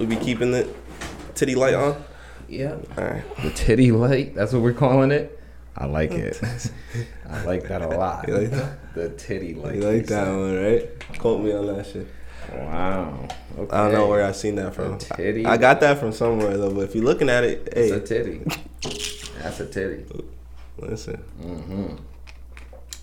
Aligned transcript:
We 0.00 0.06
be 0.06 0.16
keeping 0.16 0.50
the 0.50 0.66
titty 1.34 1.54
light 1.54 1.74
on. 1.74 2.02
Yeah. 2.48 2.76
All 2.96 3.04
right. 3.04 3.22
The 3.42 3.50
titty 3.50 3.92
light. 3.92 4.34
That's 4.34 4.52
what 4.54 4.62
we're 4.62 4.72
calling 4.72 5.10
it. 5.10 5.38
I 5.76 5.84
like 5.84 6.10
it. 6.12 6.40
I 7.30 7.44
like 7.44 7.68
that 7.68 7.82
a 7.82 7.86
lot. 7.86 8.26
You 8.26 8.38
like 8.38 8.50
that? 8.50 8.94
The 8.94 9.10
titty 9.10 9.54
light. 9.54 9.74
You 9.76 9.82
like 9.82 10.06
that 10.06 10.26
one, 10.26 10.56
right? 10.56 11.18
Quote 11.18 11.42
me 11.42 11.52
on 11.52 11.66
that 11.66 11.86
shit. 11.86 12.08
Wow. 12.50 13.28
Okay. 13.58 13.76
I 13.76 13.84
don't 13.84 13.92
know 13.92 14.08
where 14.08 14.24
I 14.24 14.32
seen 14.32 14.54
that 14.56 14.74
from. 14.74 14.94
A 14.94 14.98
titty 14.98 15.44
I 15.44 15.58
got 15.58 15.80
that 15.80 15.98
from 15.98 16.12
somewhere 16.12 16.56
though, 16.56 16.72
but 16.72 16.80
if 16.84 16.94
you're 16.94 17.04
looking 17.04 17.28
at 17.28 17.44
it, 17.44 17.68
It's 17.76 17.92
a 17.92 18.00
titty. 18.00 18.40
That's 19.42 19.60
a 19.60 19.66
titty. 19.66 20.06
listen. 20.78 21.22
Mm-hmm. 21.42 21.96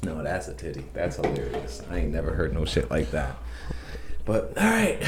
No, 0.03 0.23
that's 0.23 0.47
a 0.47 0.53
titty. 0.55 0.83
That's 0.93 1.17
hilarious. 1.17 1.83
I 1.91 1.99
ain't 1.99 2.11
never 2.11 2.31
heard 2.33 2.53
no 2.55 2.65
shit 2.65 2.89
like 2.89 3.11
that. 3.11 3.37
But 4.25 4.57
all 4.57 4.63
right, 4.69 5.01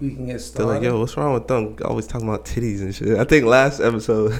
we 0.00 0.14
can 0.14 0.26
get 0.26 0.40
started. 0.40 0.66
They're 0.66 0.74
like, 0.74 0.82
yo, 0.82 0.98
what's 1.00 1.16
wrong 1.16 1.32
with 1.34 1.48
them? 1.48 1.76
Always 1.84 2.06
talking 2.06 2.28
about 2.28 2.44
titties 2.44 2.80
and 2.80 2.94
shit. 2.94 3.18
I 3.18 3.24
think 3.24 3.46
last 3.46 3.80
episode, 3.80 4.38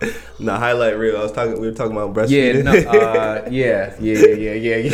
the 0.40 0.56
highlight 0.56 0.98
reel, 0.98 1.16
I 1.16 1.22
was 1.22 1.32
talking. 1.32 1.58
We 1.60 1.68
were 1.68 1.74
talking 1.74 1.96
about 1.96 2.28
yeah, 2.28 2.52
breastfeeding. 2.52 2.64
no, 2.64 2.72
uh, 2.90 3.46
yeah, 3.50 3.94
yeah, 4.00 4.18
yeah, 4.18 4.34
yeah, 4.34 4.52
yeah, 4.52 4.76
yeah, 4.76 4.90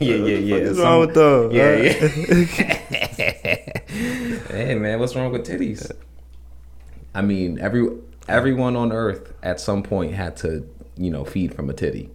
yeah, 0.00 0.14
yeah, 0.14 0.38
yeah. 0.38 0.66
What's 0.66 0.78
wrong 0.78 1.00
with 1.00 1.14
them? 1.14 1.50
Yeah, 1.50 1.76
yeah. 1.76 1.92
hey 4.48 4.74
man, 4.74 5.00
what's 5.00 5.16
wrong 5.16 5.32
with 5.32 5.46
titties? 5.46 5.90
I 7.14 7.22
mean, 7.22 7.58
every 7.58 7.88
everyone 8.28 8.76
on 8.76 8.92
Earth 8.92 9.32
at 9.42 9.60
some 9.60 9.82
point 9.82 10.12
had 10.14 10.36
to, 10.38 10.68
you 10.96 11.10
know, 11.10 11.24
feed 11.24 11.54
from 11.54 11.70
a 11.70 11.72
titty. 11.72 12.10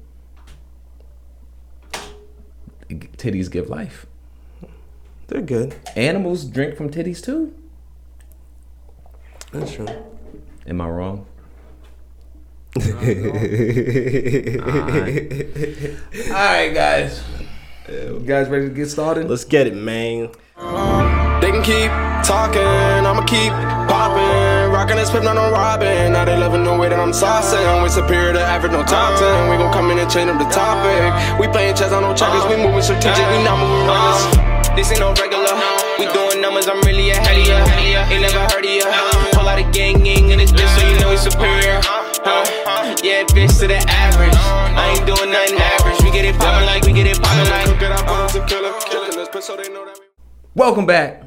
Titties 2.89 3.49
give 3.51 3.69
life. 3.69 4.05
They're 5.29 5.41
good. 5.41 5.75
Animals 5.95 6.43
drink 6.43 6.75
from 6.75 6.89
titties 6.89 7.23
too. 7.23 7.53
That's 9.51 9.71
true. 9.71 9.87
Am 10.65 10.81
I 10.81 10.89
wrong? 10.89 11.25
All 12.75 12.83
right, 16.33 16.73
guys. 16.73 17.23
You 17.87 18.23
guys 18.25 18.49
ready 18.49 18.69
to 18.69 18.73
get 18.73 18.89
started? 18.89 19.29
Let's 19.29 19.45
get 19.45 19.67
it, 19.67 19.75
man. 19.75 20.31
They 21.41 21.51
can 21.51 21.63
keep 21.63 21.91
talking, 22.25 22.61
I'ma 22.61 23.23
keep 23.25 23.51
popping. 23.87 24.71
Rockin' 24.73 24.97
this 24.97 25.09
pip, 25.11 25.23
not 25.23 25.35
no 25.35 25.51
robbing. 25.51 26.11
Now 26.13 26.25
they 26.25 26.37
loving 26.37 26.63
the 26.63 26.75
way 26.75 26.89
that 26.89 26.99
I'm 26.99 27.11
saucing. 27.11 27.83
We 27.83 27.89
superior 27.89 28.33
to 28.33 28.41
average, 28.41 28.71
no 28.71 28.83
top 28.83 29.19
10. 29.19 29.49
We 29.49 29.57
gon' 29.57 29.71
come 29.71 29.91
in 29.91 29.99
and 29.99 30.09
change 30.09 30.29
up 30.29 30.39
the 30.39 30.45
topic. 30.49 31.39
We 31.39 31.47
playing 31.47 31.75
chess 31.75 31.91
on 31.91 32.01
no 32.01 32.15
checkers, 32.15 32.45
we 32.45 32.57
moving 32.57 32.81
strategic, 32.81 33.25
we 33.29 33.43
not 33.43 33.59
moving 33.59 33.87
reckless. 33.87 34.48
This 34.75 34.91
ain't 34.91 34.99
no 35.01 35.13
regular. 35.13 35.49
We 35.99 36.05
doing 36.13 36.41
numbers, 36.41 36.67
I'm 36.67 36.79
really 36.81 37.09
ahead 37.11 37.37
of 37.37 37.47
ya. 37.47 38.05
Ain't 38.09 38.21
never 38.21 38.39
heard 38.53 38.63
of 38.63 38.71
ya. 38.71 38.85
Pull 39.33 39.47
out 39.47 39.59
a 39.59 39.63
gang 39.71 40.03
gang 40.03 40.29
in 40.29 40.39
this 40.39 40.51
bitch, 40.51 40.69
so 40.77 40.87
you 40.87 40.99
know 40.99 41.09
we 41.09 41.17
superior. 41.17 41.81
Huh? 41.83 42.95
Yeah, 43.03 43.23
bitch 43.25 43.59
to 43.59 43.67
the 43.67 43.77
average. 43.87 44.33
I 44.35 44.95
ain't 44.95 45.05
doing 45.05 45.31
nothing 45.31 45.57
average. 45.59 45.99
We 46.03 46.11
get 46.11 46.25
it 46.25 46.35
poppin' 46.39 46.65
like 46.65 46.83
we 46.83 46.93
get 46.93 47.07
it 47.07 47.21
poppin' 47.21 47.49
like. 47.51 47.65
Cook 47.65 47.81
it 47.81 47.91
up, 47.91 48.05
put 48.05 48.35
'em 48.35 48.47
to 48.47 48.53
kill 48.53 48.65
it. 48.65 48.85
Killing 48.89 49.11
this 49.11 49.29
bitch, 49.29 49.41
so 49.43 49.55
they 49.57 49.69
know 49.69 49.85
that 49.85 49.97
we. 49.99 50.05
Welcome 50.55 50.85
back 50.85 51.23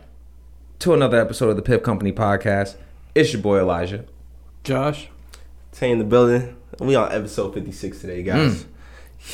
to 0.81 0.95
another 0.95 1.20
episode 1.20 1.51
of 1.51 1.57
the 1.57 1.63
Piff 1.63 1.83
Company 1.83 2.13
Podcast. 2.13 2.77
It's 3.15 3.33
your 3.33 3.43
boy 3.43 3.59
Elijah. 3.61 4.05
Josh. 4.65 5.09
Tay 5.73 5.91
in 5.91 5.98
the 5.98 6.05
building. 6.05 6.57
We 6.79 6.95
on 6.95 7.13
episode 7.13 7.55
56 7.55 8.01
today, 8.01 8.23
guys. 8.23 8.65
Mm. 8.65 8.67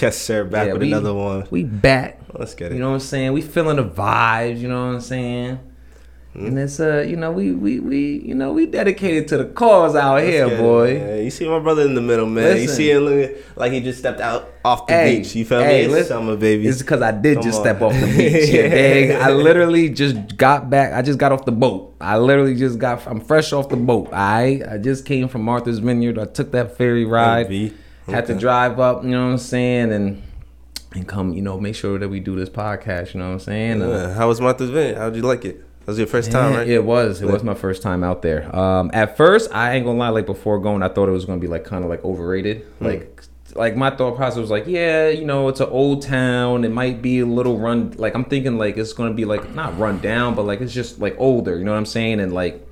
Yes, 0.01 0.17
sir. 0.19 0.45
Back. 0.45 0.67
Yeah, 0.69 0.73
with 0.75 0.83
we- 0.83 0.89
another 0.93 1.15
one. 1.15 1.47
We 1.51 1.65
back. 1.65 2.21
Let's 2.35 2.55
get 2.55 2.71
it. 2.73 2.75
You 2.75 2.81
know 2.81 2.89
what 2.91 2.95
I'm 2.95 3.01
saying? 3.01 3.33
We 3.33 3.41
feeling 3.43 3.77
the 3.77 3.85
vibes, 3.85 4.61
you 4.61 4.69
know 4.69 4.87
what 4.89 4.95
I'm 4.97 5.01
saying? 5.01 5.59
And 6.35 6.57
it's 6.57 6.79
uh, 6.79 7.05
you 7.09 7.17
know, 7.17 7.33
we 7.33 7.51
we 7.53 7.81
we 7.81 8.21
you 8.21 8.35
know, 8.35 8.53
we 8.53 8.67
dedicated 8.67 9.27
to 9.29 9.39
the 9.39 9.47
cause 9.47 9.97
out 9.97 10.17
Let's 10.17 10.29
here, 10.29 10.47
get 10.49 10.61
it, 10.61 10.63
boy. 10.63 11.23
You 11.25 11.31
see 11.31 11.49
my 11.49 11.59
brother 11.59 11.83
in 11.83 11.95
the 11.95 12.01
middle, 12.03 12.27
man. 12.27 12.45
You 12.59 12.63
Listen. 12.63 12.77
see 12.77 12.91
him 12.93 13.03
looking 13.07 13.37
like 13.57 13.73
he 13.73 13.81
just 13.81 13.99
stepped 13.99 14.21
out 14.21 14.49
off 14.65 14.87
the 14.87 14.93
Hey, 14.93 15.19
beach. 15.19 15.35
You 15.35 15.45
feel 15.45 15.61
hey, 15.61 15.79
me? 15.79 15.85
It's 15.87 15.93
listen, 15.93 16.09
summer, 16.09 16.37
baby. 16.37 16.69
It's 16.69 16.79
because 16.81 17.03
I 17.03 17.11
did 17.11 17.37
Come 17.37 17.43
just 17.43 17.59
on. 17.59 17.65
step 17.65 17.83
off 17.83 17.93
the 17.95 18.07
beach. 18.17 18.51
Yeah? 18.51 19.27
I 19.27 19.31
literally 19.33 19.89
just 19.89 20.37
got 20.37 20.71
back. 20.71 20.93
I 20.93 21.03
just 21.03 21.19
got 21.19 21.33
off 21.33 21.45
the 21.45 21.51
boat. 21.51 21.97
I 22.01 22.19
literally 22.19 22.55
just 22.55 22.79
got. 22.79 23.05
I'm 23.09 23.21
fresh 23.21 23.53
off 23.53 23.69
the 23.69 23.77
boat. 23.77 24.11
I 24.13 24.63
I 24.71 24.79
just 24.79 25.07
came 25.07 25.27
from 25.27 25.43
Martha's 25.43 25.81
Vineyard. 25.81 26.21
I 26.21 26.27
took 26.27 26.53
that 26.53 26.77
ferry 26.77 27.05
ride. 27.07 27.49
MV. 28.09 28.15
Had 28.15 28.27
to 28.27 28.35
drive 28.35 28.81
up. 28.81 29.05
You 29.05 29.11
know 29.11 29.27
what 29.27 29.33
I'm 29.33 29.39
saying? 29.39 29.93
And 29.93 30.23
and 30.95 31.07
come. 31.07 31.33
You 31.33 31.43
know, 31.43 31.61
make 31.61 31.75
sure 31.75 31.99
that 31.99 32.09
we 32.09 32.21
do 32.21 32.37
this 32.37 32.49
podcast. 32.49 33.15
You 33.15 33.21
know 33.21 33.27
what 33.27 33.35
I'm 33.35 33.41
saying? 33.41 33.83
Uh, 33.83 34.15
How 34.15 34.29
was 34.29 34.41
Martha's 34.41 34.71
Vineyard? 34.71 34.99
How'd 34.99 35.17
you 35.17 35.23
like 35.23 35.45
it? 35.45 35.61
That 35.81 35.93
was 35.93 35.99
your 35.99 36.07
first 36.07 36.31
time, 36.31 36.53
yeah, 36.53 36.59
right? 36.59 36.69
It 36.69 36.85
was. 36.85 37.23
It 37.23 37.27
was 37.27 37.43
my 37.43 37.55
first 37.55 37.81
time 37.81 38.05
out 38.05 38.21
there. 38.21 38.55
Um, 38.55 38.91
at 38.93 39.17
first, 39.17 39.51
I 39.55 39.75
ain't 39.75 39.87
gonna 39.87 39.99
lie. 39.99 40.11
Like 40.11 40.27
before 40.27 40.59
going, 40.59 40.83
I 40.83 40.89
thought 40.89 41.09
it 41.09 41.13
was 41.13 41.25
gonna 41.25 41.41
be 41.41 41.47
like 41.47 41.65
kind 41.65 41.83
of 41.83 41.89
like 41.89 42.05
overrated. 42.05 42.63
Hmm. 42.79 42.85
Like, 42.85 43.23
like 43.55 43.75
my 43.75 43.89
thought 43.89 44.17
process 44.17 44.39
was 44.39 44.51
like, 44.51 44.67
yeah, 44.67 45.09
you 45.09 45.25
know, 45.25 45.49
it's 45.49 45.61
an 45.61 45.69
old 45.71 46.03
town. 46.03 46.65
It 46.65 46.73
might 46.73 47.01
be 47.01 47.21
a 47.21 47.27
little 47.27 47.59
run. 47.59 47.93
Like 47.97 48.15
I'm 48.15 48.27
thinking 48.27 48.59
like 48.59 48.77
it's 48.77 48.93
gonna 48.93 49.15
be 49.15 49.25
like 49.25 49.55
not 49.55 49.79
run 49.79 49.99
down, 50.01 50.35
but 50.35 50.43
like 50.43 50.61
it's 50.61 50.75
just 50.75 50.99
like 51.01 51.17
older. 51.19 51.57
You 51.57 51.65
know 51.65 51.73
what 51.73 51.79
I'm 51.79 51.87
saying? 51.87 52.21
And 52.21 52.35
like, 52.35 52.68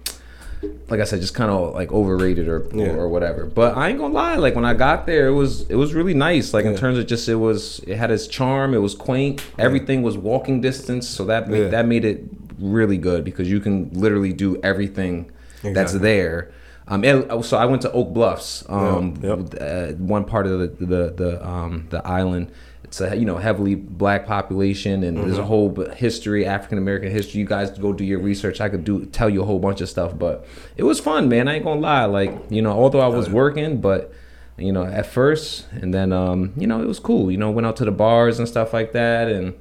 like 0.89 1.01
I 1.01 1.05
said, 1.05 1.21
just 1.21 1.35
kind 1.35 1.51
of 1.51 1.75
like 1.75 1.93
overrated 1.93 2.49
or, 2.49 2.67
Yeah. 2.73 2.87
or 2.93 3.01
or 3.03 3.09
whatever. 3.09 3.45
But 3.47 3.77
I 3.77 3.89
ain't 3.89 3.99
gonna 3.99 4.15
lie. 4.15 4.37
Like 4.37 4.55
when 4.55 4.65
I 4.65 4.75
got 4.75 5.07
there, 5.07 5.27
it 5.29 5.33
was 5.35 5.69
it 5.71 5.75
was 5.77 5.95
really 5.95 6.15
nice. 6.15 6.55
Like 6.55 6.65
in 6.65 6.77
terms 6.77 6.99
of 6.99 7.07
just 7.07 7.29
it 7.29 7.35
was 7.37 7.81
it 7.87 7.97
had 7.97 8.11
its 8.11 8.27
charm. 8.27 8.75
It 8.75 8.79
was 8.79 8.95
quaint. 8.95 9.43
Everything 9.59 10.03
was 10.03 10.17
walking 10.17 10.61
distance, 10.61 11.09
so 11.09 11.25
that 11.27 11.49
made, 11.49 11.63
Yeah. 11.65 11.69
that 11.69 11.87
made 11.87 12.05
it 12.05 12.25
really 12.59 12.97
good 12.99 13.25
because 13.25 13.51
you 13.51 13.61
can 13.61 13.91
literally 13.93 14.33
do 14.33 14.59
everything 14.63 15.31
that's 15.63 15.93
there. 15.93 16.51
Um, 16.89 17.05
and, 17.05 17.45
so 17.45 17.57
I 17.59 17.65
went 17.67 17.83
to 17.83 17.91
Oak 17.91 18.15
Bluffs, 18.15 18.65
um, 18.69 19.15
Yep, 19.21 19.39
Uh, 19.61 19.87
one 19.99 20.25
part 20.25 20.47
of 20.47 20.61
the 20.61 20.69
the 20.87 21.13
the 21.17 21.47
um, 21.47 21.87
the 21.91 22.07
island. 22.07 22.51
It's 22.87 23.01
a 23.01 23.17
you 23.17 23.25
know 23.25 23.37
heavily 23.37 23.75
black 23.75 24.27
population, 24.27 25.03
and 25.03 25.17
there's 25.19 25.39
a 25.39 25.41
Mm-hmm. 25.41 25.47
whole 25.49 25.91
history, 25.97 26.47
African 26.47 26.79
American 26.79 27.11
history. 27.11 27.41
You 27.41 27.47
guys 27.47 27.71
go 27.79 27.93
do 27.93 28.05
your 28.05 28.21
research. 28.21 28.61
I 28.61 28.69
could 28.69 28.85
do 28.85 29.05
tell 29.07 29.29
you 29.29 29.43
a 29.43 29.45
whole 29.45 29.59
bunch 29.59 29.81
of 29.81 29.89
stuff, 29.89 30.17
but 30.19 30.47
it 30.77 30.85
was 30.85 31.01
fun, 31.01 31.29
man. 31.29 31.49
I 31.49 31.55
ain't 31.57 31.65
gonna 31.65 31.81
lie. 31.81 32.05
Like 32.05 32.33
you 32.49 32.63
know, 32.63 32.71
although 32.73 33.01
I 33.01 33.09
was 33.09 33.29
working, 33.29 33.81
but 33.81 34.13
you 34.57 34.73
know 34.73 34.85
at 34.85 35.07
first, 35.07 35.67
and 35.73 35.93
then 35.93 36.13
um, 36.13 36.53
you 36.57 36.67
know 36.67 36.81
it 36.81 36.87
was 36.87 36.99
cool. 37.01 37.31
You 37.31 37.39
know, 37.39 37.51
went 37.51 37.67
out 37.67 37.77
to 37.79 37.85
the 37.85 37.91
bars 37.93 38.39
and 38.39 38.47
stuff 38.49 38.73
like 38.73 38.93
that, 38.93 39.29
and 39.29 39.55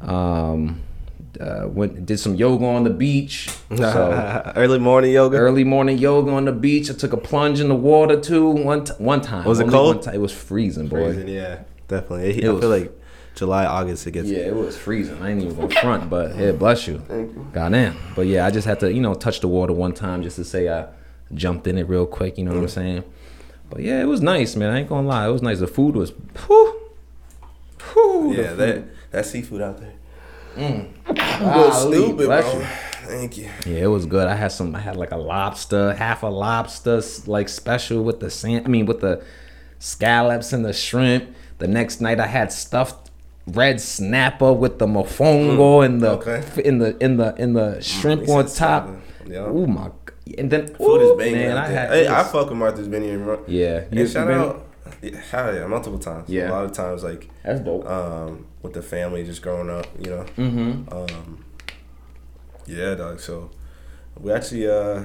um, 0.00 0.80
uh, 1.40 1.66
went 1.68 2.06
did 2.06 2.18
some 2.18 2.34
yoga 2.36 2.64
on 2.64 2.84
the 2.84 2.90
beach. 2.90 3.48
So 3.76 4.52
Early 4.56 4.78
morning 4.78 5.12
yoga. 5.12 5.36
early 5.36 5.64
morning 5.64 5.98
yoga 5.98 6.30
on 6.30 6.44
the 6.44 6.52
beach. 6.52 6.90
I 6.90 6.94
took 6.94 7.12
a 7.12 7.16
plunge 7.16 7.60
in 7.60 7.68
the 7.68 7.74
water 7.74 8.20
too. 8.20 8.48
One 8.48 8.84
t- 8.84 8.92
one 8.98 9.20
time. 9.20 9.44
Was 9.44 9.60
it 9.60 9.68
cold? 9.68 10.02
Ti- 10.02 10.12
it 10.14 10.20
was 10.20 10.32
freezing, 10.32 10.88
boy. 10.88 11.12
Freezing, 11.12 11.28
yeah, 11.28 11.60
definitely. 11.88 12.30
It, 12.30 12.44
It 12.44 12.48
I 12.48 12.52
was- 12.52 12.60
feel 12.60 12.70
like 12.70 12.92
July, 13.34 13.66
August, 13.66 14.06
it 14.06 14.10
gets. 14.12 14.28
Yeah, 14.28 14.38
it 14.38 14.54
was 14.54 14.76
freezing. 14.76 15.22
I 15.22 15.30
ain't 15.30 15.42
even 15.42 15.54
gonna 15.54 15.80
front, 15.80 16.10
but 16.10 16.34
yeah, 16.34 16.48
mm-hmm. 16.48 16.58
bless 16.58 16.88
you. 16.88 16.98
Thank 17.06 17.34
you. 17.34 17.46
God 17.52 17.70
damn. 17.70 17.96
But 18.16 18.26
yeah, 18.26 18.44
I 18.44 18.50
just 18.50 18.66
had 18.66 18.80
to, 18.80 18.92
you 18.92 19.00
know, 19.00 19.14
touch 19.14 19.40
the 19.40 19.48
water 19.48 19.72
one 19.72 19.92
time 19.92 20.22
just 20.24 20.36
to 20.36 20.44
say 20.44 20.68
I 20.68 20.88
jumped 21.32 21.68
in 21.68 21.78
it 21.78 21.88
real 21.88 22.04
quick. 22.04 22.36
You 22.36 22.44
know 22.44 22.50
what 22.50 22.58
I'm 22.58 22.64
mm-hmm. 22.64 22.80
saying? 22.80 23.04
But 23.70 23.82
yeah, 23.82 24.00
it 24.00 24.06
was 24.06 24.20
nice, 24.20 24.56
man. 24.56 24.70
I 24.70 24.80
ain't 24.80 24.88
gonna 24.88 25.06
lie, 25.06 25.28
it 25.28 25.30
was 25.30 25.42
nice. 25.42 25.60
The 25.60 25.68
food 25.68 25.94
was, 25.94 26.12
whew, 26.46 26.80
whew, 27.92 28.34
Yeah, 28.34 28.54
that 28.54 28.84
that 29.12 29.26
seafood 29.26 29.62
out 29.62 29.78
there. 29.78 29.94
Mm. 30.56 30.88
Golly, 31.40 32.12
bless 32.12 32.54
you. 32.54 32.66
Thank 33.08 33.38
you. 33.38 33.48
Yeah, 33.64 33.84
it 33.84 33.86
was 33.86 34.04
good. 34.04 34.26
I 34.26 34.34
had 34.34 34.50
some. 34.50 34.74
I 34.74 34.80
had 34.80 34.96
like 34.96 35.12
a 35.12 35.16
lobster, 35.16 35.94
half 35.94 36.22
a 36.22 36.26
lobster, 36.26 37.00
like 37.26 37.48
special 37.48 38.02
with 38.02 38.20
the 38.20 38.30
sand. 38.30 38.66
I 38.66 38.68
mean, 38.68 38.86
with 38.86 39.00
the 39.00 39.22
scallops 39.78 40.52
and 40.52 40.64
the 40.64 40.72
shrimp. 40.72 41.34
The 41.58 41.68
next 41.68 42.00
night, 42.00 42.20
I 42.20 42.26
had 42.26 42.52
stuffed 42.52 43.10
red 43.46 43.80
snapper 43.80 44.52
with 44.52 44.78
the 44.78 44.86
mofongo 44.86 45.84
and 45.84 46.00
the 46.00 46.10
okay. 46.12 46.42
in 46.62 46.78
the 46.78 46.96
in 47.02 47.16
the 47.16 47.34
in 47.36 47.54
the 47.54 47.80
shrimp 47.80 48.26
you 48.26 48.34
on 48.34 48.46
top. 48.46 48.88
Yeah. 49.26 49.40
Oh 49.40 49.66
my! 49.66 49.90
And 50.38 50.50
then 50.50 50.68
Food 50.74 51.00
ooh, 51.02 51.12
is 51.12 51.18
banging 51.18 51.48
man, 51.48 51.56
I 51.56 51.66
had. 51.66 51.90
Hey, 51.90 52.08
I 52.08 52.22
fuck 52.24 52.48
with 52.50 52.58
Martha's 52.58 52.86
Vineyard. 52.86 53.24
bro. 53.24 53.44
Yeah, 53.46 53.84
And 53.90 53.94
you- 53.98 54.06
shout 54.06 54.26
been- 54.28 54.38
out. 54.38 54.64
Yeah, 55.02 55.16
hell 55.30 55.54
yeah, 55.54 55.66
multiple 55.66 55.98
times. 55.98 56.28
Yeah. 56.30 56.50
a 56.50 56.52
lot 56.52 56.64
of 56.64 56.72
times 56.72 57.04
like 57.04 57.28
That's 57.44 57.60
dope. 57.60 57.86
um 57.86 58.46
with 58.62 58.72
the 58.72 58.82
family 58.82 59.22
just 59.24 59.42
growing 59.42 59.68
up, 59.70 59.86
you 60.02 60.10
know. 60.10 60.24
mm-hmm. 60.36 60.92
Um, 60.92 61.44
yeah, 62.66 62.94
dog. 62.94 63.20
So 63.20 63.50
we 64.18 64.32
actually 64.32 64.68
uh 64.68 65.04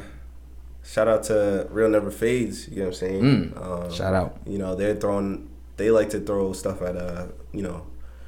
shout 0.83 1.07
out 1.07 1.23
to 1.23 1.67
Real 1.69 1.89
Never 1.89 2.11
Fades. 2.11 2.67
You 2.69 2.77
know 2.77 2.81
what 2.85 2.87
I'm 2.87 2.93
saying? 2.93 3.53
Um, 3.57 3.63
Mm. 3.63 3.93
Shout 3.93 4.13
out. 4.13 4.37
You 4.45 4.57
know 4.57 4.75
they're 4.75 4.95
throwing. 4.95 5.49
They 5.77 5.89
like 5.91 6.09
to 6.11 6.19
throw 6.19 6.53
stuff 6.53 6.81
at 6.81 6.95
uh 6.97 7.25
you 7.51 7.61
know, 7.63 7.83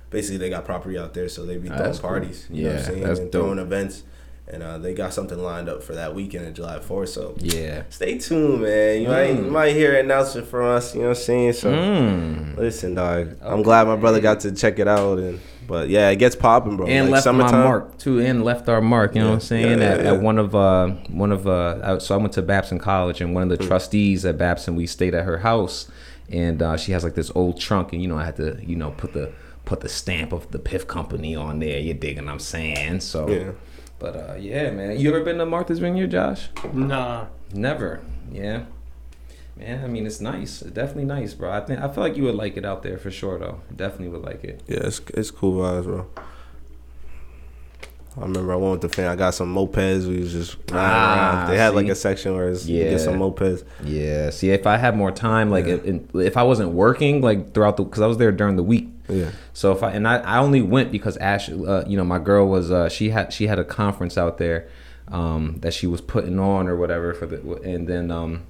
basically 0.10 0.38
they 0.38 0.50
got 0.50 0.66
property 0.66 0.98
out 0.98 1.14
there, 1.14 1.30
so 1.30 1.46
they 1.46 1.58
be 1.58 1.70
Ah, 1.70 1.78
throwing 1.78 1.92
cool. 1.94 2.02
parties. 2.02 2.48
You 2.50 2.64
know 2.64 2.70
what 2.70 2.74
I'm 2.74 2.80
Yeah, 2.80 2.86
saying? 2.86 3.04
that's 3.04 3.20
and 3.20 3.32
dope. 3.32 3.42
throwing 3.44 3.60
events. 3.60 4.04
And 4.48 4.62
uh, 4.62 4.78
they 4.78 4.94
got 4.94 5.12
something 5.12 5.40
lined 5.40 5.68
up 5.70 5.82
for 5.82 5.96
that 5.96 6.14
weekend 6.14 6.46
of 6.46 6.54
July 6.54 6.78
4th. 6.78 7.08
So 7.10 7.34
Yeah. 7.40 7.82
stay 7.90 8.20
tuned, 8.20 8.62
man. 8.62 9.02
You 9.02 9.08
might 9.08 9.30
you 9.30 9.36
Mm. 9.46 9.50
might 9.50 9.74
hear 9.74 9.94
an 9.96 10.06
announcement 10.06 10.48
from 10.48 10.66
us. 10.68 10.94
You 10.94 11.02
know 11.02 11.08
what 11.10 11.18
I'm 11.18 11.24
saying? 11.24 11.54
So 11.54 11.72
Mm. 11.72 12.56
listen, 12.58 12.94
dog. 12.94 13.30
I'm 13.42 13.64
glad 13.64 13.88
my 13.88 13.96
brother 13.96 14.20
got 14.20 14.42
to 14.42 14.52
check 14.52 14.78
it 14.78 14.88
out 14.88 15.18
and 15.18 15.40
But 15.68 15.90
yeah, 15.90 16.10
it 16.12 16.18
gets 16.18 16.36
popping, 16.36 16.78
bro. 16.78 16.86
and 16.86 17.06
like 17.08 17.14
left 17.14 17.24
summertime. 17.24 17.54
my 17.54 17.64
mark 17.64 17.98
too, 17.98 18.20
and 18.22 18.44
left 18.44 18.70
our 18.70 18.82
mark. 18.82 19.16
You 19.16 19.22
know 19.22 19.26
Yeah. 19.26 19.32
what 19.32 19.36
I'm 19.38 19.48
saying? 19.48 19.80
Yeah, 19.80 19.86
at, 19.86 20.04
yeah, 20.04 20.14
at 20.14 20.22
one 20.22 20.38
of 20.38 20.54
uh, 20.54 20.90
one 21.10 21.32
of 21.32 21.48
uh, 21.48 21.98
so 21.98 22.14
I 22.14 22.18
went 22.20 22.34
to 22.34 22.44
Babson 22.44 22.78
College, 22.78 23.20
and 23.22 23.34
one 23.34 23.42
of 23.42 23.50
the 23.50 23.58
Hmm. 23.64 23.68
trustees 23.70 24.26
at 24.28 24.38
Babson, 24.38 24.76
we 24.76 24.86
stayed 24.86 25.16
at 25.16 25.26
her 25.26 25.40
house, 25.40 25.88
and 26.30 26.62
uh, 26.62 26.78
she 26.78 26.92
has 26.92 27.04
like 27.04 27.16
this 27.16 27.32
old 27.36 27.60
trunk, 27.60 27.94
and 27.94 28.02
you 28.02 28.08
know 28.08 28.18
I 28.18 28.26
had 28.26 28.36
to 28.38 28.60
you 28.66 28.76
know 28.76 28.92
put 28.92 29.14
the 29.14 29.32
put 29.66 29.82
the 29.82 29.90
stamp 29.90 30.32
of 30.32 30.52
the 30.52 30.60
Piff 30.60 30.88
Company 30.88 31.36
on 31.36 31.60
there. 31.60 31.80
You 31.80 31.94
digging? 31.94 32.30
I'm 32.30 32.40
saying 32.40 33.02
so. 33.02 33.28
Yeah. 33.30 33.52
But 34.00 34.16
uh, 34.16 34.36
yeah, 34.36 34.72
man. 34.72 35.00
You 35.00 35.10
ever 35.10 35.24
been 35.24 35.38
to 35.38 35.46
Martha's 35.46 35.80
Vineyard, 35.80 36.12
Josh? 36.12 36.50
Nah. 36.74 37.28
Never. 37.54 38.02
Yeah. 38.32 38.66
Man, 39.56 39.84
I 39.84 39.88
mean 39.88 40.06
it's 40.06 40.20
nice. 40.20 40.62
It's 40.62 40.72
definitely 40.72 41.06
nice, 41.06 41.34
bro. 41.34 41.50
I 41.52 41.62
think 41.62 41.80
I 41.80 41.88
feel 41.88 42.04
like 42.04 42.18
you 42.18 42.24
would 42.24 42.36
like 42.36 42.58
it 42.58 42.66
out 42.66 42.84
there 42.84 42.98
for 42.98 43.10
sure, 43.10 43.40
though. 43.40 43.62
Definitely 43.74 44.10
would 44.10 44.24
like 44.24 44.44
it. 44.44 44.62
Yeah, 44.68 44.82
it's 44.84 45.00
it's 45.14 45.32
cool 45.32 45.62
vibes, 45.62 45.86
bro. 45.86 46.08
I 48.18 48.22
remember 48.22 48.54
I 48.54 48.56
went 48.56 48.72
with 48.72 48.82
the 48.82 48.90
fan. 48.96 49.10
I 49.10 49.16
got 49.16 49.34
some 49.34 49.54
mopeds. 49.54 50.08
We 50.08 50.20
was 50.20 50.32
just 50.32 50.56
riding 50.72 50.76
Ah, 50.76 51.38
around. 51.42 51.50
They 51.52 51.58
had 51.58 51.76
like 51.76 51.88
a 51.88 51.96
section 51.96 52.34
where 52.34 52.50
it's, 52.50 52.66
you 52.66 52.82
Yeah. 52.84 52.92
get 52.92 53.02
some 53.02 53.16
mopeds. 53.20 53.64
Yeah. 53.84 54.30
See, 54.30 54.52
if 54.52 54.66
I 54.66 54.78
had 54.78 54.96
more 54.96 55.12
time, 55.12 55.52
like 55.52 55.66
Yeah. 55.66 55.78
if, 55.84 56.16
if 56.16 56.38
I 56.38 56.44
wasn't 56.44 56.72
working, 56.72 57.22
like 57.22 57.54
throughout 57.54 57.76
the, 57.78 57.84
because 57.84 58.02
I 58.02 58.08
was 58.08 58.18
there 58.18 58.32
during 58.32 58.56
the 58.56 58.64
week. 58.64 58.88
Yeah. 59.10 59.32
So 59.54 59.72
if 59.74 59.84
I 59.84 59.92
and 59.92 60.08
I, 60.08 60.18
I 60.18 60.38
only 60.38 60.62
went 60.62 60.92
because 60.92 61.18
Ash, 61.18 61.50
uh, 61.50 61.84
you 61.86 61.98
know, 61.98 62.06
my 62.06 62.18
girl 62.20 62.48
was 62.48 62.72
uh, 62.72 62.88
she 62.90 63.10
had 63.10 63.34
she 63.34 63.48
had 63.48 63.60
a 63.60 63.66
conference 63.66 64.18
out 64.18 64.38
there 64.38 64.68
um, 65.10 65.58
that 65.60 65.74
she 65.74 65.86
was 65.86 66.02
putting 66.02 66.40
on 66.40 66.68
or 66.68 66.76
whatever 66.76 67.14
for 67.14 67.26
the 67.28 67.40
and 67.64 67.88
then 67.88 68.10
um, 68.12 68.42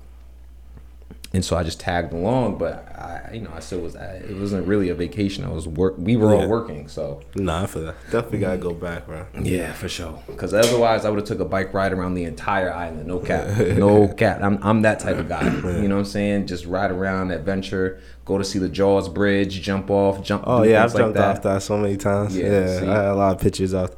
and 1.36 1.44
so 1.46 1.56
I 1.58 1.64
just 1.64 1.80
tagged 1.80 2.14
along, 2.14 2.58
but 2.58 2.74
I 2.98 3.32
you 3.34 3.42
know 3.42 3.52
I 3.54 3.60
still 3.60 3.82
was 3.82 3.96
I, 3.96 4.16
it 4.30 4.38
wasn't 4.38 4.66
really 4.68 4.90
a 4.90 4.96
vacation. 4.96 5.44
I 5.44 5.50
was 5.50 5.68
work. 5.68 5.96
We 5.98 6.16
were 6.16 6.34
Yeah. 6.34 6.42
all 6.44 6.48
working, 6.50 6.88
so 6.88 7.22
Nah, 7.36 7.66
for 7.66 7.80
that. 7.80 7.96
Definitely 8.12 8.40
gotta 8.40 8.58
go 8.58 8.74
back, 8.74 9.06
bro. 9.06 9.26
yeah, 9.42 9.74
for 9.74 9.90
sure. 9.90 10.24
Because 10.28 10.54
otherwise, 10.54 11.04
I 11.06 11.10
would 11.10 11.20
have 11.20 11.28
took 11.28 11.40
a 11.40 11.46
bike 11.46 11.74
ride 11.74 11.92
around 11.94 12.14
the 12.16 12.24
entire 12.24 12.72
island. 12.74 13.08
No 13.08 13.20
cap, 13.20 13.46
no 13.86 14.08
cap. 14.08 14.40
I'm 14.42 14.58
I'm 14.64 14.82
that 14.84 15.00
type 15.00 15.18
of 15.18 15.28
guy. 15.30 15.44
You 15.82 15.88
know 15.88 15.96
what 15.96 16.00
I'm 16.00 16.06
saying? 16.06 16.48
Just 16.48 16.66
ride 16.66 16.92
around, 16.92 17.32
adventure, 17.32 18.00
go 18.24 18.38
to 18.38 18.44
see 18.44 18.60
the 18.60 18.70
Jaws 18.70 19.10
Bridge, 19.10 19.62
jump 19.62 19.90
off, 19.92 20.24
jump. 20.24 20.44
Oh 20.48 20.64
yeah, 20.64 20.84
I've 20.84 20.94
like 20.94 21.04
jumped 21.04 21.18
off 21.20 21.42
that 21.44 21.62
so 21.64 21.78
many 21.78 21.98
times. 21.98 22.36
Yeah, 22.38 22.46
Yeah, 22.48 22.80
see? 22.80 22.88
I 22.88 22.96
had 22.96 23.06
a 23.06 23.16
lot 23.16 23.36
of 23.36 23.42
pictures 23.42 23.74
off, 23.74 23.92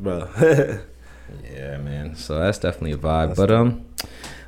bro. 0.00 0.28
Yeah, 1.52 1.78
man. 1.78 2.14
So 2.16 2.38
that's 2.38 2.58
definitely 2.58 2.92
a 2.92 2.96
vibe. 2.96 3.34
but 3.36 3.50
um, 3.50 3.84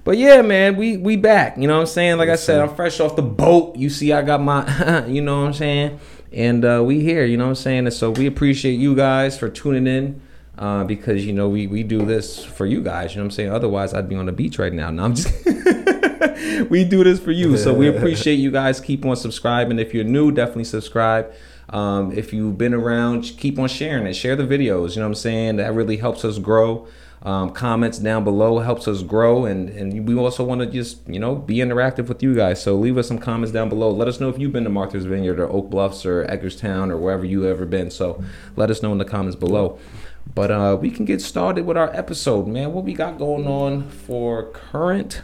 but 0.06 0.18
yeah, 0.18 0.40
man, 0.40 0.76
we 0.76 0.96
we 0.96 1.16
back. 1.16 1.58
You 1.58 1.66
know 1.66 1.74
what 1.74 1.80
I'm 1.80 1.86
saying? 1.88 2.16
Like 2.16 2.28
I 2.28 2.36
said. 2.36 2.60
I'm 2.60 2.74
fresh 2.76 3.00
off 3.00 3.16
the 3.16 3.22
boat. 3.22 3.74
You 3.74 3.90
see, 3.90 4.12
I 4.12 4.22
got 4.22 4.40
my, 4.40 5.04
you 5.08 5.20
know 5.20 5.40
what 5.40 5.48
I'm 5.48 5.52
saying? 5.52 5.98
And 6.32 6.64
uh, 6.64 6.80
we 6.86 7.00
here. 7.00 7.24
You 7.24 7.36
know 7.36 7.46
what 7.46 7.50
I'm 7.50 7.56
saying? 7.56 7.86
And 7.86 7.92
so 7.92 8.12
we 8.12 8.26
appreciate 8.26 8.74
you 8.74 8.94
guys 8.94 9.36
for 9.36 9.48
tuning 9.48 9.88
in. 9.88 10.22
Uh, 10.56 10.84
because 10.84 11.26
you 11.26 11.34
know 11.34 11.50
we, 11.50 11.66
we 11.66 11.82
do 11.82 12.06
this 12.06 12.42
for 12.42 12.64
you 12.64 12.82
guys, 12.82 13.10
you 13.10 13.18
know 13.18 13.24
what 13.24 13.26
I'm 13.26 13.30
saying. 13.32 13.50
Otherwise, 13.50 13.92
I'd 13.92 14.08
be 14.08 14.14
on 14.14 14.24
the 14.24 14.32
beach 14.32 14.58
right 14.58 14.72
now. 14.72 14.90
No, 14.90 15.04
I'm 15.04 15.14
just. 15.14 15.28
we 16.70 16.82
do 16.82 17.04
this 17.04 17.20
for 17.20 17.30
you, 17.30 17.58
so 17.58 17.74
we 17.74 17.88
appreciate 17.88 18.36
you 18.36 18.50
guys. 18.50 18.80
Keep 18.80 19.04
on 19.04 19.16
subscribing. 19.16 19.78
If 19.78 19.92
you're 19.92 20.04
new, 20.04 20.32
definitely 20.32 20.64
subscribe. 20.64 21.30
Um, 21.68 22.10
if 22.12 22.32
you've 22.32 22.56
been 22.56 22.72
around, 22.72 23.34
keep 23.36 23.58
on 23.58 23.68
sharing 23.68 24.06
it. 24.06 24.14
Share 24.14 24.34
the 24.34 24.44
videos. 24.44 24.94
You 24.94 25.00
know 25.00 25.08
what 25.08 25.08
I'm 25.08 25.14
saying. 25.14 25.56
That 25.56 25.74
really 25.74 25.98
helps 25.98 26.24
us 26.24 26.38
grow. 26.38 26.88
Um, 27.22 27.50
comments 27.50 27.98
down 27.98 28.22
below 28.22 28.58
helps 28.60 28.86
us 28.86 29.02
grow, 29.02 29.46
and 29.46 29.68
and 29.70 30.06
we 30.06 30.14
also 30.14 30.44
want 30.44 30.60
to 30.60 30.66
just 30.66 31.08
you 31.08 31.18
know 31.18 31.34
be 31.34 31.56
interactive 31.56 32.08
with 32.08 32.22
you 32.22 32.34
guys. 32.36 32.62
So 32.62 32.76
leave 32.76 32.96
us 32.98 33.08
some 33.08 33.18
comments 33.18 33.52
down 33.52 33.68
below. 33.68 33.90
Let 33.90 34.06
us 34.06 34.20
know 34.20 34.28
if 34.28 34.38
you've 34.38 34.52
been 34.52 34.64
to 34.64 34.70
Martha's 34.70 35.06
Vineyard 35.06 35.40
or 35.40 35.48
Oak 35.50 35.68
Bluffs 35.70 36.06
or 36.06 36.24
Edgarstown 36.26 36.90
or 36.90 36.96
wherever 36.98 37.24
you 37.24 37.48
ever 37.48 37.66
been. 37.66 37.90
So 37.90 38.22
let 38.54 38.70
us 38.70 38.82
know 38.82 38.92
in 38.92 38.98
the 38.98 39.04
comments 39.04 39.34
below. 39.36 39.78
But 40.34 40.50
uh, 40.50 40.78
we 40.80 40.90
can 40.90 41.04
get 41.04 41.20
started 41.20 41.66
with 41.66 41.76
our 41.76 41.94
episode, 41.96 42.46
man. 42.46 42.72
What 42.72 42.84
we 42.84 42.92
got 42.94 43.18
going 43.18 43.46
on 43.46 43.88
for 43.88 44.44
current 44.50 45.22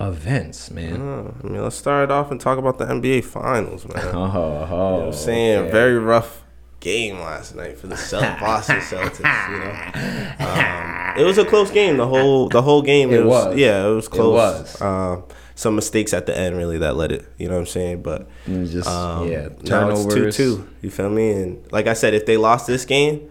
events, 0.00 0.70
man? 0.70 1.00
Uh, 1.00 1.32
I 1.42 1.46
mean, 1.46 1.62
let's 1.62 1.76
start 1.76 2.04
it 2.04 2.10
off 2.12 2.30
and 2.30 2.40
talk 2.40 2.58
about 2.58 2.78
the 2.78 2.84
NBA 2.86 3.24
Finals, 3.24 3.86
man. 3.86 4.04
You 4.06 4.12
know 4.12 4.30
Oh, 4.70 4.96
what 4.98 5.06
I'm 5.06 5.12
saying? 5.12 5.70
Very 5.70 5.98
rough 5.98 6.43
game 6.84 7.18
last 7.18 7.56
night 7.56 7.78
for 7.78 7.86
the 7.88 7.96
Boston 8.40 8.76
Celtics. 8.80 9.50
You 9.50 9.58
know, 9.58 10.46
um, 10.46 11.18
it 11.18 11.24
was 11.24 11.38
a 11.38 11.44
close 11.44 11.70
game. 11.70 11.96
The 11.96 12.06
whole 12.06 12.48
the 12.48 12.62
whole 12.62 12.82
game. 12.82 13.12
It 13.12 13.24
was. 13.24 13.56
Yeah, 13.56 13.86
it 13.86 13.94
was 13.94 14.06
close. 14.06 14.34
was. 14.34 14.80
Um, 14.82 15.24
some 15.56 15.76
mistakes 15.76 16.12
at 16.12 16.26
the 16.26 16.36
end 16.36 16.56
really 16.56 16.78
that 16.78 16.96
led 16.96 17.10
it. 17.10 17.26
You 17.38 17.48
know 17.48 17.54
what 17.54 17.60
I'm 17.60 17.66
saying? 17.66 18.02
But 18.02 18.28
just 18.46 18.88
um, 18.88 19.30
yeah, 19.30 19.48
now 19.62 19.88
it's 19.90 20.14
two 20.14 20.30
two. 20.30 20.68
You 20.82 20.90
feel 20.90 21.10
me? 21.10 21.32
And 21.32 21.72
like 21.72 21.86
I 21.86 21.94
said, 21.94 22.14
if 22.14 22.26
they 22.26 22.36
lost 22.36 22.66
this 22.66 22.84
game, 22.84 23.30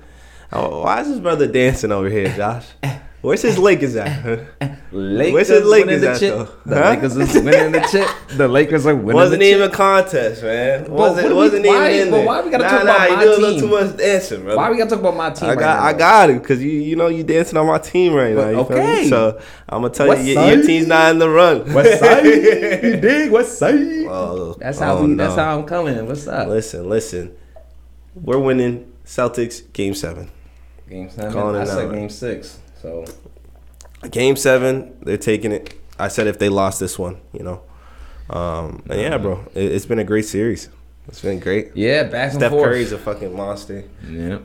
oh, 0.51 0.81
why 0.81 1.01
is 1.01 1.07
his 1.07 1.19
brother 1.19 1.47
dancing 1.47 1.91
over 1.91 2.09
here, 2.09 2.35
Josh? 2.35 2.65
Where's 3.23 3.41
his 3.41 3.57
Lakers 3.57 3.95
at? 3.95 4.21
Lakers 4.91 5.33
Where's 5.33 5.47
his 5.47 5.63
winning 5.63 5.87
Lakers 5.87 6.01
the 6.01 6.09
at, 6.11 6.19
chip. 6.19 6.35
though? 6.35 6.49
The 6.65 6.75
Huh? 6.83 6.89
Lakers 6.89 7.15
is 7.17 7.33
winning 7.35 7.71
the 7.71 7.87
chip. 7.89 8.07
The 8.37 8.47
Lakers 8.49 8.85
are 8.85 8.93
winning 8.95 9.07
the 9.07 9.13
Lake. 9.13 9.15
wasn't 9.15 9.39
the 9.39 9.45
even 9.49 9.61
a 9.61 9.73
contest, 9.73 10.43
man. 10.43 10.81
what 10.81 10.91
Wasn't 10.91 11.21
do 11.21 11.29
we- 11.29 11.33
wasn't 11.35 11.65
why- 11.65 11.89
even 11.93 12.07
in 12.07 12.11
there. 12.11 12.25
why 12.25 12.41
we 12.41 12.51
gotta 12.51 12.63
nah, 12.65 12.69
talk 12.69 12.83
nah, 12.85 12.95
about 12.95 13.09
you 13.09 13.15
my 13.15 13.23
do 13.23 13.29
a 13.29 13.37
little 13.39 13.59
too 13.61 13.67
much 13.69 13.97
dancing, 13.97 14.43
bro. 14.43 14.57
Why 14.57 14.69
we 14.71 14.77
gotta 14.77 14.89
talk 14.89 14.99
about 14.99 15.15
my 15.15 15.29
team? 15.29 15.45
I 15.45 15.51
right 15.53 15.59
got 15.59 15.79
now? 15.79 15.85
I 15.87 15.93
got 15.93 16.29
it 16.31 16.41
because 16.41 16.61
you 16.61 16.69
you 16.71 16.95
know 16.97 17.07
you 17.07 17.23
dancing 17.23 17.57
on 17.57 17.65
my 17.65 17.77
team 17.79 18.13
right 18.13 18.35
now. 18.35 18.49
You 18.49 18.57
okay. 18.59 19.07
So 19.09 19.39
I'm 19.69 19.81
gonna 19.83 19.93
tell 19.93 20.09
West 20.09 20.25
you 20.25 20.33
your, 20.33 20.55
your 20.55 20.63
team's 20.63 20.87
not 20.87 21.11
in 21.11 21.19
the 21.19 21.29
run. 21.29 21.73
West 21.73 21.99
side, 22.03 22.25
you 22.25 22.97
dig? 22.97 23.31
West 23.31 23.57
side. 23.57 23.73
Oh, 24.09 24.57
That's 24.59 24.79
how 24.79 24.97
oh, 24.97 25.05
we. 25.05 25.13
That's 25.15 25.35
how 25.35 25.57
I'm 25.57 25.65
coming. 25.65 26.05
What's 26.05 26.27
up? 26.27 26.49
Listen, 26.49 26.89
listen. 26.89 27.33
We're 28.15 28.37
winning 28.37 28.91
Celtics 29.05 29.71
game 29.71 29.93
seven. 29.95 30.29
Game 30.89 31.09
seven. 31.09 31.31
Calling 31.31 31.55
it 31.55 31.61
I 31.61 31.65
said 31.65 31.87
now. 31.87 31.95
game 31.95 32.09
six. 32.09 32.59
So 32.83 33.05
Game 34.11 34.35
seven, 34.35 34.97
they're 35.01 35.17
taking 35.17 35.51
it. 35.53 35.73
I 35.97 36.09
said 36.09 36.27
if 36.27 36.37
they 36.37 36.49
lost 36.49 36.79
this 36.81 36.99
one, 36.99 37.17
you 37.31 37.41
know. 37.43 37.61
Um, 38.29 38.83
and 38.89 38.99
yeah, 38.99 39.17
bro, 39.17 39.45
it, 39.55 39.71
it's 39.71 39.85
been 39.85 39.99
a 39.99 40.03
great 40.03 40.25
series. 40.25 40.67
It's 41.07 41.21
been 41.21 41.39
great. 41.39 41.71
yeah, 41.75 42.03
back 42.03 42.31
and 42.31 42.39
Steph 42.39 42.51
forth. 42.51 42.65
Curry's 42.65 42.91
a 42.91 42.97
fucking 42.97 43.35
monster. 43.35 43.85
yeah. 44.07 44.39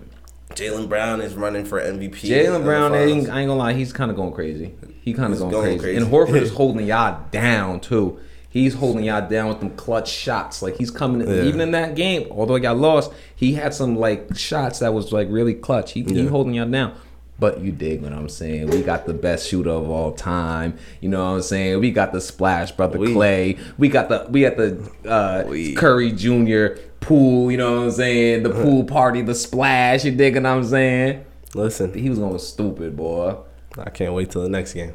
Jaylen 0.51 0.89
Brown 0.89 1.21
is 1.21 1.35
running 1.35 1.65
for 1.65 1.81
MVP. 1.81 2.21
Jaylen 2.21 2.65
Brown, 2.65 2.93
I 2.95 3.03
ain't, 3.05 3.29
I 3.29 3.41
ain't 3.41 3.49
gonna 3.49 3.55
lie, 3.57 3.75
he's 3.75 3.93
kind 3.93 4.11
of 4.11 4.17
going 4.17 4.33
crazy. 4.33 4.75
He 5.03 5.13
kind 5.13 5.33
of 5.33 5.39
going, 5.41 5.51
going 5.53 5.65
crazy. 5.79 5.79
crazy. 5.81 5.97
and 6.03 6.07
Horford 6.13 6.41
is 6.43 6.53
holding 6.55 6.87
y'all 6.87 7.23
down 7.31 7.81
too. 7.81 8.19
He's 8.49 8.75
holding 8.75 9.05
y'all 9.05 9.29
down 9.29 9.49
with 9.49 9.61
them 9.61 9.71
clutch 9.77 10.09
shots. 10.11 10.63
Like 10.63 10.77
he's 10.77 10.91
coming, 10.91 11.27
Yeah. 11.29 11.43
even 11.45 11.61
in 11.61 11.73
that 11.73 11.95
game. 11.97 12.29
Although 12.31 12.57
y'all 12.57 12.75
lost, 12.77 13.13
he 13.37 13.55
had 13.55 13.75
some 13.75 13.97
like 13.97 14.37
shots 14.37 14.79
that 14.79 14.95
was 14.95 15.13
like 15.13 15.29
really 15.31 15.55
clutch. 15.55 15.93
He, 15.93 16.03
he 16.03 16.27
holding 16.27 16.55
y'all 16.55 16.69
down. 16.69 16.95
But 17.41 17.61
you 17.61 17.71
dig 17.71 18.03
what 18.03 18.13
I'm 18.13 18.29
saying? 18.29 18.67
We 18.69 18.83
got 18.83 19.07
the 19.07 19.15
best 19.15 19.49
shooter 19.49 19.71
of 19.71 19.89
all 19.89 20.11
time. 20.13 20.77
You 21.01 21.09
know 21.09 21.23
what 21.25 21.37
I'm 21.37 21.43
saying? 21.43 21.79
We 21.79 21.93
got 21.93 22.13
the 22.13 22.21
splash 22.21 22.73
brother 22.73 22.99
We- 22.99 23.15
Klay. 23.15 23.59
We 23.79 23.89
got 23.89 24.09
the 24.09 24.27
we 24.29 24.41
got 24.43 24.57
the 24.57 24.91
uh, 25.09 25.45
We- 25.49 25.75
Curry 25.75 26.11
Jr. 26.13 26.81
Poole. 27.01 27.51
You 27.53 27.59
know 27.59 27.77
what 27.77 27.83
I'm 27.85 27.91
saying? 27.93 28.43
The 28.43 28.51
pool 28.51 28.83
party, 28.97 29.23
the 29.23 29.35
splash. 29.37 30.05
You 30.05 30.11
dig 30.13 30.35
what 30.35 30.47
I'm 30.47 30.65
saying? 30.65 31.25
Listen, 31.55 31.95
He 31.95 32.11
was 32.11 32.19
going 32.19 32.39
stupid, 32.41 32.97
boy. 32.97 33.37
I 33.79 33.91
can't 33.91 34.13
wait 34.15 34.31
till 34.31 34.43
the 34.43 34.49
next 34.49 34.73
game. 34.75 34.93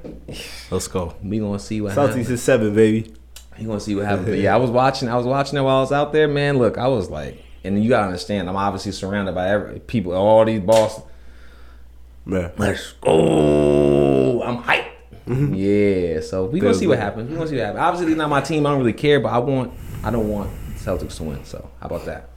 Let's 0.70 0.89
go. 0.89 1.15
We 1.24 1.39
gonna 1.39 1.60
see 1.60 1.79
what 1.79 1.94
Celtics 1.94 2.08
happens. 2.10 2.29
is 2.29 2.44
seven, 2.44 2.75
baby. 2.75 3.13
You 3.58 3.68
gonna 3.68 3.79
see 3.79 3.96
what 3.96 4.06
happens. 4.06 4.27
But 4.27 4.39
yeah, 4.39 4.53
I 4.53 4.58
was 4.58 4.70
watching. 4.70 5.08
I 5.08 5.15
was 5.15 5.25
watching 5.25 5.58
it 5.58 5.62
while 5.62 5.77
I 5.77 5.82
was 5.82 5.94
out 5.94 6.12
there, 6.12 6.27
man. 6.27 6.58
Look, 6.58 6.77
I 6.77 6.88
was 6.88 7.10
like, 7.10 7.41
and 7.63 7.82
you 7.82 7.88
gotta 7.89 8.08
understand, 8.08 8.50
I'm 8.50 8.58
obviously 8.58 8.91
surrounded 8.91 9.34
by 9.34 9.48
every 9.48 9.79
people, 9.79 10.12
all 10.12 10.44
these 10.44 10.60
Boston. 10.60 11.06
Man. 12.25 12.51
Let's 12.58 12.94
go. 12.94 14.42
I'm 14.44 14.58
hyped. 14.63 14.89
Yeah, 15.25 16.20
so 16.22 16.46
we 16.46 16.60
gonna 16.60 16.74
see 16.74 16.88
what 16.88 17.00
happens. 17.00 17.30
We 17.30 17.36
gonna 17.36 17.48
see 17.48 17.56
what 17.56 17.65
happens. 17.65 17.82
Obviously, 17.82 18.15
not 18.15 18.30
my 18.30 18.42
team. 18.42 18.65
I 18.65 18.72
don't 18.72 18.80
really 18.80 18.94
care, 18.94 19.20
but 19.20 19.30
I 19.30 19.38
want. 19.39 19.74
I 20.03 20.12
don't 20.12 20.27
want 20.30 20.50
Celtics 20.77 21.18
to 21.18 21.24
win. 21.24 21.44
So 21.46 21.70
how 21.80 21.88
about 21.88 22.06
that? 22.06 22.30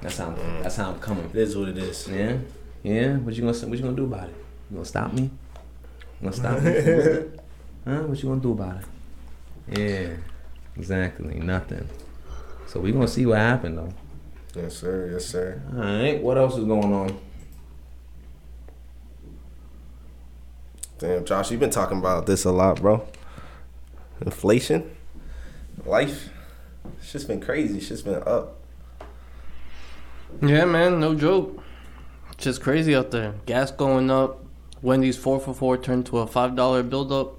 That's 0.00 0.18
how. 0.18 0.26
I'm, 0.26 0.62
that's 0.62 0.76
how 0.76 0.90
I'm 0.90 0.98
coming. 1.00 1.24
It 1.26 1.36
is 1.36 1.56
what 1.56 1.68
it 1.68 1.78
is. 1.78 2.08
Yeah, 2.08 2.36
yeah. 2.82 3.16
What 3.16 3.34
you 3.34 3.40
gonna 3.42 3.54
say- 3.54 3.66
What 3.66 3.78
you 3.78 3.84
gonna 3.84 3.96
do 3.96 4.04
about 4.04 4.28
it? 4.28 4.34
You 4.70 4.76
gonna 4.76 4.84
stop 4.84 5.12
me? 5.12 5.22
You 5.22 5.30
gonna 6.30 6.32
stop 6.36 6.60
me? 6.62 6.70
huh? 7.86 8.02
What 8.02 8.22
you 8.22 8.28
gonna 8.28 8.40
do 8.40 8.52
about 8.52 8.76
it? 9.68 9.78
Yeah, 9.78 10.16
exactly. 10.76 11.34
Nothing. 11.40 11.88
So 12.66 12.80
we 12.80 12.92
gonna 12.92 13.08
see 13.08 13.24
what 13.26 13.38
happened 13.38 13.78
though. 13.78 13.92
Yes, 14.54 14.76
sir. 14.76 15.08
Yes, 15.12 15.24
sir. 15.26 15.62
All 15.74 15.78
right. 15.82 16.22
What 16.22 16.36
else 16.36 16.56
is 16.58 16.64
going 16.64 16.92
on? 16.92 17.18
Damn, 21.02 21.24
Josh, 21.24 21.50
you've 21.50 21.58
been 21.58 21.68
talking 21.70 21.98
about 21.98 22.26
this 22.26 22.44
a 22.44 22.52
lot, 22.52 22.80
bro. 22.80 23.04
Inflation, 24.24 24.88
life. 25.84 26.28
It's 26.98 27.10
just 27.10 27.26
been 27.26 27.40
crazy. 27.40 27.78
It's 27.78 27.88
just 27.88 28.04
been 28.04 28.22
up. 28.24 28.60
Yeah, 30.40 30.64
man, 30.64 31.00
no 31.00 31.16
joke. 31.16 31.60
It's 32.30 32.44
just 32.44 32.62
crazy 32.62 32.94
out 32.94 33.10
there. 33.10 33.34
Gas 33.46 33.72
going 33.72 34.12
up. 34.12 34.44
Wendy's 34.80 35.16
four 35.18 35.40
for 35.40 35.52
four 35.52 35.76
turned 35.76 36.06
to 36.06 36.18
a 36.18 36.26
five 36.28 36.54
dollar 36.54 36.84
build 36.84 37.10
up. 37.10 37.36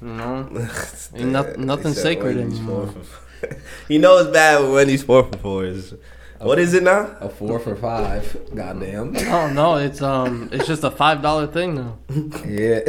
You 0.00 0.08
know, 0.08 0.48
Ain't 1.14 1.34
They 1.34 1.56
nothing 1.58 1.92
sacred 1.92 2.36
Wendy's 2.36 2.58
anymore. 2.58 2.86
four 2.86 3.02
for 3.02 3.04
four. 3.04 3.56
you 3.88 3.98
know 3.98 4.16
it's 4.16 4.30
bad 4.30 4.62
when 4.62 4.72
Wendy's 4.72 5.02
four 5.02 5.24
for 5.24 5.36
four 5.36 5.64
is. 5.66 5.92
What 6.42 6.58
is 6.58 6.74
it 6.74 6.82
now? 6.82 7.16
A 7.20 7.28
four 7.28 7.58
for 7.60 7.76
five. 7.76 8.36
Goddamn. 8.54 9.14
Oh 9.28 9.50
no, 9.52 9.76
it's 9.76 10.02
um, 10.02 10.48
it's 10.52 10.66
just 10.66 10.82
a 10.84 10.90
five 10.90 11.22
dollar 11.22 11.46
thing 11.46 11.74
now. 11.74 11.98
Yeah. 12.46 12.80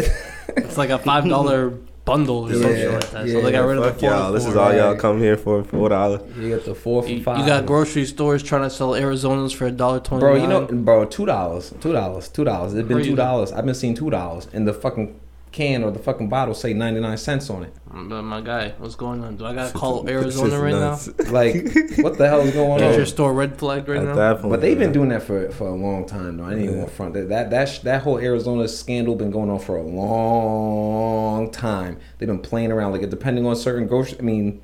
It's 0.57 0.77
like 0.77 0.89
a 0.89 0.97
five 0.99 1.27
dollar 1.27 1.69
bundle 2.05 2.45
or 2.49 2.53
something 2.53 2.93
like 2.93 3.09
that. 3.11 3.27
yeah. 3.27 3.33
So 3.33 3.41
they 3.41 3.51
got 3.51 3.61
rid 3.65 3.77
of 3.77 3.83
the 3.85 3.91
Fuck 3.91 3.99
four. 4.01 4.09
y'all. 4.09 4.31
This 4.33 4.45
is 4.45 4.53
four. 4.53 4.61
all 4.61 4.73
y'all 4.73 4.95
come 4.95 5.19
here 5.19 5.37
for. 5.37 5.63
Four 5.63 5.89
dollar. 5.89 6.19
you 6.37 6.49
get 6.49 6.65
the 6.65 6.75
four 6.75 7.01
for 7.03 7.09
You, 7.09 7.15
you 7.15 7.23
got 7.23 7.65
grocery 7.65 8.05
stores 8.05 8.43
trying 8.43 8.63
to 8.63 8.69
sell 8.69 8.91
Arizonas 8.91 9.55
for 9.55 9.67
a 9.67 9.71
dollar 9.71 9.99
twenty. 9.99 10.21
Bro, 10.21 10.35
you 10.35 10.47
know, 10.47 10.65
bro, 10.65 11.05
two 11.05 11.25
dollars, 11.25 11.73
two 11.79 11.93
dollars, 11.93 12.27
two 12.29 12.43
dollars. 12.43 12.73
It's 12.73 12.87
been 12.87 13.03
two 13.03 13.15
dollars. 13.15 13.51
I've 13.51 13.65
been 13.65 13.75
seeing 13.75 13.95
two 13.95 14.09
dollars, 14.09 14.47
and 14.53 14.67
the 14.67 14.73
fucking 14.73 15.19
can 15.53 15.83
or 15.83 15.91
the 15.91 15.99
fucking 15.99 16.27
bottle 16.27 16.53
say 16.53 16.73
ninety 16.73 16.99
nine 16.99 17.17
cents 17.17 17.49
on 17.49 17.63
it. 17.63 17.73
But 17.89 18.23
my 18.23 18.41
guy, 18.41 18.73
what's 18.79 18.95
going 18.95 19.23
on? 19.23 19.37
Do 19.37 19.45
I 19.45 19.53
gotta 19.53 19.71
call 19.71 20.09
Arizona 20.09 20.59
right 20.59 20.73
now? 20.73 20.99
Like, 21.31 21.53
what 21.99 22.17
the 22.17 22.27
hell 22.27 22.41
is 22.41 22.53
going 22.53 22.81
on? 22.83 22.89
on? 22.89 22.93
your 22.95 23.05
store 23.05 23.33
red 23.33 23.57
flagged 23.57 23.87
right 23.87 23.99
At 23.99 24.05
now. 24.05 24.15
that 24.15 24.39
point, 24.41 24.49
But 24.51 24.61
they've 24.61 24.77
been 24.77 24.87
man. 24.87 24.93
doing 24.93 25.09
that 25.09 25.23
for 25.23 25.49
for 25.51 25.67
a 25.67 25.75
long 25.75 26.05
time, 26.07 26.37
though. 26.37 26.45
I 26.45 26.53
ain't 26.53 26.61
even 26.63 26.75
gonna 26.79 26.87
front 26.87 27.13
that 27.13 27.29
that 27.29 27.51
that, 27.51 27.65
sh- 27.69 27.79
that 27.79 28.01
whole 28.01 28.17
Arizona 28.17 28.67
scandal 28.67 29.15
been 29.15 29.31
going 29.31 29.49
on 29.49 29.59
for 29.59 29.77
a 29.77 29.83
long 29.83 31.51
time. 31.51 31.97
They've 32.17 32.27
been 32.27 32.39
playing 32.39 32.71
around, 32.71 32.91
like 32.93 33.07
depending 33.09 33.45
on 33.45 33.55
certain 33.55 33.87
grocery. 33.87 34.17
I 34.19 34.23
mean, 34.23 34.61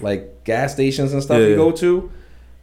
like 0.00 0.44
gas 0.44 0.72
stations 0.72 1.12
and 1.12 1.22
stuff 1.22 1.38
Yeah. 1.40 1.46
you 1.48 1.56
go 1.56 1.70
to. 1.72 2.10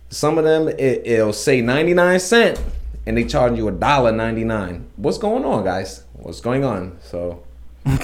Some 0.10 0.38
of 0.38 0.44
them 0.44 0.68
it, 0.68 1.08
it'll 1.08 1.34
say 1.34 1.62
ninety 1.62 1.94
nine 1.94 2.20
cent, 2.20 2.62
and 3.06 3.18
they 3.18 3.24
charge 3.24 3.58
you 3.58 3.68
a 3.68 3.72
dollar 3.72 4.12
ninety 4.12 4.44
nine. 4.44 4.86
What's 4.98 5.18
going 5.18 5.44
on, 5.46 5.64
guys? 5.64 6.04
What's 6.14 6.42
going 6.42 6.64
on? 6.64 6.98
So. 7.02 7.42
Uh, 7.86 7.90
uh, 7.92 7.96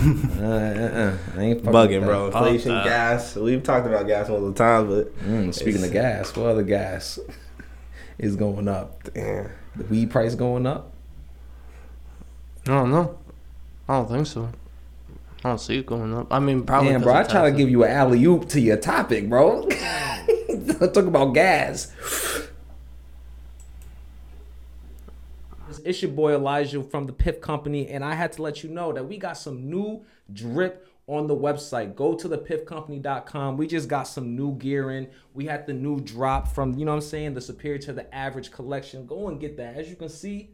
uh, 0.43 1.17
I 1.37 1.41
ain't 1.41 1.63
fucking 1.63 1.65
with 1.65 1.73
bugging, 1.73 1.99
that. 2.01 2.05
bro. 2.05 2.25
Inflation, 2.27 2.71
that. 2.73 2.83
gas. 2.83 3.35
We've 3.35 3.63
talked 3.63 3.87
about 3.87 4.07
gas 4.07 4.27
multiple 4.27 4.53
times, 4.53 4.89
but 4.89 5.19
Mm, 5.19 5.53
speaking 5.53 5.83
of 5.83 5.91
gas, 5.91 6.35
what 6.35 6.47
other 6.47 6.63
gas 6.63 7.19
is 8.17 8.35
going 8.35 8.67
up? 8.67 9.03
damn. 9.13 9.49
The 9.75 9.83
weed 9.85 10.11
price 10.11 10.35
going 10.35 10.65
up? 10.67 10.91
I 12.65 12.71
don't 12.71 12.91
know. 12.91 13.17
I 13.87 13.93
don't 13.95 14.09
think 14.09 14.27
so. 14.27 14.49
I 15.43 15.49
don't 15.49 15.57
see 15.61 15.77
it 15.79 15.85
going 15.85 16.13
up. 16.13 16.27
I 16.31 16.39
mean, 16.39 16.63
probably. 16.63 16.89
Damn, 16.91 17.01
'cause 17.01 17.05
bro, 17.05 17.15
I 17.15 17.23
try 17.23 17.49
to 17.49 17.55
give 17.55 17.69
you 17.69 17.83
an 17.85 17.91
alley 17.91 18.23
oop 18.25 18.49
to 18.49 18.59
your 18.59 18.75
topic, 18.77 19.29
bro. 19.29 19.65
Talk 20.79 20.97
about 20.97 21.33
gas. 21.33 21.91
It's 25.85 26.01
your 26.01 26.11
boy 26.11 26.33
Elijah 26.33 26.83
from 26.83 27.05
the 27.05 27.13
Piff 27.13 27.41
Company, 27.41 27.87
and 27.87 28.03
I 28.03 28.13
had 28.13 28.31
to 28.33 28.41
let 28.41 28.63
you 28.63 28.69
know 28.69 28.91
that 28.93 29.07
we 29.07 29.17
got 29.17 29.37
some 29.37 29.69
new 29.69 30.05
drip 30.31 30.87
on 31.09 31.25
the 31.25 31.35
website. 31.35 31.95
Go 31.95 32.13
to 32.13 32.27
the 32.27 32.37
thepiffcompany.com. 32.37 33.57
We 33.57 33.65
just 33.65 33.89
got 33.89 34.03
some 34.03 34.35
new 34.35 34.55
gear 34.57 34.91
in. 34.91 35.09
We 35.33 35.45
had 35.45 35.65
the 35.65 35.73
new 35.73 35.99
drop 35.99 36.47
from, 36.47 36.77
you 36.77 36.85
know 36.85 36.93
I'm 36.93 37.01
saying, 37.01 37.33
the 37.33 37.41
superior 37.41 37.79
to 37.79 37.93
the 37.93 38.13
average 38.13 38.51
collection. 38.51 39.07
Go 39.07 39.27
and 39.27 39.39
get 39.39 39.57
that. 39.57 39.75
As 39.75 39.89
you 39.89 39.95
can 39.95 40.09
see, 40.09 40.51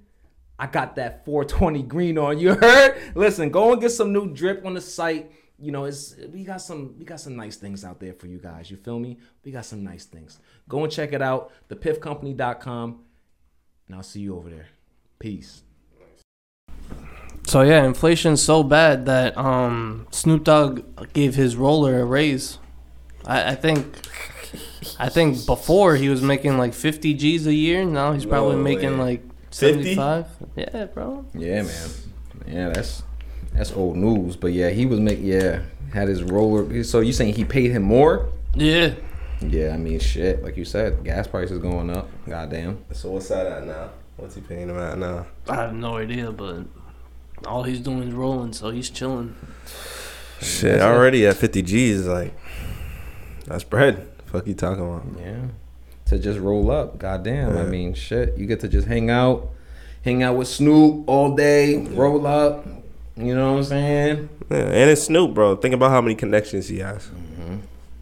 I 0.57 0.67
got 0.67 0.95
that 0.95 1.25
420 1.25 1.83
green 1.83 2.17
on. 2.17 2.39
You 2.39 2.55
heard? 2.55 2.97
Listen, 3.15 3.49
go 3.49 3.73
and 3.73 3.81
get 3.81 3.89
some 3.89 4.13
new 4.13 4.33
drip 4.33 4.65
on 4.65 4.73
the 4.73 4.81
site. 4.81 5.29
You 5.59 5.71
know, 5.71 5.83
it's 5.85 6.15
we 6.31 6.43
got 6.43 6.61
some 6.61 6.95
we 6.97 7.05
got 7.05 7.19
some 7.19 7.35
nice 7.35 7.57
things 7.57 7.85
out 7.85 7.99
there 7.99 8.13
for 8.13 8.27
you 8.27 8.39
guys. 8.39 8.69
You 8.71 8.77
feel 8.77 8.99
me? 8.99 9.19
We 9.43 9.51
got 9.51 9.65
some 9.65 9.83
nice 9.83 10.05
things. 10.05 10.39
Go 10.67 10.83
and 10.83 10.91
check 10.91 11.13
it 11.13 11.21
out, 11.21 11.51
thepiffcompany.com. 11.69 12.99
And 13.87 13.95
I'll 13.95 14.03
see 14.03 14.21
you 14.21 14.37
over 14.37 14.49
there. 14.49 14.67
Peace. 15.19 15.63
So 17.47 17.61
yeah, 17.61 17.85
inflation's 17.85 18.41
so 18.41 18.63
bad 18.63 19.05
that 19.05 19.37
um 19.37 20.07
Snoop 20.11 20.43
Dogg 20.43 20.81
gave 21.13 21.35
his 21.35 21.55
roller 21.55 21.99
a 22.01 22.05
raise. 22.05 22.57
I, 23.25 23.51
I 23.51 23.55
think 23.55 23.85
I 24.99 25.09
think 25.09 25.45
before 25.45 25.95
he 25.95 26.09
was 26.09 26.21
making 26.21 26.57
like 26.57 26.73
50 26.73 27.13
G's 27.13 27.45
a 27.47 27.53
year. 27.53 27.85
Now 27.85 28.13
he's 28.13 28.25
probably 28.25 28.55
No 28.55 28.61
making 28.63 28.97
way. 28.97 29.05
like 29.05 29.21
50? 29.51 29.95
75. 29.95 30.25
Yeah, 30.55 30.85
bro. 30.85 31.25
Yeah, 31.33 31.61
man. 31.63 31.89
Yeah, 32.47 32.69
that's 32.69 33.03
that's 33.53 33.71
old 33.73 33.95
news. 33.95 34.35
But 34.35 34.51
yeah, 34.53 34.69
he 34.69 34.85
was 34.85 34.99
making 34.99 35.25
yeah, 35.25 35.61
had 35.93 36.07
his 36.07 36.23
roller. 36.23 36.83
So 36.83 36.99
you 36.99 37.13
saying 37.13 37.35
he 37.35 37.45
paid 37.45 37.71
him 37.71 37.83
more? 37.83 38.29
Yeah. 38.53 38.93
Yeah, 39.41 39.73
I 39.73 39.77
mean 39.77 39.99
shit. 39.99 40.41
Like 40.43 40.57
you 40.57 40.65
said, 40.65 41.03
gas 41.03 41.27
prices 41.27 41.59
going 41.59 41.89
up. 41.89 42.09
Goddamn. 42.27 42.79
So 42.91 43.11
what's 43.11 43.27
that 43.29 43.45
at 43.45 43.67
now? 43.67 43.89
What's 44.17 44.35
he 44.35 44.41
paying 44.41 44.69
him 44.69 44.77
at 44.79 44.97
now? 44.97 45.25
I 45.49 45.55
have 45.55 45.73
no 45.73 45.97
idea, 45.97 46.31
but 46.31 46.65
all 47.45 47.63
he's 47.63 47.79
doing 47.79 48.03
is 48.03 48.13
rolling, 48.13 48.53
so 48.53 48.69
he's 48.69 48.89
chilling. 48.89 49.35
Shit, 50.41 50.81
already 50.81 51.25
at 51.27 51.35
50 51.37 51.61
G's, 51.61 52.05
like 52.07 52.33
that's 53.45 53.63
bread. 53.63 54.07
Fuck 54.25 54.47
you 54.47 54.53
talking 54.53 54.83
about? 54.83 55.03
Yeah. 55.19 55.47
To 56.05 56.19
just 56.19 56.39
roll 56.39 56.69
up. 56.71 56.97
Goddamn. 56.99 57.57
I 57.57 57.63
mean, 57.63 57.93
shit. 57.93 58.37
You 58.37 58.45
get 58.45 58.59
to 58.61 58.67
just 58.67 58.87
hang 58.87 59.09
out, 59.09 59.49
hang 60.03 60.23
out 60.23 60.35
with 60.35 60.47
Snoop 60.47 61.07
all 61.07 61.35
day, 61.35 61.77
roll 61.77 62.25
up. 62.27 62.65
You 63.17 63.33
know 63.33 63.53
what 63.53 63.57
I'm 63.59 63.63
saying? 63.63 64.29
Yeah, 64.51 64.57
and 64.57 64.89
it's 64.91 65.03
Snoop, 65.03 65.33
bro. 65.33 65.55
Think 65.55 65.73
about 65.73 65.89
how 65.91 66.01
many 66.01 66.15
connections 66.15 66.67
he 66.67 66.79
has. 66.79 67.07
Mm-hmm. 67.07 67.57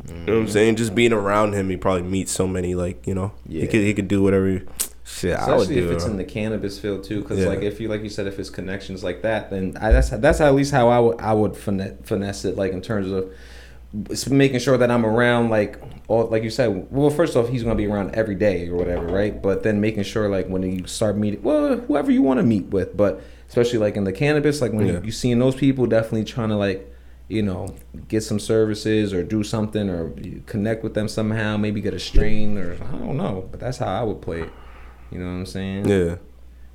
You 0.09 0.15
know 0.25 0.33
what 0.33 0.39
I'm 0.41 0.49
saying? 0.49 0.75
Just 0.75 0.95
being 0.95 1.13
around 1.13 1.53
him, 1.53 1.69
he 1.69 1.77
probably 1.77 2.01
meets 2.03 2.31
so 2.31 2.47
many. 2.47 2.75
Like 2.75 3.05
you 3.07 3.13
know, 3.13 3.31
Yeah. 3.47 3.61
he 3.61 3.67
could 3.67 3.81
he 3.81 3.93
could 3.93 4.07
do 4.07 4.21
whatever. 4.23 4.47
He, 4.49 4.61
shit, 5.05 5.35
I 5.35 5.49
would 5.51 5.61
Especially 5.61 5.75
do. 5.81 5.85
if 5.87 5.91
it's 5.97 6.05
in 6.05 6.17
the 6.17 6.23
cannabis 6.23 6.79
field 6.79 7.03
too, 7.03 7.21
because 7.21 7.39
Yeah. 7.39 7.47
like 7.47 7.61
if 7.61 7.79
you 7.81 7.87
like 7.89 8.03
you 8.03 8.09
said, 8.09 8.27
if 8.27 8.39
it's 8.39 8.49
connections 8.49 9.03
like 9.03 9.21
that, 9.23 9.49
then 9.49 9.77
I, 9.79 9.91
that's 9.91 10.09
that's 10.09 10.41
at 10.41 10.53
least 10.55 10.71
how 10.71 10.89
I 10.89 10.99
would 10.99 11.19
I 11.21 11.33
would 11.33 11.55
finesse, 11.55 11.93
finesse 12.03 12.45
it, 12.45 12.55
like 12.57 12.71
in 12.73 12.81
terms 12.81 13.11
of 13.11 13.31
making 14.29 14.59
sure 14.59 14.75
that 14.77 14.89
I'm 14.89 15.05
around, 15.05 15.49
like 15.49 15.79
all 16.07 16.25
like 16.27 16.43
you 16.43 16.49
said. 16.49 16.87
Well, 16.91 17.09
first 17.09 17.35
off, 17.35 17.49
he's 17.49 17.63
gonna 17.63 17.75
be 17.75 17.85
around 17.85 18.15
every 18.15 18.35
day 18.35 18.67
or 18.67 18.75
whatever, 18.75 19.05
right? 19.05 19.39
But 19.41 19.63
then 19.63 19.79
making 19.81 20.03
sure 20.03 20.29
like 20.29 20.47
when 20.47 20.63
you 20.63 20.87
start 20.87 21.17
meeting, 21.17 21.43
well, 21.43 21.77
whoever 21.77 22.11
you 22.11 22.21
want 22.23 22.39
to 22.39 22.43
meet 22.43 22.65
with, 22.67 22.95
but 22.97 23.21
especially 23.49 23.77
like 23.79 23.95
in 23.95 24.03
the 24.03 24.11
cannabis, 24.13 24.61
like 24.61 24.73
when 24.73 24.87
Yeah. 24.87 24.93
you, 24.93 25.01
you 25.05 25.11
seeing 25.11 25.37
those 25.39 25.55
people, 25.55 25.85
definitely 25.85 26.23
trying 26.23 26.49
to 26.49 26.55
like 26.55 26.89
you 27.29 27.41
know 27.43 27.73
get 28.07 28.21
some 28.23 28.39
services 28.39 29.13
or 29.13 29.23
do 29.23 29.43
something 29.43 29.89
or 29.89 30.11
connect 30.47 30.83
with 30.83 30.93
them 30.95 31.07
somehow, 31.07 31.55
maybe 31.57 31.79
get 31.79 31.93
a 31.93 31.99
strain 31.99 32.57
or 32.57 32.73
I 32.73 32.97
don't 32.97 33.17
know, 33.17 33.47
but 33.51 33.59
that's 33.59 33.77
how 33.77 33.87
I 33.87 34.03
would 34.03 34.21
play 34.21 34.41
it. 34.41 34.49
You 35.13 35.19
know 35.19 35.25
what 35.25 35.31
I'm 35.31 35.45
saying? 35.45 35.87
yeah, 35.87 36.15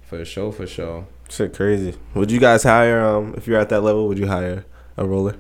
For 0.02 0.24
sure, 0.24 0.52
for 0.52 0.66
sure. 0.66 1.06
shit, 1.28 1.52
crazy. 1.54 1.94
Would 2.14 2.30
you 2.30 2.38
guys 2.38 2.62
hire? 2.62 3.00
Um, 3.04 3.34
if 3.36 3.46
you're 3.48 3.58
at 3.58 3.68
that 3.70 3.80
level, 3.82 4.06
would 4.06 4.18
you 4.18 4.28
hire 4.28 4.64
a 4.96 5.04
roller? 5.04 5.34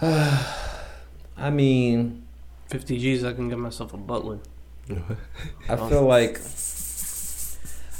I 0.02 1.50
mean, 1.50 2.24
50 2.68 2.98
G's, 2.98 3.24
I 3.24 3.32
can 3.34 3.48
get 3.48 3.58
myself 3.58 3.92
a 3.92 3.96
butler. 3.98 4.38
I 5.68 5.76
feel 5.76 6.02
like 6.06 6.36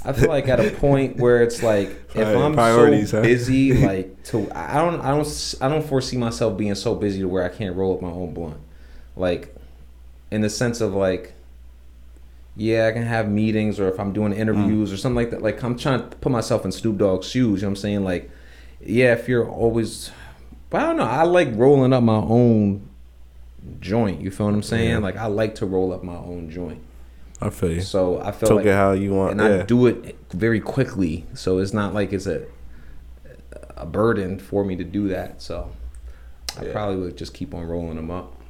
I 0.07 0.13
feel 0.13 0.29
like 0.29 0.49
at 0.49 0.61
a 0.61 0.71
point 0.71 1.17
where 1.17 1.43
it's 1.43 1.63
like 1.63 1.89
if 1.89 2.13
Prior- 2.13 2.37
I'm 2.37 2.53
priorities, 2.55 3.11
so 3.11 3.19
huh? 3.19 3.23
busy, 3.23 3.73
like 3.87 4.23
to 4.25 4.51
I 4.55 4.81
don't 4.83 5.01
I 5.01 5.11
don't 5.11 5.55
I 5.63 5.69
don't 5.69 5.87
foresee 5.87 6.17
myself 6.19 6.59
being 6.59 6.75
so 6.75 6.95
busy 6.95 7.21
to 7.21 7.29
where 7.29 7.43
I 7.45 7.49
can't 7.49 7.75
roll 7.77 7.95
up 7.95 8.03
my 8.03 8.11
own 8.11 8.35
blunt, 8.35 8.61
like 9.17 9.55
in 10.31 10.41
the 10.41 10.51
sense 10.51 10.81
of 10.81 10.95
like. 10.95 11.34
Yeah, 12.57 12.87
I 12.87 12.93
can 12.93 13.03
have 13.03 13.29
meetings 13.29 13.81
or 13.81 13.89
if 13.89 13.99
I'm 13.99 14.13
doing 14.13 14.33
interviews 14.33 14.93
or 14.93 14.97
something 14.97 15.17
like 15.17 15.31
that. 15.31 15.43
Like 15.43 15.63
I'm 15.65 15.77
trying 15.77 16.09
to 16.09 16.17
put 16.17 16.31
myself 16.31 16.65
in 16.65 16.71
Snoop 16.73 16.99
Dogg's 16.99 17.29
shoes. 17.29 17.61
You 17.61 17.67
know 17.67 17.71
what 17.71 17.71
I'm 17.71 17.77
saying? 17.77 18.05
Like, 18.05 18.31
yeah, 18.81 19.13
if 19.13 19.29
you're 19.29 19.49
always, 19.49 20.11
but 20.71 20.81
I 20.83 20.87
don't 20.87 20.97
know. 20.99 21.05
I 21.05 21.25
like 21.25 21.49
rolling 21.55 21.93
up 21.93 22.03
my 22.05 22.15
own 22.17 22.89
joint. 23.81 24.21
You 24.21 24.31
feel 24.31 24.47
what 24.47 24.55
I'm 24.55 24.63
saying? 24.63 24.91
Yeah. 24.91 24.99
Like 24.99 25.17
I 25.17 25.27
like 25.27 25.57
to 25.57 25.67
roll 25.67 25.93
up 25.93 26.05
my 26.05 26.15
own 26.17 26.49
joint. 26.51 26.81
I 27.41 27.51
feel 27.51 27.73
you. 27.73 27.81
So 27.81 28.21
I 28.21 28.31
feel 28.31 28.49
Took 28.49 28.57
like 28.59 28.67
it 28.67 28.73
how 28.75 28.93
you 28.93 29.13
want. 29.15 29.33
and 29.33 29.41
yeah. 29.41 29.63
I 29.63 29.63
do 29.65 29.87
it 29.87 30.17
very 30.31 30.61
quickly. 30.61 31.27
So 31.35 31.59
it's 31.59 31.73
not 31.73 31.93
like 31.93 32.13
it's 32.13 32.27
a 32.27 32.45
a 33.77 33.85
burden 33.85 34.39
for 34.39 34.65
me 34.65 34.77
to 34.77 34.85
do 34.85 35.09
that. 35.09 35.43
So 35.43 35.71
I 36.59 36.67
Yeah. 36.67 36.73
probably 36.73 36.97
would 36.99 37.17
just 37.17 37.35
keep 37.35 37.53
on 37.53 37.67
rolling 37.67 37.97
them 37.97 38.11
up. 38.13 38.41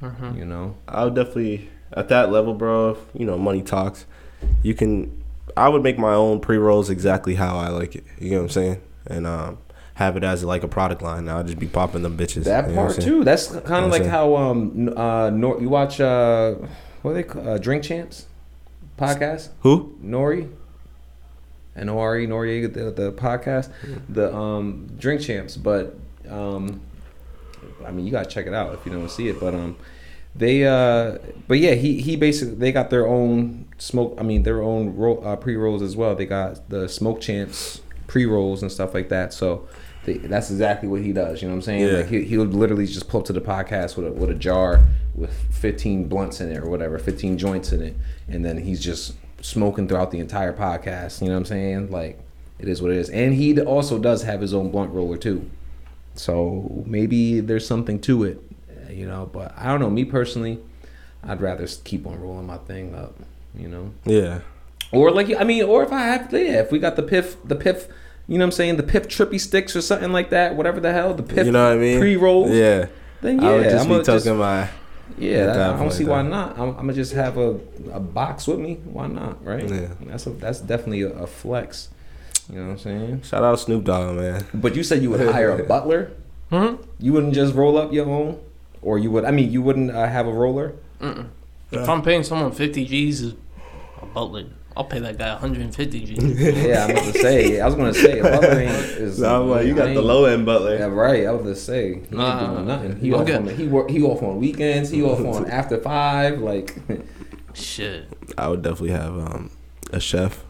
Mhm. 0.00 0.38
You 0.38 0.44
know, 0.44 0.76
I'll 0.86 1.10
definitely 1.10 1.68
at 1.92 2.08
that 2.08 2.30
level, 2.30 2.54
bro. 2.54 2.98
You 3.14 3.26
know, 3.26 3.38
money 3.38 3.62
talks. 3.62 4.06
You 4.62 4.74
can. 4.74 5.22
I 5.56 5.68
would 5.68 5.82
make 5.82 5.98
my 5.98 6.14
own 6.14 6.40
pre 6.40 6.56
rolls 6.56 6.90
exactly 6.90 7.34
how 7.34 7.58
I 7.58 7.68
like 7.68 7.96
it. 7.96 8.04
You 8.18 8.30
know 8.30 8.36
what 8.38 8.42
I'm 8.44 8.48
saying? 8.50 8.82
And 9.06 9.26
um, 9.26 9.58
have 10.00 10.16
it 10.16 10.24
as 10.24 10.42
like 10.42 10.62
a 10.62 10.68
product 10.68 11.02
line. 11.02 11.28
I'll 11.28 11.44
just 11.44 11.58
be 11.58 11.66
popping 11.66 12.02
them 12.02 12.16
bitches. 12.16 12.44
that 12.44 12.68
you 12.68 12.74
know 12.74 12.86
part 12.86 13.00
too. 13.00 13.22
That's 13.22 13.48
kind 13.48 13.60
of 13.60 13.70
I'm 13.70 13.90
like 13.90 14.02
saying? 14.02 14.10
how 14.10 14.36
um 14.36 14.88
uh 14.96 15.28
Nor- 15.30 15.60
you 15.60 15.68
watch 15.68 16.00
uh 16.00 16.54
what 17.02 17.10
are 17.10 17.14
they 17.14 17.22
call, 17.22 17.46
uh, 17.46 17.58
Drink 17.58 17.84
Champs 17.84 18.26
podcast. 18.98 19.50
Who? 19.60 19.98
Nori. 20.02 20.50
N 21.76 21.88
O 21.88 21.98
R 21.98 22.18
E 22.18 22.26
Noriega 22.26 22.72
the, 22.72 22.90
the 22.90 23.12
podcast, 23.12 23.70
the 24.08 24.34
um 24.34 24.88
Drink 24.98 25.20
Champs, 25.20 25.56
but 25.58 25.96
um 26.28 26.80
I 27.86 27.90
mean 27.90 28.06
you 28.06 28.10
gotta 28.10 28.28
check 28.28 28.46
it 28.46 28.54
out 28.54 28.72
if 28.72 28.86
you 28.86 28.92
don't 28.92 29.10
see 29.10 29.28
it. 29.28 29.38
But 29.38 29.54
um 29.54 29.76
they 30.34 30.64
uh 30.64 31.18
but 31.48 31.58
yeah 31.58 31.74
he 31.74 32.00
he 32.00 32.16
basically 32.16 32.54
they 32.54 32.70
got 32.70 32.90
their 32.90 33.06
own 33.06 33.66
smoke 33.78 34.14
I 34.18 34.22
mean 34.22 34.44
their 34.44 34.62
own 34.62 34.96
roll, 34.96 35.26
uh, 35.26 35.36
pre 35.36 35.56
rolls 35.56 35.82
as 35.82 35.96
well. 35.96 36.14
They 36.14 36.26
got 36.26 36.68
the 36.68 36.88
Smoke 36.88 37.20
Champs 37.20 37.80
pre 38.06 38.26
rolls 38.26 38.62
and 38.62 38.70
stuff 38.70 38.94
like 38.94 39.08
that. 39.08 39.32
So 39.32 39.68
they, 40.04 40.14
that's 40.14 40.50
exactly 40.50 40.88
what 40.88 41.02
he 41.02 41.12
does. 41.12 41.42
You 41.42 41.48
know 41.48 41.54
what 41.54 41.58
I'm 41.58 41.62
saying? 41.62 41.86
Yeah. 41.86 41.92
Like 41.98 42.08
he, 42.08 42.24
he'll 42.24 42.44
literally 42.44 42.86
just 42.86 43.08
pull 43.08 43.20
up 43.20 43.26
to 43.26 43.32
the 43.32 43.40
podcast 43.40 43.96
with 43.96 44.06
a, 44.06 44.12
with 44.12 44.30
a 44.30 44.34
jar 44.34 44.82
with 45.14 45.32
15 45.52 46.08
blunts 46.08 46.40
in 46.40 46.50
it 46.50 46.58
or 46.58 46.70
whatever, 46.70 46.98
15 46.98 47.36
joints 47.36 47.72
in 47.72 47.82
it, 47.82 47.96
and 48.28 48.44
then 48.44 48.56
he's 48.56 48.80
just 48.80 49.14
smoking 49.42 49.88
throughout 49.88 50.10
the 50.10 50.18
entire 50.18 50.52
podcast. 50.52 51.20
You 51.20 51.28
know 51.28 51.34
what 51.34 51.40
I'm 51.40 51.44
saying? 51.46 51.90
Like 51.90 52.18
it 52.58 52.68
is 52.68 52.82
what 52.82 52.90
it 52.90 52.98
is. 52.98 53.10
And 53.10 53.34
he 53.34 53.58
also 53.60 53.98
does 53.98 54.22
have 54.22 54.40
his 54.40 54.54
own 54.54 54.70
blunt 54.70 54.92
roller 54.92 55.16
too. 55.16 55.48
So 56.14 56.84
maybe 56.86 57.40
there's 57.40 57.66
something 57.66 58.00
to 58.02 58.24
it, 58.24 58.42
you 58.94 59.06
know. 59.06 59.28
But 59.32 59.54
I 59.56 59.66
don't 59.66 59.80
know. 59.80 59.90
Me 59.90 60.04
personally, 60.04 60.58
I'd 61.24 61.40
rather 61.40 61.66
keep 61.84 62.06
on 62.06 62.20
rolling 62.20 62.46
my 62.46 62.58
thing 62.58 62.94
up. 62.94 63.14
You 63.56 63.68
know. 63.68 63.92
Yeah. 64.04 64.40
Or 64.92 65.10
like 65.10 65.32
I 65.38 65.44
mean, 65.44 65.64
or 65.64 65.82
if 65.82 65.92
I 65.92 66.00
have 66.02 66.32
yeah, 66.32 66.60
if 66.60 66.72
we 66.72 66.78
got 66.78 66.96
the 66.96 67.02
piff, 67.02 67.36
the 67.44 67.54
piff, 67.56 67.86
you 68.26 68.38
know 68.38 68.44
what 68.44 68.46
I'm 68.48 68.52
saying, 68.52 68.76
the 68.76 68.82
piff 68.82 69.06
trippy 69.08 69.38
sticks 69.40 69.76
or 69.76 69.82
something 69.82 70.12
like 70.12 70.30
that, 70.30 70.56
whatever 70.56 70.80
the 70.80 70.92
hell, 70.92 71.14
the 71.14 71.22
piff 71.22 71.46
you 71.46 71.52
know 71.52 71.64
what 71.68 71.74
I 71.76 71.80
mean? 71.80 71.98
pre 72.00 72.16
rolls. 72.16 72.50
Yeah. 72.50 72.86
Then 73.22 73.40
yeah, 73.40 73.48
I 73.48 73.54
would 73.54 73.64
just 73.64 73.86
I'ma 73.86 73.98
be 73.98 74.04
talking 74.04 74.36
my. 74.36 74.68
yeah, 75.18 75.46
that- 75.46 75.54
that 75.54 75.60
I 75.60 75.68
don't 75.70 75.78
point, 75.78 75.92
see 75.92 76.04
why 76.04 76.22
not. 76.22 76.58
I'm, 76.58 76.70
I'm 76.70 76.76
gonna 76.76 76.94
just 76.94 77.12
have 77.12 77.36
a, 77.36 77.60
a 77.92 78.00
box 78.00 78.46
with 78.46 78.58
me. 78.58 78.76
Why 78.84 79.06
not? 79.06 79.44
Right? 79.44 79.68
Yeah. 79.68 79.88
That's 80.00 80.26
a, 80.26 80.30
that's 80.30 80.60
definitely 80.60 81.02
a, 81.02 81.10
a 81.10 81.26
flex. 81.26 81.90
You 82.48 82.58
know 82.58 82.64
what 82.66 82.70
I'm 82.72 82.78
saying? 82.78 83.22
Shout 83.22 83.44
out 83.44 83.52
to 83.52 83.58
Snoop 83.58 83.84
Dogg, 83.84 84.16
man. 84.16 84.44
But 84.54 84.74
you 84.74 84.82
said 84.82 85.02
you 85.02 85.10
would 85.10 85.20
hire 85.20 85.56
a 85.56 85.62
butler. 85.68 86.10
Hmm? 86.50 86.76
You 86.98 87.12
wouldn't 87.12 87.34
just 87.34 87.54
roll 87.54 87.78
up 87.78 87.92
your 87.92 88.08
own, 88.10 88.40
or 88.82 88.98
you 88.98 89.10
would. 89.10 89.24
I 89.24 89.30
mean, 89.30 89.50
you 89.50 89.62
wouldn't 89.62 89.90
uh, 89.90 90.06
have 90.06 90.26
a 90.26 90.32
roller. 90.32 90.74
If 91.72 91.88
I'm 91.88 92.02
paying 92.02 92.22
someone 92.24 92.52
50 92.52 92.84
G's, 92.86 93.24
a 94.02 94.06
butler, 94.12 94.44
I'll 94.76 94.84
pay 94.84 94.98
that 95.00 95.18
guy 95.18 95.30
150 95.32 96.04
G's. 96.04 96.18
Yeah, 96.66 96.84
I'm 96.84 96.90
about 96.90 97.12
to 97.12 97.20
say. 97.20 97.60
I 97.60 97.66
was 97.66 97.74
gonna 97.74 97.94
say 97.94 98.20
butler 98.22 98.60
ain't. 98.60 98.70
Is, 98.70 99.20
No, 99.20 99.42
I'm 99.42 99.48
like, 99.50 99.66
you 99.66 99.74
got 99.74 99.94
the 99.94 100.02
low 100.02 100.24
end 100.26 100.46
butler. 100.46 100.76
Yeah, 100.76 100.86
right. 100.86 101.26
I 101.26 101.30
was 101.32 101.42
gonna 101.42 101.54
say 101.56 102.00
he 102.08 102.16
Nah, 102.16 102.40
ain't 102.40 102.50
doing 102.54 102.66
nothing. 102.66 102.96
He 103.00 103.06
you 103.08 103.16
off 103.16 103.30
on 103.30 103.46
he 103.48 103.66
work 103.68 103.90
he 103.90 104.02
off 104.02 104.22
on 104.22 104.38
weekends. 104.38 104.90
He 104.90 105.02
off 105.02 105.20
on 105.20 105.48
after 105.50 105.78
five. 105.78 106.38
Like 106.40 106.76
Shit. 107.54 108.06
I 108.38 108.48
would 108.48 108.62
definitely 108.62 108.90
have 108.92 109.16
um, 109.16 109.50
a 109.92 110.00
chef. 110.00 110.44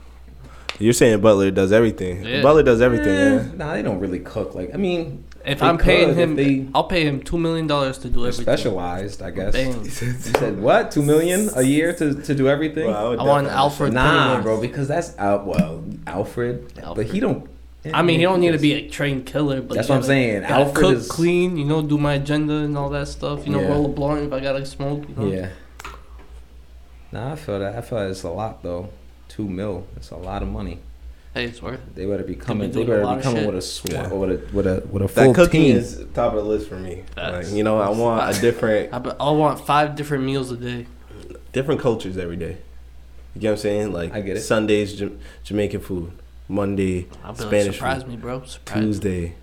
You're 0.79 0.93
saying 0.95 1.21
Butler 1.21 1.51
does 1.51 1.73
everything. 1.73 2.25
Yeah. 2.25 2.43
Butler 2.43 2.63
does 2.63 2.81
everything, 2.81 3.09
Eh, 3.09 3.35
yeah. 3.37 3.53
Nah, 3.57 3.75
they 3.75 3.83
don't 3.83 3.99
really 4.01 4.21
cook. 4.21 4.55
Like 4.55 4.73
I 4.75 4.77
mean, 4.79 5.25
If 5.50 5.59
They 5.59 5.66
I'm 5.66 5.78
paying 5.78 6.09
could 6.09 6.11
if 6.11 6.16
him, 6.16 6.37
they- 6.37 6.66
I'll 6.75 6.85
pay 6.85 7.04
him 7.04 7.21
$2 7.23 7.38
million 7.38 7.66
to 7.69 8.09
do 8.09 8.21
everything. 8.26 8.42
specialized. 8.45 9.21
I 9.21 9.30
guess. 9.30 9.52
Bam. 9.52 9.83
You 9.85 9.90
said 9.90 10.61
what? 10.61 10.90
Two 10.92 11.02
million 11.02 11.50
a 11.57 11.62
year 11.62 11.92
to, 11.95 12.14
to 12.23 12.35
do 12.35 12.49
everything? 12.49 12.87
Well, 12.87 13.11
would 13.11 13.19
I 13.19 13.23
want 13.25 13.47
definitely 13.47 13.50
have 13.50 13.59
a 13.59 13.62
Alfred 13.62 13.92
nah, 13.92 14.11
Pennyworth. 14.37 14.42
bro. 14.45 14.61
Because 14.61 14.88
that's 14.88 15.19
out. 15.19 15.47
Well, 15.47 15.85
Alfred, 16.07 16.80
but 16.95 17.07
he 17.07 17.19
don't. 17.21 17.49
I 17.95 18.02
mean, 18.02 18.19
he 18.21 18.25
don't 18.26 18.40
need 18.40 18.52
to 18.52 18.59
be 18.59 18.75
a 18.75 18.88
trained 18.90 19.25
killer, 19.26 19.61
but 19.62 19.75
That's 19.76 19.88
you 19.88 19.95
what 19.95 20.00
I'm 20.02 20.07
saying. 20.07 20.42
gotta 20.42 20.54
Alfred 20.66 20.76
cook, 20.76 20.95
is- 20.97 21.09
clean, 21.09 21.57
you 21.57 21.64
know, 21.64 21.80
do 21.83 21.97
my 21.99 22.14
agenda 22.14 22.57
and 22.59 22.76
all 22.78 22.90
that 22.90 23.09
stuff. 23.09 23.47
You 23.47 23.52
know, 23.54 23.61
Yeah. 23.62 23.69
roll 23.69 23.87
a 23.87 23.88
blunt 23.88 24.23
if 24.26 24.33
I 24.33 24.40
gotta 24.40 24.64
smoke. 24.66 25.09
You 25.09 25.14
know? 25.16 25.33
Yeah. 25.33 25.49
Nah, 27.12 27.33
I 27.33 27.37
feel 27.37 27.59
that. 27.59 27.75
I 27.76 27.80
feel 27.80 27.99
that 27.99 28.11
it's 28.11 28.23
a 28.23 28.30
lot 28.30 28.62
though. 28.62 28.90
Two 29.28 29.49
mil. 29.49 29.87
It's 29.97 30.11
a 30.11 30.16
lot 30.16 30.42
of 30.42 30.49
money. 30.49 30.78
Hey, 31.35 31.45
it's 31.45 31.63
worth 31.63 31.75
it. 31.75 31.95
They 31.95 32.07
better 32.07 32.25
be 32.25 32.35
coming. 32.35 32.71
They 32.71 32.85
doing 32.85 32.89
better 33.03 33.17
be 33.17 33.23
coming 33.23 33.47
with 33.47 33.57
a 33.57 33.63
sw- 33.63 33.85
Yeah. 33.89 34.09
with 34.13 34.31
a 34.31 34.55
with 34.57 34.67
a 34.67 34.83
with 34.91 35.03
a 35.03 35.09
full 35.09 35.27
That 35.29 35.35
cooking 35.35 35.63
team. 35.63 35.77
is 35.77 36.05
top 36.13 36.35
of 36.35 36.43
the 36.43 36.49
list 36.49 36.69
for 36.69 36.77
me. 36.77 37.05
Like, 37.17 37.49
you 37.51 37.63
know, 37.63 37.79
I 37.79 37.89
want 37.91 38.37
a 38.37 38.41
different 38.41 38.93
I, 38.93 38.99
be- 38.99 39.13
I 39.21 39.31
want 39.31 39.65
five 39.65 39.95
different 39.95 40.25
meals 40.25 40.51
a 40.51 40.57
day. 40.57 40.87
different 41.53 41.81
cultures 41.81 42.17
every 42.19 42.37
day. 42.37 42.59
You 43.35 43.41
get 43.43 43.49
what 43.49 43.53
I'm 43.53 43.59
saying? 43.59 43.93
Like 43.93 44.13
I 44.13 44.23
get 44.23 44.39
it. 44.39 44.41
Sundays 44.41 44.95
Jam- 44.95 45.21
Jamaican 45.45 45.81
food, 45.81 46.11
Monday 46.49 47.07
I'll 47.23 47.33
be 47.33 47.39
like, 47.45 47.49
Spanish 47.49 47.77
surprise 47.77 48.03
food, 48.03 48.11
me, 48.11 48.17
bro. 48.17 48.43
Surprise 48.43 48.77
me. 48.77 48.83
Tuesday 48.87 49.35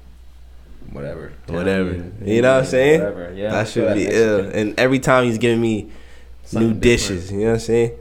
whatever. 0.91 1.31
Whatever. 1.47 1.89
Italian, 1.91 2.17
You 2.25 2.41
know 2.41 2.49
what 2.49 2.57
I'm 2.57 2.63
Indian, 2.63 2.65
saying? 2.65 2.99
Whatever. 2.99 3.33
Yeah. 3.33 3.51
that 3.51 3.67
should 3.69 3.93
be 3.93 4.07
ill. 4.07 4.39
And 4.53 4.77
every 4.77 4.99
time 4.99 5.23
he's 5.25 5.37
giving 5.37 5.61
me 5.61 5.89
Something 6.43 6.67
new 6.69 6.73
different. 6.75 6.83
dishes. 6.83 7.31
You 7.31 7.37
know 7.39 7.45
what 7.47 7.53
I'm 7.53 7.59
saying? 7.59 7.91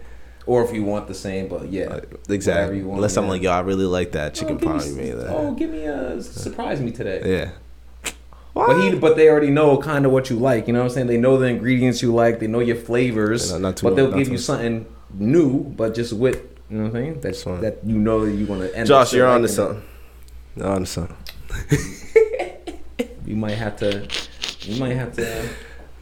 Or 0.46 0.64
if 0.64 0.72
you 0.72 0.84
want 0.84 1.08
the 1.08 1.14
same, 1.14 1.48
but 1.48 1.70
yeah. 1.72 1.88
Whatever 1.88 2.08
exactly. 2.30 2.78
you 2.78 2.86
want, 2.86 2.98
Unless 2.98 3.16
I'm 3.16 3.26
like, 3.28 3.42
yo, 3.42 3.50
I 3.50 3.60
really 3.60 3.84
like 3.84 4.12
that 4.12 4.34
chicken 4.34 4.58
oh, 4.62 4.64
parm 4.64 4.86
you 4.86 4.94
made. 4.94 5.12
That. 5.12 5.28
Oh, 5.28 5.52
give 5.54 5.70
me 5.70 5.84
a 5.86 6.22
surprise 6.22 6.80
me 6.80 6.92
today. 6.92 7.20
Yeah. 7.24 8.12
But 8.54 8.80
he, 8.80 8.94
but 8.96 9.16
they 9.16 9.28
already 9.28 9.50
know 9.50 9.76
kind 9.76 10.06
of 10.06 10.12
what 10.12 10.30
you 10.30 10.36
like. 10.36 10.66
You 10.66 10.72
know 10.72 10.78
what 10.78 10.84
I'm 10.86 10.90
saying? 10.90 11.06
They 11.08 11.18
know 11.18 11.36
the 11.36 11.46
ingredients 11.46 12.00
you 12.00 12.14
like. 12.14 12.38
They 12.38 12.46
know 12.46 12.60
your 12.60 12.76
flavors. 12.76 13.50
Yeah, 13.52 13.58
not 13.58 13.76
too- 13.76 13.86
but 13.88 13.96
they'll 13.96 14.12
give 14.12 14.28
you 14.28 14.38
something 14.38 14.86
new, 15.12 15.64
but 15.76 15.94
just 15.94 16.12
with 16.12 16.36
you 16.70 16.78
know 16.78 16.84
what 16.84 16.96
I'm 16.96 17.04
saying? 17.04 17.20
That's 17.20 17.42
Fine. 17.42 17.60
that 17.60 17.78
you 17.84 17.96
know 17.98 18.24
that 18.24 18.32
you 18.32 18.46
want 18.46 18.62
to 18.62 18.76
end. 18.76 18.88
Josh, 18.88 19.12
you're 19.12 19.26
on 19.26 19.42
to 19.42 19.48
something. 19.48 19.82
You're 20.56 20.68
on 20.68 20.80
to 20.80 20.86
something. 20.86 21.16
You 23.26 23.34
might 23.34 23.54
have 23.54 23.76
to. 23.78 24.06
You 24.60 24.78
might 24.80 24.94
have 24.94 25.12
to. 25.16 25.40
uh, 25.40 25.48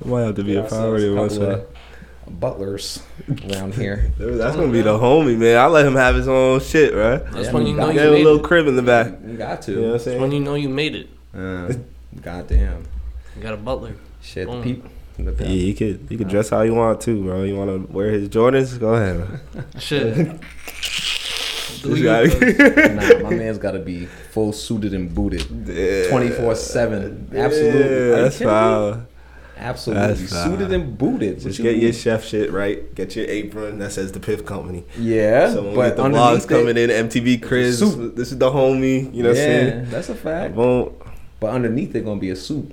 It 0.00 0.06
might 0.06 0.22
have 0.22 0.34
to 0.36 0.44
be 0.44 0.56
a 0.56 0.62
priority 0.62 1.08
a 1.08 1.14
one 1.14 1.28
couple 1.30 1.46
day. 1.46 1.52
of 1.54 1.73
butlers 2.28 3.02
around 3.50 3.74
here. 3.74 4.12
That's 4.18 4.56
gonna 4.56 4.72
be 4.72 4.82
the 4.82 4.98
homie, 4.98 5.36
man. 5.36 5.58
I 5.58 5.66
let 5.66 5.86
him 5.86 5.94
have 5.94 6.14
his 6.14 6.28
own 6.28 6.60
shit, 6.60 6.94
right? 6.94 7.24
That's 7.32 7.46
Yeah, 7.46 7.52
when 7.52 7.62
I 7.64 7.66
you 7.66 7.72
mean, 7.72 7.76
know 7.76 7.86
got- 7.86 7.94
you 7.94 8.00
Get 8.00 8.08
a 8.08 8.10
little 8.24 8.38
it. 8.40 8.44
crib 8.44 8.66
in 8.66 8.76
the 8.76 8.82
back. 8.82 9.12
You 9.26 9.36
got 9.36 9.62
to. 9.62 9.72
You 9.72 9.80
know 9.80 9.92
what 9.92 10.04
That's 10.04 10.20
when 10.20 10.32
you 10.32 10.40
know 10.40 10.54
you 10.54 10.68
made 10.68 10.94
it. 10.94 11.08
Uh, 11.36 11.72
goddamn. 12.22 12.84
You 13.36 13.42
got 13.42 13.54
a 13.54 13.56
butler. 13.58 13.94
Shit. 14.22 14.46
Boom. 14.46 14.62
Peep. 14.62 14.84
Yeah, 15.16 15.46
you 15.46 15.74
could 15.74 16.06
you 16.10 16.18
could 16.18 16.28
dress 16.28 16.48
how 16.50 16.62
you 16.62 16.74
want 16.74 17.00
to, 17.02 17.22
bro. 17.22 17.42
You 17.44 17.54
want 17.56 17.70
to 17.70 17.92
wear 17.92 18.10
his 18.10 18.28
Jordans? 18.28 18.78
Go 18.80 18.94
ahead. 18.94 19.16
man. 19.18 19.40
Shit. 19.78 20.14
Do 20.16 21.90
Just 21.90 21.98
you, 21.98 22.02
gotta- 22.04 22.28
cuz. 22.30 22.58
nah, 23.22 23.28
my 23.30 23.34
man's 23.36 23.58
got 23.58 23.72
to 23.72 23.78
be 23.78 24.06
full 24.32 24.52
suited 24.52 24.92
and 24.94 25.14
booted. 25.14 25.42
24/7. 25.42 27.34
Absolutely. 27.36 27.80
Yeah, 27.80 28.22
that's 28.22 28.38
kidding 28.38 28.48
me? 28.48 28.52
foul. 28.52 29.06
Absolutely. 29.56 30.26
Foul. 30.26 30.38
Uh, 30.38 30.44
Suited 30.44 30.72
and 30.72 30.98
booted. 30.98 31.40
Just 31.40 31.58
you 31.58 31.64
get 31.64 31.76
your 31.76 31.92
chef 31.92 32.24
shit 32.24 32.50
right. 32.52 32.92
Get 32.94 33.14
your 33.16 33.26
apron 33.26 33.78
that 33.78 33.92
says 33.92 34.12
the 34.12 34.20
Piff 34.20 34.44
Company. 34.44 34.84
Yeah, 34.98 35.52
So 35.52 35.62
when 35.62 35.70
we 35.72 35.76
get 35.76 35.96
the 35.96 36.02
vlogs 36.02 36.48
coming 36.48 36.76
in, 36.76 36.90
MTV 36.90 37.40
Chris, 37.42 37.80
It's 37.80 37.90
a 37.90 37.94
suit. 37.94 38.16
this 38.16 38.32
is 38.32 38.38
the 38.38 38.50
homie. 38.50 39.14
You 39.14 39.22
know 39.22 39.28
what 39.30 39.38
I'm 39.38 39.44
saying? 39.44 39.90
that's 39.90 40.08
a 40.08 40.14
fact. 40.14 40.54
But 40.56 41.50
underneath 41.50 41.94
it 41.94 42.04
gonna 42.04 42.20
be 42.20 42.30
a 42.30 42.36
suit. 42.36 42.72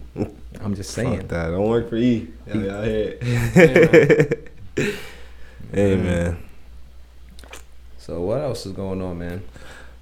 I'm 0.62 0.76
just 0.76 0.92
saying. 0.92 1.20
fuck 1.22 1.28
that. 1.30 1.50
Don't 1.52 1.68
work 1.68 1.90
for 1.90 1.96
E. 1.98 2.28
Yeah, 2.48 2.56
E. 2.58 2.66
y'all 2.68 2.84
hear 2.84 3.18
it. 3.22 4.50
hey 5.74 5.96
man, 5.96 6.38
So 7.98 8.22
what 8.22 8.40
else 8.42 8.66
is 8.66 8.72
going 8.74 9.02
on, 9.02 9.20
man? 9.20 9.44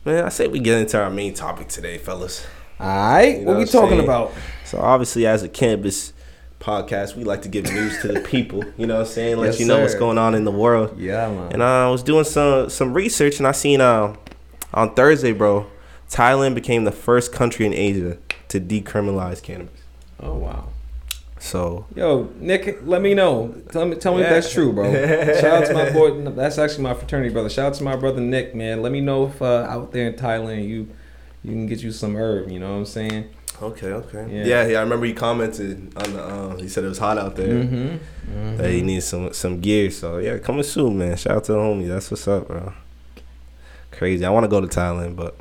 man. 0.05 0.23
I 0.25 0.29
say 0.29 0.47
we 0.47 0.59
get 0.59 0.77
into 0.79 0.99
our 1.01 1.09
main 1.09 1.33
topic 1.33 1.67
today, 1.67 1.97
fellas. 1.97 2.45
All 2.79 2.87
right, 2.87 3.39
You 3.39 3.45
know 3.45 3.45
what 3.45 3.45
we 3.45 3.53
what 3.53 3.61
I'm 3.61 3.67
talking 3.67 3.89
saying? 3.97 4.03
about? 4.03 4.31
So 4.65 4.79
obviously, 4.79 5.27
as 5.27 5.43
a 5.43 5.49
cannabis 5.49 6.13
podcast, 6.59 7.15
we 7.15 7.23
like 7.23 7.41
to 7.43 7.49
give 7.49 7.65
news 7.65 7.99
to 8.01 8.07
the 8.09 8.19
people. 8.33 8.63
You 8.77 8.87
know 8.87 8.95
what 8.95 9.01
I'm 9.07 9.07
saying? 9.07 9.37
Let 9.37 9.45
Yes, 9.47 9.59
you 9.59 9.65
know 9.67 9.81
what's 9.81 9.95
going 9.95 10.17
on 10.17 10.35
in 10.35 10.43
the 10.45 10.51
world. 10.51 10.97
Yeah, 10.99 11.27
man. 11.29 11.53
And 11.53 11.61
uh, 11.61 11.87
I 11.87 11.89
was 11.89 12.03
doing 12.03 12.23
some 12.25 12.69
some 12.69 12.93
research, 12.93 13.37
and 13.39 13.47
I 13.47 13.51
seen 13.51 13.81
uh, 13.81 14.15
on 14.73 14.93
Thursday, 14.95 15.31
bro, 15.31 15.67
Thailand 16.09 16.55
became 16.55 16.83
the 16.83 16.91
first 16.91 17.31
country 17.33 17.65
in 17.65 17.73
Asia 17.73 18.17
to 18.49 18.59
decriminalize 18.59 19.41
cannabis. 19.41 19.81
oh 20.21 20.35
wow. 20.35 20.69
So 21.41 21.85
Yo, 21.95 22.29
Nick, 22.37 22.79
let 22.83 23.01
me 23.01 23.13
know. 23.13 23.55
Tell 23.71 23.85
me, 23.85 23.95
tell 23.95 24.13
me 24.13 24.21
Yeah. 24.21 24.27
if 24.27 24.43
that's 24.43 24.53
true, 24.53 24.73
bro. 24.73 24.91
Shout 25.39 25.63
out 25.63 25.65
to 25.67 25.73
my 25.73 25.89
boy. 25.89 26.21
That's 26.31 26.57
actually 26.57 26.83
my 26.83 26.93
fraternity 26.93 27.31
brother. 27.31 27.49
Shout 27.49 27.67
out 27.67 27.73
to 27.75 27.83
my 27.83 27.95
brother 27.95 28.19
Nick, 28.19 28.53
man. 28.53 28.81
Let 28.81 28.91
me 28.91 28.99
know 28.99 29.27
if 29.27 29.41
uh, 29.41 29.65
out 29.69 29.93
there 29.93 30.07
in 30.09 30.15
Thailand 30.15 30.67
you 30.67 30.89
you 31.41 31.51
can 31.51 31.65
get 31.67 31.81
you 31.81 31.91
some 31.93 32.17
herb. 32.17 32.51
You 32.51 32.59
know 32.59 32.71
what 32.73 32.79
I'm 32.79 32.85
saying? 32.85 33.29
Okay, 33.61 33.87
okay, 33.87 34.27
Yeah. 34.29 34.45
yeah, 34.45 34.67
yeah. 34.67 34.77
I 34.79 34.81
remember 34.81 35.05
he 35.05 35.13
commented 35.13 35.91
on 35.97 36.13
the. 36.13 36.23
Uh, 36.23 36.55
he 36.57 36.67
said 36.67 36.83
it 36.83 36.87
was 36.87 36.97
hot 36.97 37.17
out 37.17 37.35
there. 37.35 37.47
Mm-hmm. 37.63 38.57
That 38.57 38.69
he 38.71 38.81
needs 38.81 39.05
some 39.05 39.33
some 39.33 39.59
gear. 39.59 39.89
So 39.91 40.17
yeah, 40.17 40.37
coming 40.37 40.63
soon, 40.63 40.97
man. 40.97 41.17
Shout 41.17 41.37
out 41.37 41.43
to 41.45 41.53
the 41.53 41.57
homie. 41.57 41.87
That's 41.87 42.09
what's 42.11 42.27
up, 42.27 42.47
bro. 42.47 42.73
Crazy. 43.91 44.23
I 44.25 44.29
want 44.29 44.43
to 44.43 44.47
go 44.47 44.61
to 44.61 44.67
Thailand, 44.67 45.15
but 45.15 45.35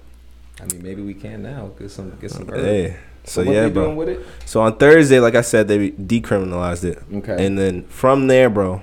I 0.61 0.65
mean, 0.67 0.83
maybe 0.83 1.03
we 1.03 1.15
can 1.15 1.43
now 1.43 1.71
get 1.79 1.91
some 1.91 2.17
get 2.21 2.31
some 2.31 2.49
herb. 2.49 2.61
hey. 2.65 2.97
So, 3.25 3.45
what 3.45 3.55
yeah, 3.55 3.69
bro. 3.69 3.85
doing 3.85 3.97
with 3.97 4.09
it? 4.09 4.27
So 4.47 4.63
on 4.63 4.79
Thursday, 4.79 5.21
like 5.21 5.35
I 5.35 5.43
said, 5.43 5.69
they 5.69 5.91
decriminalized 5.91 6.85
it. 6.85 7.03
Okay. 7.13 7.45
And 7.45 7.59
then 7.59 7.83
from 7.89 8.27
there, 8.27 8.49
bro, 8.49 8.81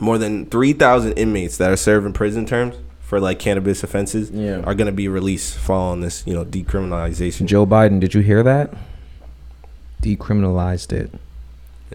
more 0.00 0.16
than 0.16 0.46
3,000 0.46 1.12
inmates 1.12 1.58
that 1.58 1.70
are 1.70 1.76
serving 1.76 2.14
prison 2.14 2.46
terms 2.46 2.76
for 3.06 3.20
like 3.20 3.38
cannabis 3.38 3.84
offenses 3.84 4.30
Yeah. 4.32 4.62
are 4.64 4.74
going 4.74 4.86
to 4.86 4.92
be 4.92 5.06
released 5.06 5.56
following 5.56 6.00
this, 6.00 6.24
you 6.26 6.34
know, 6.34 6.44
decriminalization. 6.44 7.46
Joe 7.46 7.64
Biden, 7.64 8.00
did 8.00 8.14
you 8.14 8.20
hear 8.20 8.42
that? 8.42 8.74
Decriminalized 10.02 10.92
it. 10.92 11.12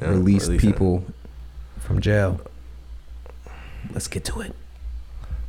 Yeah, 0.01 0.09
released 0.11 0.49
it. 0.49 0.61
people 0.61 1.03
from 1.79 1.99
jail. 1.99 2.39
Let's 3.93 4.07
get 4.07 4.23
to 4.25 4.39
it. 4.41 4.55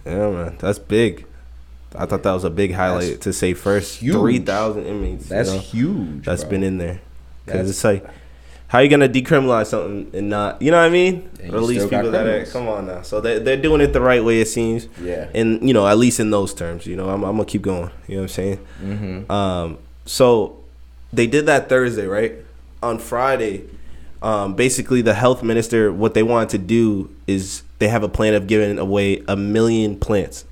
Yeah, 0.05 0.31
man. 0.31 0.57
That's 0.59 0.81
big. 0.81 1.27
I 1.94 2.07
thought 2.07 2.25
that 2.25 2.33
was 2.33 2.42
a 2.44 2.51
big 2.51 2.72
highlight 2.72 3.11
That's 3.11 3.22
to 3.25 3.33
say 3.33 3.55
first. 3.55 4.01
huge. 4.01 4.14
3,000 4.16 4.85
inmates. 4.85 5.29
That's 5.29 5.51
you 5.51 5.55
know, 5.55 5.61
huge. 5.61 6.25
that's 6.25 6.42
bro. 6.42 6.51
been 6.51 6.62
in 6.64 6.79
there. 6.79 7.01
Because 7.46 7.70
it's 7.70 7.85
like, 7.85 8.05
how 8.72 8.78
you 8.78 8.88
going 8.88 9.00
to 9.00 9.08
decriminalize 9.08 9.66
something 9.66 10.11
and 10.14 10.30
not, 10.30 10.62
you 10.62 10.70
know 10.70 10.78
what 10.78 10.87
I 10.87 10.88
mean? 10.88 11.28
You 11.44 11.52
Release 11.52 11.82
people 11.82 12.11
that 12.11 12.26
are, 12.26 12.46
come 12.46 12.68
on 12.68 12.87
now. 12.87 13.02
So 13.02 13.20
they, 13.20 13.38
they're 13.38 13.61
doing 13.61 13.82
it 13.82 13.92
the 13.92 14.00
right 14.00 14.24
way, 14.24 14.40
it 14.40 14.48
seems. 14.48 14.88
Yeah. 14.98 15.28
And, 15.35 15.68
you 15.68 15.74
know, 15.74 15.87
at 15.87 15.98
least 15.98 16.20
in 16.20 16.30
those 16.30 16.54
terms, 16.54 16.87
you 16.87 16.96
know, 16.96 17.11
I'm, 17.11 17.22
I'm 17.22 17.37
going 17.37 17.44
to 17.44 17.52
keep 17.52 17.61
going. 17.61 17.90
You 18.08 18.14
know 18.14 18.22
what 18.22 18.24
I'm 18.24 18.28
saying? 18.28 18.66
Mm-hmm. 18.82 19.30
Um, 19.30 19.76
so 20.06 20.58
they 21.12 21.26
did 21.26 21.44
that 21.44 21.68
Thursday, 21.68 22.06
right? 22.06 22.37
On 22.82 22.98
Friday, 22.98 23.66
um, 24.22 24.54
basically 24.54 25.02
the 25.02 25.12
health 25.12 25.42
minister, 25.42 25.92
what 25.92 26.14
they 26.14 26.22
wanted 26.22 26.48
to 26.48 26.58
do 26.58 27.14
is 27.26 27.64
they 27.78 27.88
have 27.88 28.02
a 28.02 28.08
plan 28.08 28.32
of 28.32 28.46
giving 28.46 28.78
away 28.78 29.22
a 29.28 29.37
million 29.37 29.98
plants. 29.98 30.46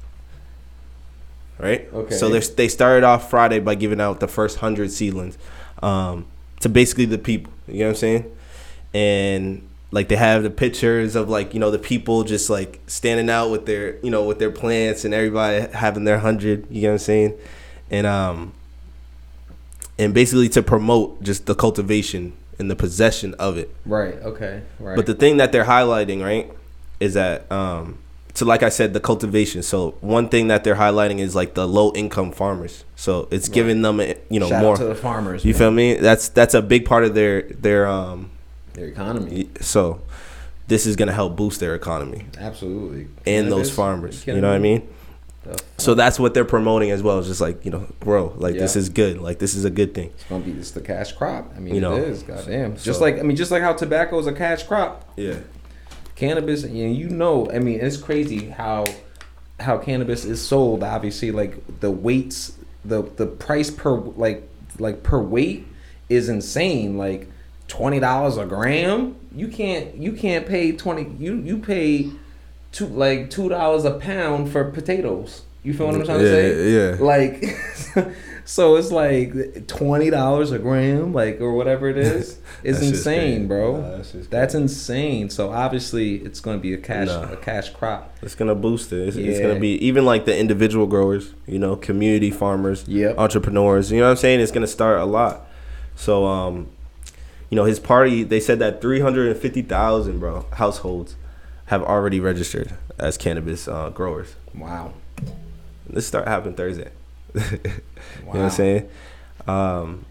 Right. 1.59 1.89
Okay. 1.91 2.15
So 2.15 2.29
they 2.29 2.41
they 2.41 2.69
started 2.69 3.03
off 3.03 3.31
Friday 3.31 3.61
by 3.61 3.77
giving 3.77 3.99
out 4.01 4.21
the 4.21 4.29
first 4.29 4.59
hundred 4.59 4.91
seedlings, 4.93 5.39
um, 5.83 6.27
to 6.61 6.69
basically 6.69 7.07
the 7.07 7.19
people. 7.19 7.53
You 7.67 7.81
know 7.81 7.85
what 7.87 7.91
I'm 7.91 7.97
saying? 7.97 8.37
And 8.95 9.69
like 9.93 10.09
they 10.09 10.17
have 10.17 10.43
the 10.43 10.51
pictures 10.51 11.17
of 11.17 11.29
like 11.29 11.53
you 11.53 11.61
know 11.61 11.71
the 11.71 11.79
people 11.79 12.23
just 12.25 12.49
like 12.49 12.81
standing 12.87 13.29
out 13.29 13.51
with 13.51 13.67
their 13.67 13.99
you 14.01 14.11
know 14.11 14.25
with 14.25 14.39
their 14.39 14.51
plants 14.51 15.05
and 15.05 15.13
everybody 15.13 15.67
having 15.73 16.05
their 16.05 16.19
hundred. 16.19 16.67
You 16.71 16.83
know 16.83 16.89
what 16.89 16.93
I'm 16.95 16.99
saying? 16.99 17.39
And 17.91 18.07
um, 18.07 18.53
and 19.99 20.15
basically 20.15 20.49
to 20.51 20.63
promote 20.63 21.23
just 21.23 21.47
the 21.47 21.55
cultivation 21.55 22.35
and 22.59 22.71
the 22.71 22.77
possession 22.77 23.35
of 23.35 23.57
it. 23.57 23.75
Right. 23.85 24.15
Okay. 24.15 24.63
Right. 24.79 24.97
But 24.97 25.07
the 25.07 25.15
thing 25.15 25.39
that 25.39 25.51
they're 25.51 25.65
highlighting, 25.65 26.23
right, 26.23 26.53
is 27.01 27.15
that 27.15 27.51
um 27.51 27.99
so 28.41 28.47
like 28.47 28.63
I 28.63 28.71
said, 28.71 28.95
the 28.95 29.01
cultivation. 29.01 29.63
So 29.63 29.91
one 30.01 30.31
thing 30.31 30.49
that 30.49 30.65
they're 30.65 30.77
highlighting 30.77 31.19
is 31.19 31.35
like 31.35 31.53
the 31.53 31.69
low 31.69 31.93
income 31.93 32.33
farmers. 32.33 32.85
So 32.97 33.29
it's 33.31 33.51
giving 33.51 33.83
them 33.83 34.01
a, 34.01 34.17
you 34.31 34.41
know 34.41 34.49
Shout 34.49 34.63
more 34.63 34.77
to 34.79 34.85
the 34.85 34.95
farmers. 34.95 35.45
you 35.45 35.53
man. 35.53 35.59
feel 35.59 35.71
me? 35.71 35.95
That's 35.95 36.31
that's 36.31 36.55
a 36.55 36.63
big 36.63 36.87
part 36.87 37.05
of 37.05 37.15
their 37.15 37.43
their 37.43 37.87
um 37.87 38.31
their 38.73 38.87
economy? 38.87 39.51
so 39.61 40.01
this 40.69 40.87
is 40.87 40.97
gonna 40.97 41.13
help 41.13 41.37
boost 41.37 41.61
their 41.61 41.75
economy 41.75 42.25
Absolutely. 42.39 43.09
and 43.27 43.53
those 43.53 43.71
farmers. 43.71 44.27
you 44.27 44.41
know 44.41 44.49
what 44.49 44.55
I 44.57 44.59
mean? 44.59 44.89
So 45.77 45.93
that's 45.93 46.19
what 46.19 46.33
they're 46.33 46.47
promoting 46.47 46.93
as 46.93 47.03
well. 47.03 47.19
It's 47.19 47.29
just 47.29 47.43
like, 47.43 47.63
you 47.67 47.71
know, 47.71 47.87
grow. 48.01 48.33
Like 48.39 48.55
this 48.55 48.75
is 48.75 48.89
good. 48.89 49.21
Like 49.21 49.39
this 49.39 49.55
is 49.55 49.67
a 49.67 49.71
good 49.71 49.93
thing. 49.93 50.13
It's 50.15 50.25
gonna 50.25 50.43
be 50.45 50.53
this 50.53 50.71
the 50.71 50.81
cash 50.81 51.13
crop. 51.13 51.53
I 51.55 51.61
mean, 51.61 51.75
You 51.75 51.83
know, 51.83 51.97
it 51.97 52.05
is. 52.05 52.23
Goddamn. 52.23 52.79
so- 52.79 52.85
just 52.85 53.03
like 53.03 53.19
I 53.19 53.23
mean, 53.23 53.37
just 53.37 53.51
like 53.51 53.61
how 53.61 53.75
tobacco 53.75 54.19
is 54.19 54.27
a 54.27 54.33
cash 54.33 54.63
crop. 54.63 55.07
Yeah. 55.19 55.35
Cannabis 56.21 56.63
and 56.65 56.95
you 56.97 57.09
know 57.09 57.51
i 57.51 57.59
mean 57.59 57.81
it's 57.81 57.97
crazy 57.97 58.51
how 58.51 58.85
how 59.59 59.77
cannabis 59.79 60.25
is 60.25 60.41
sold 60.41 60.83
obviously 60.83 61.31
like 61.33 61.81
the 61.81 61.91
weights 61.91 62.57
the 62.85 63.03
the 63.17 63.27
price 63.27 63.71
per 63.71 63.93
like 64.25 64.47
like 64.79 65.03
per 65.03 65.19
weight 65.21 65.67
is 66.09 66.29
insane 66.29 66.97
like 66.99 67.29
$20 67.69 68.43
a 68.43 68.47
gram? 68.47 69.15
You 69.33 69.47
can't 69.49 69.95
you 69.95 70.13
can't 70.13 70.45
pay 70.47 70.73
20 70.73 71.17
you 71.23 71.37
you 71.37 71.59
pay 71.59 72.11
two 72.73 72.87
like 72.87 73.31
two 73.31 73.49
dollars 73.49 73.85
a 73.85 73.93
pound 73.93 74.51
for 74.51 74.65
potatoes. 74.65 75.43
You 75.63 75.73
feel 75.75 75.87
what 75.87 75.95
i'm 75.97 76.05
trying 76.05 76.19
to 76.19 76.25
Yeah, 76.25 76.33
say? 76.33 76.73
yeah. 76.73 76.97
like 77.01 77.45
so 78.51 78.75
it's 78.75 78.91
like 78.91 79.69
twenty 79.69 80.11
dollars 80.11 80.51
a 80.51 80.59
gram 80.59 81.13
like 81.13 81.41
or 81.41 81.53
whatever 81.53 81.89
it 81.89 81.97
is 82.15 82.41
it's 82.65 82.83
insane 82.83 83.47
bro 83.47 83.81
Nah, 83.81 83.97
that's 83.99 84.13
that's 84.27 84.55
insane. 84.55 85.31
So 85.31 85.53
obviously, 85.53 86.17
it's 86.17 86.41
going 86.41 86.57
to 86.59 86.61
be 86.61 86.75
a 86.75 86.79
cash 86.79 87.07
Nah. 87.07 87.33
a 87.33 87.37
cash 87.37 87.71
crop. 87.71 88.13
It's 88.23 88.35
gonna 88.35 88.57
boost 88.57 88.93
it. 88.93 89.07
It's, 89.09 89.17
it's 89.17 89.39
gonna 89.41 89.61
be 89.61 89.75
even 89.87 90.05
like 90.05 90.25
the 90.25 90.37
individual 90.37 90.87
growers, 90.89 91.33
you 91.47 91.59
know, 91.61 91.77
community 91.77 92.33
farmers, 92.33 92.85
Yep. 92.89 93.19
entrepreneurs. 93.19 93.93
You 93.93 94.01
know 94.01 94.07
what 94.07 94.11
I'm 94.11 94.17
saying? 94.17 94.41
It's 94.41 94.51
gonna 94.53 94.67
start 94.67 94.99
a 94.99 95.05
lot. 95.05 95.47
So, 95.95 96.27
um, 96.27 96.67
you 97.51 97.57
know, 97.57 97.65
his 97.65 97.79
party. 97.79 98.25
They 98.25 98.41
said 98.41 98.59
that 98.59 98.81
350,000 98.83 100.19
bro 100.19 100.47
households 100.55 101.15
have 101.67 101.83
already 101.85 102.19
registered 102.19 102.73
as 102.99 103.17
cannabis 103.17 103.69
uh, 103.69 103.91
growers. 103.91 104.35
Wow. 104.55 104.95
This 105.89 106.07
start 106.07 106.27
happening 106.27 106.55
Thursday. 106.55 106.91
You 107.35 107.41
know 107.41 108.25
what 108.25 108.37
I'm 108.41 108.51
saying? 108.51 108.89
Um, 109.47 110.05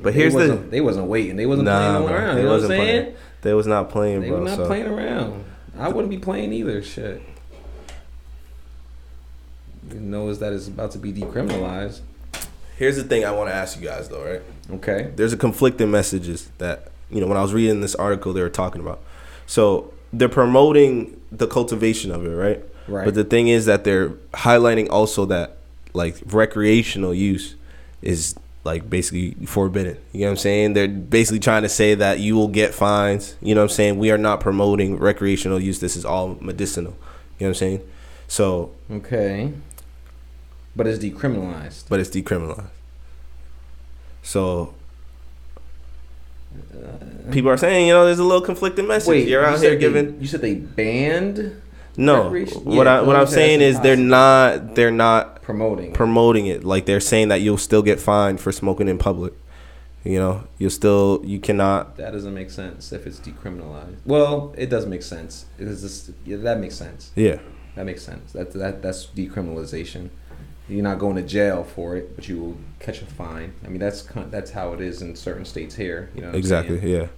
but 0.00 0.12
They 0.14 0.20
here's 0.20 0.32
the 0.32 0.38
wasn't- 0.38 0.70
they 0.70 0.80
wasn't 0.80 1.06
waiting. 1.06 1.36
They 1.36 1.46
wasn't 1.46 1.66
Nah, 1.66 1.98
playing 2.00 2.12
around. 2.14 2.34
They 2.36 2.40
You 2.42 2.46
know 2.46 2.52
what 2.52 2.54
I'm 2.56 2.62
wasn't 2.62 2.70
saying? 2.70 3.02
playing. 3.02 3.16
they 3.42 3.54
was 3.54 3.66
not 3.66 3.90
playing, 3.90 4.20
They 4.22 4.28
bro. 4.28 4.38
were 4.38 4.44
not 4.44 4.56
so. 4.56 4.66
playing 4.66 4.86
around. 4.86 5.44
I 5.78 5.88
wouldn't 5.88 6.10
be 6.10 6.18
playing 6.18 6.52
either. 6.52 6.82
Shit. 6.82 7.22
You 9.92 10.00
know 10.00 10.28
is 10.28 10.38
that 10.38 10.52
it's 10.52 10.68
about 10.68 10.92
to 10.92 10.98
be 10.98 11.12
decriminalized. 11.12 12.00
Here's 12.76 12.96
the 12.96 13.04
thing 13.04 13.24
I 13.24 13.30
want 13.32 13.50
to 13.50 13.54
ask 13.54 13.78
you 13.80 13.86
guys 13.86 14.08
though, 14.08 14.24
right? 14.24 14.42
Okay. 14.74 15.10
there's 15.16 15.32
a 15.32 15.36
conflicting 15.36 15.90
messages 15.90 16.48
that 16.58 16.90
you 17.10 17.20
know 17.20 17.26
when 17.26 17.36
I 17.36 17.42
was 17.42 17.52
reading 17.52 17.80
this 17.80 17.94
article 17.96 18.32
they 18.32 18.40
were 18.40 18.48
talking 18.48 18.80
about. 18.80 19.00
So 19.46 19.92
they're 20.12 20.28
promoting 20.28 21.20
the 21.30 21.46
cultivation 21.46 22.10
of 22.10 22.24
it, 22.24 22.30
right? 22.30 22.62
Right. 22.88 23.04
But 23.04 23.14
the 23.14 23.24
thing 23.24 23.48
is 23.48 23.66
that 23.66 23.84
they're 23.84 24.10
highlighting 24.34 24.88
also 24.90 25.24
that 25.26 25.56
like 25.92 26.16
recreational 26.26 27.12
use 27.14 27.54
is 28.00 28.34
like 28.64 28.88
basically 28.88 29.34
forbidden. 29.46 29.96
You 30.12 30.20
know 30.20 30.26
what 30.26 30.30
I'm 30.32 30.36
saying? 30.38 30.72
They're 30.74 30.88
basically 30.88 31.40
trying 31.40 31.62
to 31.62 31.68
say 31.68 31.94
that 31.96 32.20
you 32.20 32.34
will 32.36 32.48
get 32.48 32.72
fines. 32.74 33.36
You 33.42 33.54
know 33.54 33.60
what 33.62 33.70
I'm 33.70 33.74
saying? 33.74 33.98
We 33.98 34.10
are 34.10 34.18
not 34.18 34.40
promoting 34.40 34.98
recreational 34.98 35.60
use. 35.60 35.80
This 35.80 35.96
is 35.96 36.04
all 36.04 36.36
medicinal. 36.40 36.92
You 37.38 37.46
know 37.46 37.48
what 37.48 37.48
I'm 37.48 37.54
saying? 37.54 37.80
So, 38.28 38.70
Okay. 38.90 39.52
But 40.74 40.86
it's 40.86 41.02
decriminalized. 41.04 41.84
but 41.88 42.00
it's 42.00 42.08
decriminalized. 42.10 42.70
So 44.22 44.74
people 47.30 47.50
are 47.50 47.56
saying, 47.56 47.86
you 47.88 47.92
know, 47.92 48.04
there's 48.06 48.18
a 48.18 48.24
little 48.24 48.40
conflicting 48.42 48.86
message. 48.86 49.08
Wait, 49.08 49.28
You're 49.28 49.44
out 49.44 49.58
said 49.58 49.62
here 49.62 49.74
they- 49.74 49.80
giving 49.80 50.20
You 50.20 50.26
said 50.26 50.40
they 50.40 50.54
banned 50.54 51.60
no. 51.96 52.24
recreation- 52.24 52.64
What 52.64 52.86
yeah, 52.86 52.98
I 52.98 53.02
what 53.02 53.16
I'm 53.16 53.26
saying 53.26 53.60
is 53.60 53.80
they're 53.80 53.96
not 53.96 54.74
they're 54.74 54.90
not 54.90 55.31
promoting. 55.42 55.88
it. 55.90 55.94
promoting 55.94 56.46
it. 56.46 56.64
Like 56.64 56.86
they're 56.86 57.00
saying 57.00 57.28
that 57.28 57.40
you'll 57.42 57.58
still 57.58 57.82
get 57.82 58.00
fined 58.00 58.40
for 58.40 58.52
smoking 58.52 58.88
in 58.88 58.98
public. 58.98 59.34
You 60.04 60.18
know, 60.18 60.44
you'll 60.58 60.70
still 60.70 61.20
you 61.24 61.38
cannot. 61.38 61.96
That 61.96 62.12
doesn't 62.12 62.34
make 62.34 62.50
sense 62.50 62.92
if 62.92 63.06
it's 63.06 63.20
decriminalized. 63.20 63.98
Well, 64.04 64.52
it 64.58 64.68
does 64.68 64.84
make 64.86 65.02
sense. 65.02 65.46
It 65.58 65.68
is 65.68 65.82
just, 65.82 66.10
yeah, 66.24 66.38
that 66.38 66.58
makes 66.58 66.74
sense. 66.74 67.12
Yeah, 67.14 67.38
That 67.76 67.86
makes 67.86 68.02
sense. 68.02 68.32
That 68.32 68.52
that 68.54 68.82
that's 68.82 69.06
decriminalization. 69.06 70.10
You're 70.68 70.82
not 70.82 70.98
going 70.98 71.16
to 71.16 71.22
jail 71.22 71.64
for 71.64 71.96
it, 71.96 72.16
but 72.16 72.28
you 72.28 72.40
will 72.40 72.56
catch 72.80 73.02
a 73.02 73.06
fine. 73.06 73.52
I 73.64 73.68
mean, 73.68 73.78
that's 73.78 74.02
kind 74.02 74.30
that's 74.30 74.50
how 74.52 74.72
it 74.72 74.80
is 74.80 75.02
in 75.02 75.14
certain 75.16 75.44
states 75.44 75.74
here. 75.76 76.10
You 76.14 76.22
know 76.22 76.30
exactly. 76.30 76.78
Yeah, 76.92 77.08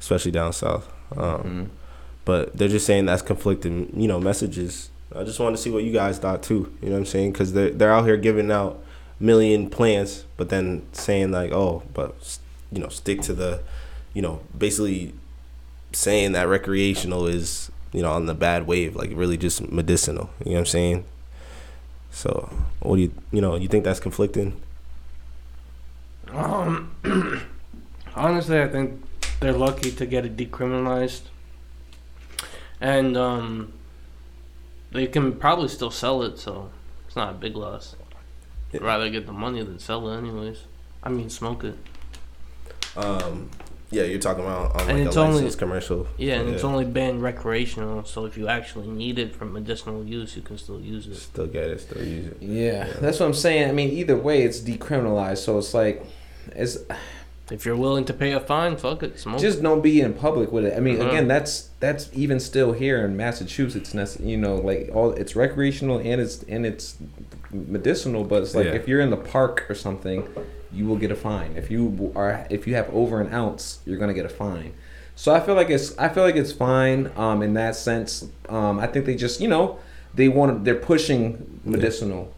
especially 0.00 0.30
down 0.30 0.52
south. 0.52 0.88
Um, 1.16 1.42
Mhm. 1.42 1.68
But 2.24 2.56
they're 2.56 2.68
just 2.68 2.86
saying 2.86 3.06
that's 3.06 3.20
conflicting, 3.22 3.92
you 3.96 4.06
know, 4.06 4.20
messages. 4.20 4.90
I 5.16 5.24
just 5.24 5.38
wanted 5.38 5.56
to 5.56 5.62
see 5.62 5.70
what 5.70 5.84
you 5.84 5.92
guys 5.92 6.18
thought 6.18 6.42
too. 6.42 6.72
You 6.80 6.88
know 6.88 6.94
what 6.94 6.98
I'm 7.00 7.06
saying? 7.06 7.32
Because 7.32 7.52
they're 7.52 7.70
they're 7.70 7.92
out 7.92 8.04
here 8.04 8.16
giving 8.16 8.50
out 8.50 8.82
million 9.20 9.70
plants, 9.70 10.24
but 10.36 10.48
then 10.48 10.86
saying 10.92 11.30
like, 11.30 11.52
oh, 11.52 11.82
but 11.94 12.38
you 12.70 12.80
know, 12.80 12.88
stick 12.88 13.20
to 13.22 13.32
the, 13.32 13.60
you 14.14 14.22
know, 14.22 14.40
basically 14.56 15.14
saying 15.92 16.32
that 16.32 16.48
recreational 16.48 17.26
is 17.26 17.70
you 17.92 18.02
know 18.02 18.12
on 18.12 18.26
the 18.26 18.34
bad 18.34 18.66
wave, 18.66 18.96
like 18.96 19.10
really 19.14 19.36
just 19.36 19.70
medicinal. 19.70 20.30
You 20.40 20.52
know 20.52 20.52
what 20.52 20.58
I'm 20.60 20.66
saying? 20.66 21.04
So, 22.10 22.50
what 22.80 22.96
do 22.96 23.02
you 23.02 23.12
you 23.30 23.40
know 23.40 23.56
you 23.56 23.68
think 23.68 23.84
that's 23.84 24.00
conflicting? 24.00 24.60
Um, 26.32 26.90
honestly, 28.16 28.60
I 28.60 28.68
think 28.68 29.02
they're 29.40 29.52
lucky 29.52 29.90
to 29.92 30.06
get 30.06 30.24
it 30.24 30.36
decriminalized, 30.36 31.22
and 32.80 33.16
um, 33.16 33.72
they 34.92 35.06
can 35.06 35.32
probably 35.34 35.68
still 35.68 35.90
sell 35.90 36.22
it, 36.22 36.38
so 36.38 36.70
it's 37.06 37.16
not 37.16 37.30
a 37.30 37.34
big 37.34 37.56
loss. 37.56 37.96
I'd 38.74 38.82
rather 38.82 39.10
get 39.10 39.26
the 39.26 39.32
money 39.32 39.62
than 39.62 39.78
sell 39.78 40.08
it, 40.10 40.16
anyways. 40.18 40.60
I 41.02 41.08
mean, 41.10 41.28
smoke 41.30 41.64
it. 41.64 41.76
Um, 42.96 43.50
yeah, 43.90 44.04
you're 44.04 44.18
talking 44.18 44.44
about 44.44 44.74
on 44.74 44.88
And 44.88 44.98
like 45.00 45.06
it's 45.08 45.16
a 45.16 45.20
only- 45.20 45.50
commercial. 45.50 46.06
Yeah, 46.16 46.36
and 46.40 46.48
it's 46.48 46.64
only 46.64 46.84
banned 46.86 47.22
recreational, 47.22 48.04
so 48.04 48.24
if 48.24 48.38
you 48.38 48.48
actually 48.48 48.86
need 48.88 49.18
it 49.18 49.34
for 49.36 49.44
medicinal 49.44 50.04
use, 50.04 50.34
you 50.36 50.42
can 50.42 50.56
still 50.56 50.80
use 50.80 51.06
it. 51.06 51.16
still 51.16 51.46
get 51.46 51.64
it, 51.68 51.80
still 51.80 52.02
use 52.02 52.28
it. 52.28 52.38
Yeah, 52.40 52.86
that's 53.00 53.20
what 53.20 53.26
I'm 53.26 53.34
saying. 53.34 53.68
I 53.68 53.72
mean, 53.72 53.90
either 53.90 54.16
way, 54.16 54.42
it's 54.42 54.60
decriminalized. 54.60 55.38
So 55.38 55.58
it's 55.58 55.74
like, 55.74 56.04
it's 56.56 56.78
If 57.50 57.66
you're 57.66 57.76
willing 57.76 58.04
to 58.06 58.12
pay 58.14 58.32
a 58.32 58.40
fine, 58.40 58.76
fuck 58.76 59.02
it, 59.02 59.18
smoke. 59.18 59.40
just 59.40 59.62
don't 59.62 59.82
be 59.82 60.00
in 60.00 60.14
public 60.14 60.52
with 60.52 60.64
it. 60.64 60.74
I 60.76 60.80
mean, 60.80 60.98
Mhm. 60.98 61.08
again, 61.08 61.28
that's 61.28 61.68
that's 61.80 62.08
even 62.14 62.38
still 62.40 62.72
here 62.72 63.04
in 63.04 63.16
Massachusetts. 63.16 63.92
nec- 63.94 64.20
You 64.20 64.36
know, 64.38 64.56
like 64.56 64.90
all 64.94 65.10
it's 65.12 65.34
recreational 65.36 65.98
and 65.98 66.20
it's 66.20 66.44
and 66.48 66.64
it's 66.64 66.96
medicinal. 67.52 68.24
But 68.24 68.42
it's 68.42 68.54
like 68.54 68.66
Yeah. 68.66 68.72
if 68.74 68.88
you're 68.88 69.00
in 69.00 69.10
the 69.10 69.16
park 69.16 69.66
or 69.68 69.74
something, 69.74 70.24
you 70.72 70.86
will 70.86 70.96
get 70.96 71.10
a 71.10 71.16
fine. 71.16 71.54
If 71.56 71.70
you 71.70 72.12
are 72.16 72.46
if 72.48 72.66
you 72.66 72.74
have 72.74 72.88
over 72.94 73.20
an 73.20 73.32
ounce, 73.32 73.80
you're 73.84 73.98
gonna 73.98 74.14
get 74.14 74.24
a 74.24 74.30
fine. 74.30 74.72
So 75.14 75.34
I 75.34 75.40
feel 75.40 75.54
like 75.54 75.68
it's 75.68 75.96
I 75.98 76.08
feel 76.08 76.22
like 76.22 76.36
it's 76.36 76.52
fine 76.52 77.10
um, 77.16 77.42
in 77.42 77.54
that 77.54 77.76
sense. 77.76 78.26
Um, 78.48 78.78
I 78.78 78.86
think 78.86 79.04
they 79.04 79.14
just 79.14 79.40
you 79.40 79.48
know 79.48 79.78
they 80.14 80.28
want 80.28 80.64
they're 80.64 80.74
pushing 80.74 81.60
medicinal. 81.64 82.32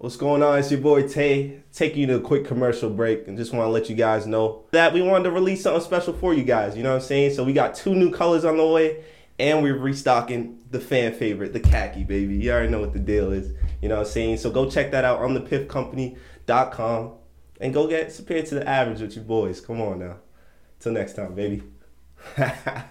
What's 0.00 0.16
going 0.16 0.42
on? 0.42 0.58
It's 0.58 0.70
your 0.70 0.80
boy 0.80 1.06
Tay. 1.06 1.60
Taking 1.74 2.00
you 2.00 2.06
to 2.06 2.14
a 2.14 2.20
quick 2.22 2.46
commercial 2.46 2.88
break 2.88 3.28
and 3.28 3.36
just 3.36 3.52
want 3.52 3.66
to 3.66 3.70
let 3.70 3.90
you 3.90 3.94
guys 3.94 4.26
know 4.26 4.64
that 4.70 4.94
we 4.94 5.02
wanted 5.02 5.24
to 5.24 5.30
release 5.30 5.62
something 5.62 5.82
special 5.82 6.14
for 6.14 6.32
you 6.32 6.42
guys. 6.42 6.74
You 6.74 6.82
know 6.82 6.88
what 6.94 7.02
I'm 7.02 7.06
saying? 7.06 7.34
So 7.34 7.44
we 7.44 7.52
got 7.52 7.74
two 7.74 7.94
new 7.94 8.10
colors 8.10 8.46
on 8.46 8.56
the 8.56 8.66
way 8.66 9.04
and 9.38 9.62
we're 9.62 9.76
restocking 9.76 10.58
the 10.70 10.80
fan 10.80 11.12
favorite, 11.12 11.52
the 11.52 11.60
khaki, 11.60 12.04
baby. 12.04 12.36
You 12.36 12.50
already 12.50 12.70
know 12.70 12.80
what 12.80 12.94
the 12.94 12.98
deal 12.98 13.30
is. 13.30 13.52
You 13.82 13.90
know 13.90 13.96
what 13.96 14.06
I'm 14.06 14.12
saying? 14.12 14.38
So 14.38 14.50
go 14.50 14.70
check 14.70 14.90
that 14.92 15.04
out 15.04 15.20
on 15.20 15.36
thepiffcompany.com. 15.36 17.12
and 17.60 17.74
go 17.74 17.86
get 17.86 18.10
superior 18.10 18.46
to 18.46 18.54
the 18.54 18.66
average 18.66 19.02
with 19.02 19.16
your 19.16 19.24
boys. 19.26 19.60
Come 19.60 19.82
on 19.82 19.98
now. 19.98 20.16
Till 20.78 20.92
next 20.92 21.12
time, 21.12 21.34
baby. 21.34 21.62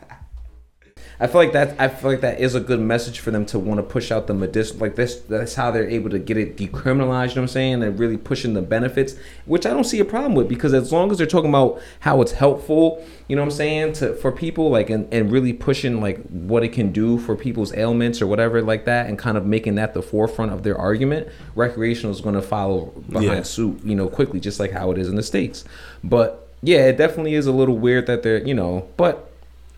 I 1.22 1.28
feel 1.28 1.42
like 1.42 1.52
that. 1.52 1.76
I 1.78 1.90
feel 1.90 2.12
like 2.12 2.22
that 2.22 2.40
is 2.40 2.56
a 2.56 2.62
good 2.62 2.80
message 2.80 3.20
for 3.20 3.30
them 3.30 3.46
to 3.48 3.60
want 3.60 3.80
to 3.80 3.84
push 3.84 4.10
out 4.10 4.28
the 4.28 4.34
medicinal. 4.34 4.80
Like 4.80 4.96
this, 4.96 5.16
that's 5.22 5.54
how 5.56 5.70
they're 5.70 5.90
able 5.90 6.10
to 6.12 6.20
get 6.20 6.38
it 6.38 6.56
decriminalized. 6.56 7.30
You 7.30 7.36
know 7.36 7.42
what 7.42 7.42
I'm 7.42 7.48
saying? 7.50 7.84
And 7.84 8.00
really 8.00 8.16
pushing 8.16 8.54
the 8.54 8.62
benefits, 8.62 9.16
which 9.46 9.66
I 9.66 9.72
don't 9.72 9.84
see 9.84 10.00
a 10.00 10.06
problem 10.06 10.34
with 10.34 10.48
because 10.48 10.74
as 10.74 10.94
long 10.94 11.12
as 11.12 11.18
they're 11.18 11.28
talking 11.28 11.50
about 11.50 11.82
how 12.00 12.22
it's 12.22 12.32
helpful, 12.32 13.06
you 13.28 13.36
know 13.36 13.42
what 13.42 13.48
I'm 13.48 13.52
saying, 13.58 13.94
to 13.94 14.14
for 14.16 14.32
people 14.32 14.70
like 14.70 14.90
and, 14.90 15.14
and 15.14 15.30
really 15.30 15.52
pushing 15.52 16.00
like 16.00 16.24
what 16.30 16.64
it 16.64 16.70
can 16.70 16.94
do 16.94 17.20
for 17.20 17.36
people's 17.36 17.74
ailments 17.74 18.22
or 18.22 18.28
whatever 18.28 18.62
like 18.62 18.86
that, 18.86 19.08
and 19.08 19.20
kind 19.20 19.38
of 19.38 19.46
making 19.46 19.76
that 19.76 19.94
the 19.94 20.02
forefront 20.02 20.54
of 20.54 20.64
their 20.64 20.78
argument. 20.78 21.28
Recreational 21.54 22.14
is 22.14 22.22
going 22.22 22.36
to 22.36 22.42
follow 22.42 22.94
behind 23.10 23.24
Yeah. 23.26 23.44
suit, 23.44 23.82
you 23.84 23.94
know, 23.96 24.08
quickly, 24.08 24.40
just 24.40 24.58
like 24.60 24.72
how 24.72 24.90
it 24.92 24.98
is 24.98 25.10
in 25.10 25.16
the 25.16 25.24
states. 25.24 25.66
But 26.02 26.48
yeah, 26.62 26.88
it 26.88 26.98
definitely 26.98 27.34
is 27.36 27.46
a 27.46 27.52
little 27.52 27.78
weird 27.78 28.08
that 28.08 28.24
they're, 28.24 28.46
you 28.46 28.54
know, 28.54 28.88
but 28.96 29.29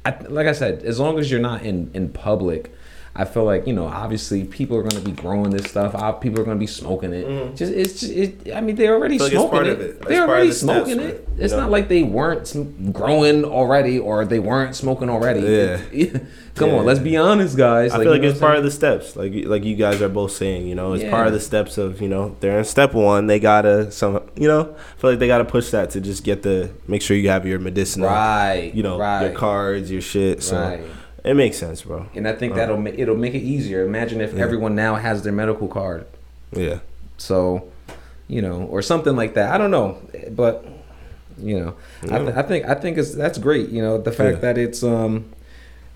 I, 0.05 0.15
like 0.29 0.47
I 0.47 0.53
said, 0.53 0.83
as 0.83 0.99
long 0.99 1.19
as 1.19 1.29
you're 1.29 1.39
not 1.39 1.63
in 1.63 1.91
in 1.93 2.09
public, 2.09 2.73
I 3.13 3.25
feel 3.25 3.43
like 3.43 3.67
you 3.67 3.73
know, 3.73 3.85
obviously 3.87 4.45
people 4.45 4.77
are 4.77 4.83
going 4.83 5.01
to 5.03 5.09
be 5.09 5.11
growing 5.11 5.49
this 5.51 5.69
stuff. 5.69 5.91
People 6.21 6.39
are 6.39 6.45
going 6.45 6.55
to 6.57 6.59
be 6.59 6.67
smoking 6.67 7.11
it. 7.13 7.55
Just 7.57 7.73
it's 7.73 7.99
just, 7.99 8.11
it, 8.13 8.53
I 8.55 8.61
mean, 8.61 8.75
they're 8.77 8.95
already 8.95 9.17
Mm-hmm. 9.19 9.35
like 9.35 9.49
smoking 9.49 9.71
it. 9.71 10.01
They're 10.07 10.27
already 10.27 10.47
the 10.47 10.53
smoking 10.55 10.99
it. 11.01 11.27
It's 11.37 11.51
know? 11.53 11.59
not 11.61 11.71
like 11.71 11.89
they 11.89 12.03
weren't 12.03 12.93
growing 12.93 13.43
already 13.43 13.99
or 13.99 14.23
they 14.25 14.39
weren't 14.39 14.75
smoking 14.75 15.09
already. 15.09 15.41
Yeah. 15.41 15.81
Come 16.55 16.69
Yeah. 16.69 16.75
on, 16.77 16.85
let's 16.85 16.99
be 16.99 17.15
honest, 17.17 17.57
guys. 17.57 17.91
I 17.93 18.01
feel 18.03 18.11
like 18.11 18.23
it's 18.23 18.39
part 18.39 18.57
of 18.57 18.63
the 18.63 18.71
steps, 18.71 19.15
like 19.15 19.31
you- 19.33 19.47
like 19.49 19.63
you 19.63 19.75
guys 19.75 20.01
are 20.01 20.09
both 20.09 20.31
saying. 20.31 20.67
You 20.67 20.75
know, 20.75 20.93
it's 20.93 21.09
part 21.09 21.27
of 21.27 21.33
the 21.33 21.39
steps 21.39 21.77
of 21.77 22.01
you 22.01 22.07
know 22.09 22.35
they're 22.39 22.59
in 22.59 22.65
step 22.65 22.93
one. 22.93 23.27
They 23.27 23.39
gotta 23.39 23.91
some 23.91 24.21
you 24.35 24.47
know 24.47 24.73
I 24.77 24.99
feel 25.01 25.09
like 25.11 25.19
they 25.19 25.27
gotta 25.27 25.45
push 25.45 25.71
that 25.71 25.89
to 25.91 26.01
just 26.01 26.23
get 26.23 26.43
the 26.43 26.71
make 26.87 27.01
sure 27.01 27.15
you 27.17 27.29
have 27.29 27.45
your 27.45 27.59
medicinal, 27.59 28.07
Right, 28.09 28.71
You 28.73 28.83
know, 28.83 28.97
right. 28.97 29.23
your 29.25 29.33
cards, 29.33 29.89
your 29.91 30.01
shit. 30.01 30.43
So 30.43 30.59
Right. 30.61 30.81
It 31.23 31.35
makes 31.35 31.57
sense, 31.57 31.81
bro. 31.83 32.05
And 32.15 32.27
I 32.27 32.33
think 32.33 32.53
Uh, 32.53 32.57
that'll 32.57 32.77
ma- 32.77 32.91
it'll 32.95 33.15
make 33.17 33.33
it 33.35 33.39
easier. 33.43 33.85
Imagine 33.85 34.21
if 34.21 34.33
Yeah. 34.33 34.43
everyone 34.43 34.75
now 34.75 34.95
has 34.95 35.23
their 35.23 35.33
medical 35.33 35.67
card. 35.67 36.05
Yeah, 36.53 36.79
So, 37.17 37.63
you 38.27 38.41
know, 38.41 38.67
or 38.71 38.81
something 38.81 39.15
like 39.15 39.33
that. 39.35 39.51
I 39.53 39.57
don't 39.57 39.71
know, 39.71 39.97
but 40.31 40.65
you 41.41 41.59
know, 41.59 41.73
I, 42.11 42.17
th- 42.19 42.35
I 42.35 42.41
think 42.43 42.65
I 42.69 42.73
think 42.75 42.97
it's 42.97 43.13
that's 43.13 43.37
great. 43.37 43.69
You 43.69 43.81
know, 43.81 43.97
the 43.97 44.11
fact 44.11 44.35
Yeah. 44.37 44.41
that 44.41 44.57
it's 44.57 44.83
um 44.83 45.25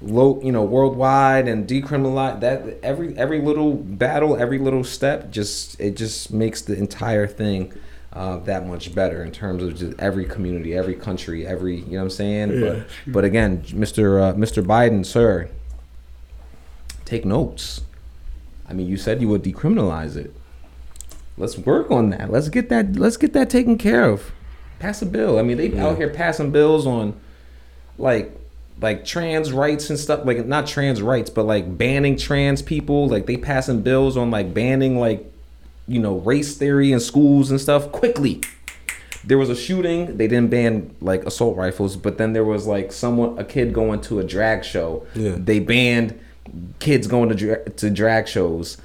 low, 0.01 0.39
you 0.43 0.51
know, 0.51 0.63
worldwide 0.63 1.47
and 1.47 1.67
decriminalized. 1.67 2.39
That 2.41 2.63
every 2.83 3.17
every 3.17 3.41
little 3.41 3.73
battle, 3.73 4.35
every 4.38 4.57
little 4.59 4.83
step, 4.83 5.31
just 5.31 5.79
it 5.79 5.95
just 5.95 6.31
makes 6.33 6.61
the 6.61 6.75
entire 6.77 7.27
thing. 7.27 7.71
Uh, 8.15 8.38
that 8.38 8.65
much 8.65 8.95
better 8.95 9.23
in 9.23 9.32
terms 9.32 9.62
of 9.62 9.75
just 9.75 9.99
every 9.99 10.23
community, 10.23 10.73
every 10.73 10.95
country, 10.95 11.45
every 11.45 11.82
you 11.82 11.91
know 11.91 11.97
what 11.97 12.04
I'm 12.04 12.10
saying. 12.12 12.62
But 12.62 12.88
but 13.08 13.25
again, 13.25 13.62
Mr. 13.63 14.21
Uh, 14.21 14.34
Mr. 14.36 14.65
Biden, 14.65 15.06
sir, 15.06 15.49
take 17.04 17.25
notes. 17.25 17.82
I 18.69 18.73
mean, 18.73 18.88
you 18.88 18.95
said 18.95 19.21
you 19.21 19.28
would 19.28 19.43
decriminalize 19.43 20.15
it. 20.15 20.34
Let's 21.38 21.58
work 21.58 21.91
on 21.91 22.10
that. 22.12 22.32
Let's 22.32 22.47
get 22.47 22.69
that. 22.69 22.95
Let's 22.95 23.17
get 23.17 23.34
that 23.34 23.49
taken 23.49 23.78
care 23.78 24.10
of. 24.10 24.32
Pass 24.80 25.01
a 25.01 25.06
bill. 25.06 25.38
I 25.38 25.41
mean, 25.41 25.58
they 25.58 25.78
out 25.78 25.97
here 25.97 26.10
passing 26.10 26.51
bills 26.51 26.88
on, 26.88 27.19
like, 27.97 28.32
like 28.82 29.06
trans 29.06 29.51
rights 29.51 29.89
and 29.89 29.99
stuff. 29.99 30.25
Like 30.25 30.45
not 30.45 30.67
trans 30.67 31.01
rights, 31.01 31.30
but 31.30 31.43
like 31.43 31.78
banning 31.78 32.17
trans 32.17 32.62
people. 32.62 33.08
Like 33.08 33.25
they 33.25 33.38
passing 33.38 33.82
bills 33.82 34.15
on 34.17 34.32
like 34.32 34.54
banning 34.54 34.97
like, 34.99 35.32
you 35.87 35.99
know, 35.99 36.17
race 36.19 36.57
theory 36.57 36.91
in 36.91 36.99
schools 36.99 37.51
and 37.51 37.59
stuff 37.61 37.91
quickly. 37.91 38.41
There 39.23 39.37
was 39.37 39.49
a 39.49 39.55
shooting. 39.55 40.17
They 40.17 40.27
didn't 40.27 40.49
ban 40.51 40.95
like 41.01 41.25
assault 41.25 41.57
rifles, 41.57 41.95
but 41.97 42.17
then 42.17 42.33
there 42.33 42.43
was 42.45 42.67
like 42.67 42.91
someone, 42.91 43.37
a 43.39 43.43
kid 43.43 43.73
going 43.73 44.01
to 44.01 44.19
a 44.19 44.23
drag 44.23 44.63
show. 44.63 45.05
Yeah. 45.15 45.35
They 45.37 45.59
banned 45.59 46.19
kids 46.79 47.07
going 47.07 47.29
to 47.29 47.35
dra- 47.35 47.69
to 47.69 47.89
drag 47.89 48.27
shows. 48.27 48.77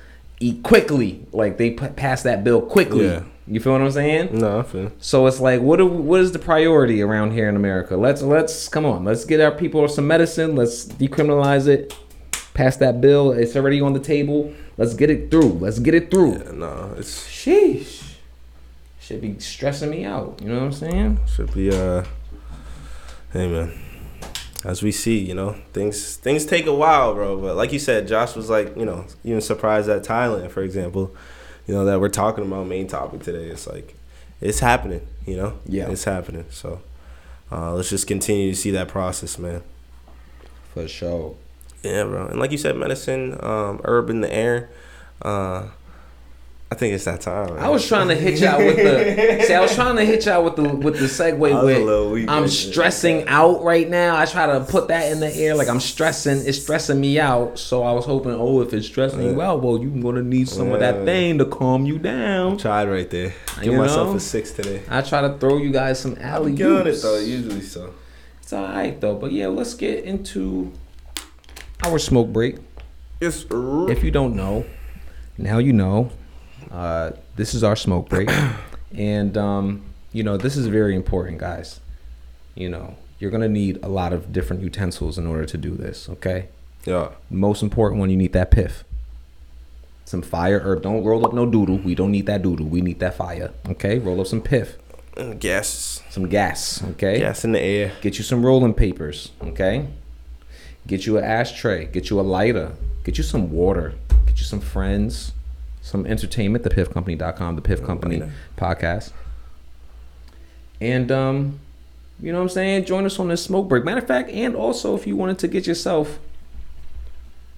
Eat 0.42 0.62
quickly, 0.62 1.26
like 1.32 1.58
they 1.58 1.72
p- 1.72 1.88
passed 1.88 2.24
that 2.24 2.42
bill 2.42 2.62
quickly. 2.62 3.04
Yeah. 3.06 3.24
You 3.46 3.60
feel 3.60 3.72
what 3.72 3.82
I'm 3.82 3.90
saying? 3.90 4.38
no, 4.38 4.60
I 4.60 4.62
feel. 4.62 4.90
So 4.98 5.26
it's 5.26 5.40
like, 5.40 5.60
what 5.60 5.84
what 5.84 6.20
is 6.20 6.32
the 6.32 6.38
priority 6.38 7.02
around 7.02 7.32
here 7.32 7.46
in 7.48 7.56
America? 7.56 7.96
Let's 7.96 8.22
let's 8.22 8.66
come 8.68 8.86
on, 8.86 9.04
let's 9.04 9.26
get 9.26 9.40
our 9.40 9.50
people 9.50 9.86
some 9.88 10.06
medicine. 10.06 10.56
Let's 10.56 10.86
decriminalize 10.86 11.66
it. 11.66 11.94
Pass 12.54 12.76
that 12.78 13.00
bill. 13.00 13.32
It's 13.32 13.54
already 13.56 13.80
on 13.80 13.92
the 13.92 14.00
table. 14.00 14.52
Let's 14.76 14.94
get 14.94 15.10
it 15.10 15.30
through. 15.30 15.52
Let's 15.54 15.78
get 15.78 15.94
it 15.94 16.10
through. 16.10 16.32
Yeah, 16.38 16.50
no, 16.52 16.94
it's 16.98 17.26
Sheesh. 17.28 18.14
Should 19.00 19.20
be 19.20 19.38
stressing 19.38 19.90
me 19.90 20.04
out. 20.04 20.40
You 20.42 20.48
know 20.48 20.56
what 20.56 20.64
I'm 20.64 20.72
saying? 20.72 21.20
should 21.26 21.52
be 21.54 21.70
uh. 21.70 22.04
Hey 23.32 23.46
man, 23.48 23.72
as 24.64 24.82
we 24.82 24.90
see, 24.90 25.18
you 25.18 25.34
know 25.34 25.54
things 25.72 26.16
things 26.16 26.44
take 26.44 26.66
a 26.66 26.74
while, 26.74 27.14
bro. 27.14 27.40
But 27.40 27.54
like 27.56 27.72
you 27.72 27.78
said, 27.78 28.08
Josh 28.08 28.34
was 28.34 28.50
like, 28.50 28.76
you 28.76 28.84
know, 28.84 29.04
even 29.22 29.40
surprised 29.40 29.88
at 29.88 30.02
Thailand, 30.04 30.50
for 30.50 30.62
example. 30.62 31.14
You 31.68 31.74
know 31.74 31.84
that 31.84 32.00
we're 32.00 32.08
talking 32.08 32.44
about 32.44 32.66
main 32.66 32.88
topic 32.88 33.22
today. 33.22 33.44
It's 33.46 33.68
like 33.68 33.94
it's 34.40 34.58
happening. 34.58 35.06
You 35.26 35.36
know, 35.36 35.58
Yeah. 35.66 35.88
it's 35.90 36.02
happening. 36.04 36.46
So 36.50 36.80
uh, 37.52 37.74
let's 37.74 37.90
just 37.90 38.08
continue 38.08 38.50
to 38.50 38.56
see 38.56 38.72
that 38.72 38.88
process, 38.88 39.38
man. 39.38 39.62
For 40.74 40.88
sure. 40.88 41.36
Yeah, 41.82 42.04
bro. 42.04 42.26
And 42.26 42.38
like 42.38 42.52
you 42.52 42.58
said, 42.58 42.76
medicine, 42.76 43.36
um, 43.40 43.80
herb 43.84 44.10
in 44.10 44.20
the 44.20 44.32
air. 44.32 44.70
Uh, 45.22 45.68
I 46.72 46.76
think 46.76 46.94
it's 46.94 47.04
that 47.06 47.20
time. 47.20 47.54
Man. 47.56 47.64
I 47.64 47.68
was 47.68 47.84
trying 47.88 48.06
to 48.08 48.14
hit 48.14 48.38
y'all 48.38 48.58
with 48.58 48.76
the. 48.76 49.42
See, 49.46 49.54
I 49.54 49.60
was 49.60 49.74
trying 49.74 49.96
to 49.96 50.04
hit 50.04 50.24
y'all 50.26 50.44
with 50.44 50.54
the 50.54 50.62
with 50.68 51.00
the 51.00 51.06
segue 51.06 51.32
I 51.52 51.54
was 51.54 51.62
a 51.62 51.66
with. 51.66 51.82
little 51.82 52.10
weak 52.12 52.28
I'm 52.28 52.34
right 52.34 52.40
there. 52.42 52.48
stressing 52.48 53.26
out 53.26 53.64
right 53.64 53.88
now. 53.90 54.16
I 54.16 54.24
try 54.24 54.46
to 54.46 54.64
put 54.64 54.86
that 54.86 55.10
in 55.10 55.18
the 55.18 55.34
air 55.34 55.56
like 55.56 55.66
I'm 55.68 55.80
stressing. 55.80 56.46
It's 56.46 56.62
stressing 56.62 57.00
me 57.00 57.18
out. 57.18 57.58
So 57.58 57.82
I 57.82 57.90
was 57.92 58.04
hoping, 58.04 58.32
oh, 58.34 58.60
if 58.60 58.72
it's 58.72 58.86
stressing 58.86 59.20
you 59.20 59.42
out, 59.42 59.62
well, 59.64 59.78
you're 59.82 60.00
gonna 60.00 60.22
need 60.22 60.48
some 60.48 60.70
of 60.70 60.78
that 60.78 61.04
thing 61.04 61.38
to 61.38 61.44
calm 61.44 61.86
you 61.86 61.98
down. 61.98 62.56
tried 62.56 62.88
right 62.88 63.10
there. 63.10 63.34
Give 63.62 63.72
You 63.72 63.78
myself 63.78 64.10
know? 64.10 64.16
a 64.16 64.20
six 64.20 64.52
today. 64.52 64.82
I 64.88 65.00
try 65.02 65.22
to 65.22 65.36
throw 65.38 65.56
you 65.56 65.72
guys 65.72 65.98
some 65.98 66.16
alley 66.20 66.52
I'm 66.52 66.86
it 66.86 67.02
though. 67.02 67.18
Usually 67.18 67.62
so. 67.62 67.94
It's 68.42 68.52
all 68.52 68.62
right 68.62 69.00
though. 69.00 69.16
But 69.16 69.32
yeah, 69.32 69.48
let's 69.48 69.74
get 69.74 70.04
into 70.04 70.70
our 71.84 71.98
smoke 71.98 72.28
break. 72.32 72.56
Yes. 73.20 73.44
If 73.50 74.02
you 74.04 74.10
don't 74.10 74.34
know, 74.34 74.64
now 75.38 75.58
you 75.58 75.72
know. 75.72 76.10
Uh, 76.70 77.10
this 77.36 77.54
is 77.54 77.64
our 77.64 77.74
smoke 77.74 78.08
break, 78.08 78.30
and 78.94 79.36
um, 79.36 79.82
you 80.12 80.22
know 80.22 80.36
this 80.36 80.56
is 80.56 80.66
very 80.66 80.94
important, 80.94 81.38
guys. 81.38 81.80
You 82.54 82.68
know 82.68 82.96
you're 83.18 83.30
gonna 83.30 83.48
need 83.48 83.78
a 83.82 83.88
lot 83.88 84.12
of 84.12 84.32
different 84.32 84.62
utensils 84.62 85.18
in 85.18 85.26
order 85.26 85.44
to 85.46 85.56
do 85.58 85.74
this. 85.74 86.08
Okay, 86.08 86.48
Yeah. 86.86 87.10
most 87.30 87.62
important 87.62 87.98
one 88.00 88.08
you 88.10 88.16
need 88.16 88.32
that 88.34 88.50
piff. 88.50 88.84
Some 90.04 90.22
fire 90.22 90.60
herb. 90.60 90.82
Don't 90.82 91.04
roll 91.04 91.24
up 91.26 91.32
no 91.32 91.44
doodle. 91.46 91.78
We 91.78 91.94
don't 91.94 92.10
need 92.12 92.26
that 92.26 92.42
doodle. 92.42 92.66
We 92.66 92.80
need 92.80 92.98
that 93.00 93.14
fire. 93.14 93.50
Okay, 93.68 93.98
roll 93.98 94.20
up 94.20 94.26
some 94.26 94.40
piff, 94.42 94.76
And 95.16 95.40
gas. 95.40 96.02
some 96.10 96.28
gas. 96.28 96.82
Okay, 96.90 97.18
Gas 97.20 97.44
in 97.44 97.52
the 97.52 97.60
air. 97.60 97.92
Get 98.00 98.18
you 98.18 98.24
some 98.24 98.44
rolling 98.44 98.74
papers, 98.74 99.32
okay? 99.42 99.86
Get 100.86 101.06
you 101.06 101.18
an 101.18 101.24
ashtray, 101.24 101.86
get 101.86 102.10
you 102.10 102.18
a 102.20 102.22
lighter, 102.22 102.72
get 103.04 103.18
you 103.18 103.24
some 103.24 103.52
water, 103.52 103.94
get 104.26 104.38
you 104.38 104.44
some 104.44 104.60
friends, 104.60 105.32
some 105.82 106.06
entertainment, 106.06 106.64
thepiffcompany.com, 106.64 107.56
the 107.56 107.62
Piff 107.62 107.84
Company 107.84 108.22
podcast. 108.56 109.12
And 110.80 111.12
um, 111.12 111.60
you 112.20 112.32
know 112.32 112.38
what 112.38 112.44
I'm 112.44 112.48
saying? 112.50 112.84
Join 112.86 113.04
us 113.06 113.18
on 113.18 113.28
this 113.28 113.44
smoke 113.44 113.68
break. 113.68 113.84
Matter 113.84 114.00
of 114.00 114.06
fact, 114.06 114.30
and 114.30 114.54
also 114.56 114.94
if 114.96 115.06
you 115.06 115.16
wanted 115.16 115.38
to 115.40 115.48
get 115.48 115.66
yourself 115.66 116.18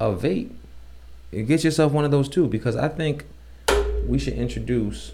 a 0.00 0.12
vape, 0.12 0.50
get 1.32 1.64
yourself 1.64 1.92
one 1.92 2.04
of 2.04 2.10
those 2.10 2.28
too, 2.28 2.46
because 2.48 2.76
I 2.76 2.88
think 2.88 3.24
we 4.06 4.18
should 4.18 4.34
introduce 4.34 5.12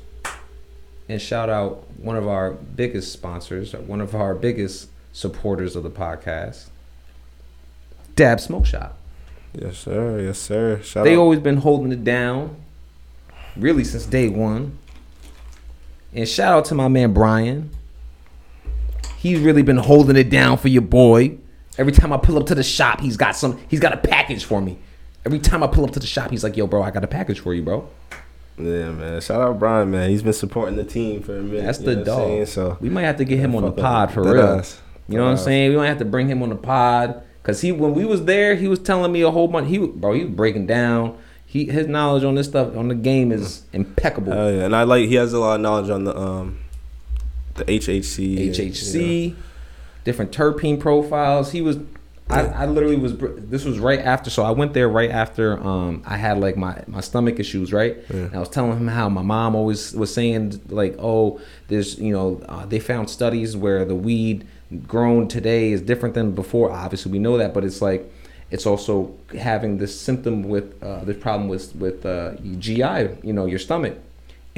and 1.08 1.20
shout 1.20 1.48
out 1.48 1.84
one 1.98 2.16
of 2.16 2.28
our 2.28 2.52
biggest 2.52 3.12
sponsors, 3.12 3.72
one 3.72 4.00
of 4.00 4.14
our 4.14 4.34
biggest 4.34 4.88
supporters 5.12 5.74
of 5.74 5.82
the 5.82 5.90
podcast, 5.90 6.68
Dab 8.18 8.40
Smoke 8.40 8.66
Shop. 8.66 8.98
Yes, 9.54 9.78
sir. 9.78 10.20
Yes, 10.20 10.38
sir. 10.38 10.80
Shout 10.82 11.04
They 11.04 11.14
out. 11.14 11.20
always 11.20 11.38
been 11.40 11.56
holding 11.58 11.90
it 11.92 12.04
down, 12.04 12.56
really 13.56 13.84
since 13.84 14.04
day 14.06 14.28
one. 14.28 14.76
And 16.12 16.28
shout 16.28 16.52
out 16.52 16.64
to 16.66 16.74
my 16.74 16.88
man 16.88 17.12
Brian. 17.14 17.70
He's 19.16 19.40
really 19.40 19.62
been 19.62 19.78
holding 19.78 20.16
it 20.16 20.30
down 20.30 20.58
for 20.58 20.68
your 20.68 20.82
boy. 20.82 21.38
Every 21.76 21.92
time 21.92 22.12
I 22.12 22.16
pull 22.18 22.36
up 22.38 22.46
to 22.46 22.54
the 22.54 22.62
shop, 22.62 23.00
he's 23.00 23.16
got 23.16 23.36
some. 23.36 23.58
He's 23.68 23.80
got 23.80 23.92
a 23.92 23.96
package 23.96 24.44
for 24.44 24.60
me. 24.60 24.78
Every 25.24 25.38
time 25.38 25.62
I 25.62 25.66
pull 25.66 25.84
up 25.84 25.92
to 25.92 26.00
the 26.00 26.06
shop, 26.06 26.30
he's 26.30 26.42
like, 26.44 26.56
"Yo, 26.56 26.66
bro, 26.66 26.82
I 26.82 26.90
got 26.90 27.04
a 27.04 27.08
package 27.08 27.40
for 27.40 27.54
you, 27.54 27.62
bro." 27.62 27.88
Yeah, 28.58 28.90
man. 28.90 29.20
Shout 29.20 29.40
out 29.40 29.58
Brian, 29.58 29.90
man. 29.90 30.10
He's 30.10 30.22
been 30.22 30.32
supporting 30.32 30.76
the 30.76 30.84
team 30.84 31.22
for 31.22 31.36
a 31.36 31.42
minute. 31.42 31.64
That's 31.64 31.78
the 31.78 31.96
know 31.96 32.00
what 32.02 32.08
I'm 32.08 32.16
saying? 32.26 32.38
dog. 32.40 32.48
So 32.48 32.78
We 32.80 32.88
might 32.88 33.02
have 33.04 33.16
to 33.18 33.24
get 33.24 33.38
him 33.38 33.54
on 33.54 33.62
the 33.62 33.70
pod 33.72 34.10
for 34.12 34.22
real. 34.22 34.42
ass. 34.42 34.80
You 35.08 35.16
know 35.18 35.24
what 35.24 35.30
I'm 35.30 35.36
saying? 35.36 35.70
We 35.70 35.76
might 35.76 35.86
have 35.88 35.98
to 35.98 36.04
bring 36.04 36.28
him 36.28 36.42
on 36.42 36.48
the 36.48 36.56
pod 36.56 37.22
because 37.48 37.62
he 37.62 37.72
when 37.72 37.94
we 37.94 38.04
was 38.04 38.26
there, 38.26 38.56
he 38.56 38.68
was 38.68 38.78
telling 38.78 39.10
me 39.10 39.22
a 39.22 39.30
whole 39.30 39.48
bunch. 39.48 39.70
He 39.70 39.78
bro, 39.78 40.12
he 40.12 40.24
was 40.24 40.34
breaking 40.34 40.66
down. 40.66 41.16
He 41.46 41.64
his 41.64 41.86
knowledge 41.86 42.22
on 42.22 42.34
this 42.34 42.46
stuff 42.46 42.76
on 42.76 42.88
the 42.88 42.94
game 42.94 43.32
is 43.32 43.62
impeccable. 43.72 44.34
Hell 44.34 44.52
yeah, 44.52 44.66
and 44.66 44.76
I 44.76 44.82
like 44.82 45.08
he 45.08 45.14
has 45.14 45.32
a 45.32 45.38
lot 45.38 45.54
of 45.54 45.62
knowledge 45.62 45.88
on 45.88 46.04
the 46.04 46.14
um 46.14 46.58
the 47.54 47.64
HHC. 47.64 48.50
HHC, 48.50 49.34
different 50.04 50.30
terpene 50.30 50.78
profiles. 50.78 51.50
He 51.50 51.62
was, 51.62 51.78
I, 52.28 52.42
I 52.42 52.66
literally 52.66 52.96
was. 52.96 53.16
This 53.16 53.64
was 53.64 53.78
right 53.78 54.00
after, 54.00 54.28
so 54.28 54.42
I 54.42 54.50
went 54.50 54.74
there 54.74 54.90
right 54.90 55.10
after. 55.10 55.58
Um, 55.58 56.02
I 56.04 56.18
had 56.18 56.38
like 56.38 56.58
my 56.58 56.84
my 56.86 57.00
stomach 57.00 57.40
issues, 57.40 57.72
right? 57.72 57.96
And 58.10 58.36
I 58.36 58.40
was 58.40 58.50
telling 58.50 58.76
him 58.76 58.88
how 58.88 59.08
my 59.08 59.22
mom 59.22 59.56
always 59.56 59.94
was 59.94 60.12
saying 60.12 60.60
like, 60.68 60.96
oh, 60.98 61.40
there's 61.68 61.98
you 61.98 62.12
know 62.12 62.42
uh, 62.46 62.66
they 62.66 62.78
found 62.78 63.08
studies 63.08 63.56
where 63.56 63.86
the 63.86 63.94
weed 63.94 64.46
grown 64.86 65.28
today 65.28 65.72
is 65.72 65.80
different 65.80 66.14
than 66.14 66.32
before. 66.32 66.70
Obviously, 66.70 67.12
we 67.12 67.18
know 67.18 67.38
that, 67.38 67.54
but 67.54 67.64
it's 67.64 67.82
like. 67.82 68.10
It's 68.50 68.64
also 68.64 69.14
having 69.38 69.76
this 69.76 70.00
symptom 70.00 70.44
with 70.48 70.82
uh, 70.82 71.04
this 71.04 71.18
problem 71.18 71.48
with 71.50 71.76
with 71.76 72.06
uh, 72.06 72.32
GI, 72.58 73.18
you 73.22 73.34
know, 73.34 73.44
your 73.44 73.58
stomach 73.58 73.98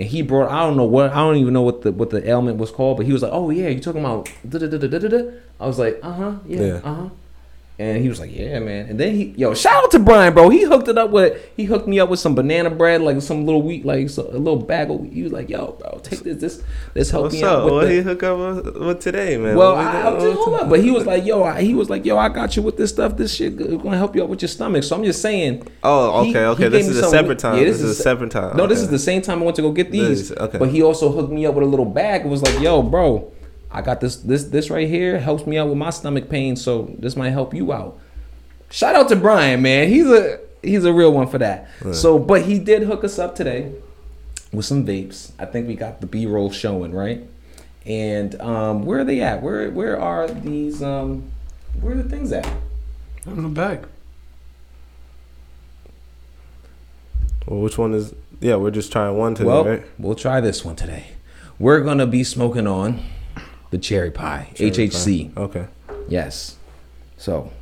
and 0.00 0.08
he 0.08 0.22
brought 0.22 0.50
I 0.50 0.60
don't 0.64 0.76
know 0.76 0.84
what 0.84 1.10
I 1.10 1.16
don't 1.16 1.36
even 1.36 1.52
know 1.52 1.62
what 1.62 1.82
the 1.82 1.92
what 1.92 2.10
the 2.10 2.26
ailment 2.26 2.56
was 2.56 2.70
called, 2.70 2.96
but 2.96 3.06
he 3.06 3.12
was 3.12 3.22
like, 3.22 3.32
"Oh 3.34 3.50
yeah, 3.50 3.68
you 3.68 3.80
talking 3.80 4.00
about 4.00 4.30
da 4.48 4.58
da 4.58 4.66
da 4.66 4.78
da 4.78 4.98
da 4.98 5.08
da?" 5.08 5.30
I 5.60 5.66
was 5.66 5.78
like, 5.78 6.00
"Uh 6.02 6.12
huh, 6.12 6.32
yeah, 6.46 6.60
Yeah. 6.60 6.74
uh 6.82 6.94
huh." 6.94 7.08
And 7.80 8.02
he 8.02 8.10
was 8.10 8.20
like, 8.20 8.36
"Yeah, 8.36 8.58
man." 8.58 8.90
And 8.90 9.00
then 9.00 9.14
he, 9.14 9.32
yo, 9.38 9.54
shout 9.54 9.84
out 9.84 9.90
to 9.92 9.98
Brian, 9.98 10.34
bro. 10.34 10.50
He 10.50 10.64
hooked 10.64 10.86
it 10.88 10.98
up 10.98 11.08
with 11.12 11.42
he 11.56 11.64
hooked 11.64 11.88
me 11.88 11.98
up 11.98 12.10
with 12.10 12.20
some 12.20 12.34
banana 12.34 12.68
bread, 12.68 13.00
like 13.00 13.22
some 13.22 13.46
little 13.46 13.62
wheat, 13.62 13.86
like 13.86 14.10
so, 14.10 14.24
a 14.28 14.36
little 14.36 14.56
bag 14.60 14.90
of. 14.90 15.00
Wheat. 15.00 15.14
He 15.14 15.22
was 15.22 15.32
like, 15.32 15.48
"Yo, 15.48 15.72
bro, 15.80 15.98
take 16.02 16.20
this. 16.20 16.36
This 16.36 16.62
this 16.92 17.10
help 17.10 17.22
What's 17.24 17.36
me 17.36 17.42
out 17.42 17.60
up? 17.60 17.64
with 17.64 17.72
What 17.72 17.84
the- 17.86 17.92
he 17.92 18.00
hook 18.02 18.22
up 18.22 18.38
with, 18.66 18.76
with 18.76 19.00
today, 19.00 19.38
man? 19.38 19.56
well, 19.56 19.76
I, 19.76 20.08
I 20.08 20.12
just, 20.20 20.40
hold 20.42 20.60
up. 20.60 20.68
But 20.68 20.80
he 20.80 20.90
was 20.90 21.06
like, 21.06 21.24
yo, 21.24 21.42
I, 21.42 21.62
he 21.62 21.72
was 21.72 21.88
like, 21.88 22.04
yo, 22.04 22.18
I 22.18 22.28
got 22.28 22.54
you 22.54 22.62
with 22.62 22.76
this 22.76 22.90
stuff. 22.90 23.16
This 23.16 23.34
shit 23.34 23.56
gonna 23.56 23.96
help 23.96 24.14
you 24.14 24.22
out 24.24 24.28
with 24.28 24.42
your 24.42 24.50
stomach. 24.50 24.84
So 24.84 24.94
I'm 24.96 25.04
just 25.04 25.22
saying. 25.22 25.66
Oh, 25.82 26.22
he- 26.22 26.30
okay, 26.30 26.44
okay. 26.46 26.62
he 26.64 26.68
This 26.68 26.86
is 26.86 26.98
a 26.98 27.08
separate 27.08 27.38
time. 27.38 27.56
Yeah, 27.56 27.64
this, 27.64 27.80
is 27.80 27.92
a 27.92 27.94
se- 27.94 28.02
separate 28.02 28.30
time. 28.30 28.58
No, 28.58 28.66
this 28.66 28.80
is 28.80 28.90
the 28.90 28.98
same 28.98 29.22
time 29.22 29.40
I 29.40 29.44
went 29.46 29.56
to 29.56 29.62
go 29.62 29.72
get 29.72 29.90
these. 29.90 30.28
This- 30.28 30.38
okay. 30.38 30.58
But 30.58 30.68
he 30.68 30.82
also 30.82 31.10
hooked 31.10 31.32
me 31.32 31.46
up 31.46 31.54
with 31.54 31.64
a 31.64 31.66
little 31.68 31.86
bag. 31.86 32.26
It 32.26 32.28
was 32.28 32.42
like, 32.42 32.60
yo, 32.60 32.82
bro, 32.82 33.32
I 33.72 33.82
got 33.82 34.00
this. 34.00 34.16
This 34.16 34.44
this 34.44 34.70
right 34.70 34.88
here 34.88 35.18
helps 35.18 35.46
me 35.46 35.58
out 35.58 35.68
with 35.68 35.78
my 35.78 35.90
stomach 35.90 36.28
pain. 36.28 36.56
So 36.56 36.94
this 36.98 37.16
might 37.16 37.30
help 37.30 37.54
you 37.54 37.72
out. 37.72 37.98
Shout 38.70 38.94
out 38.94 39.08
to 39.08 39.16
Brian, 39.16 39.62
man. 39.62 39.88
He's 39.88 40.06
a 40.06 40.40
he's 40.62 40.84
a 40.84 40.92
real 40.92 41.12
one 41.12 41.26
for 41.28 41.38
that. 41.38 41.68
So, 41.92 42.18
but 42.18 42.42
he 42.42 42.58
did 42.58 42.82
hook 42.82 43.04
us 43.04 43.18
up 43.18 43.34
today 43.34 43.72
with 44.52 44.64
some 44.64 44.86
vapes. 44.86 45.32
I 45.38 45.46
think 45.46 45.68
we 45.68 45.74
got 45.74 46.00
the 46.00 46.06
B 46.06 46.26
roll 46.26 46.50
showing 46.50 46.92
right. 46.92 47.22
And 47.86 48.40
um, 48.40 48.84
where 48.84 49.00
are 49.00 49.04
they 49.04 49.20
at? 49.20 49.42
Where 49.42 49.70
where 49.70 50.00
are 50.00 50.28
these? 50.28 50.82
Um, 50.82 51.30
where 51.80 51.94
are 51.94 52.02
the 52.02 52.08
things 52.08 52.32
at? 52.32 52.48
In 53.26 53.42
the 53.42 53.48
bag. 53.48 53.86
Well, 57.46 57.60
which 57.60 57.78
one 57.78 57.94
is? 57.94 58.14
Yeah, 58.40 58.56
we're 58.56 58.70
just 58.70 58.92
trying 58.92 59.16
one 59.16 59.34
today, 59.34 59.48
well, 59.48 59.64
right? 59.64 59.82
we'll 59.98 60.14
try 60.14 60.40
this 60.40 60.64
one 60.64 60.76
today. 60.76 61.08
We're 61.58 61.80
gonna 61.80 62.06
be 62.06 62.24
smoking 62.24 62.66
on 62.66 63.02
the 63.70 63.78
cherry 63.78 64.10
pie, 64.10 64.50
HHC. 64.56 65.36
Okay. 65.36 65.66
Yes. 66.08 66.56
So, 67.16 67.52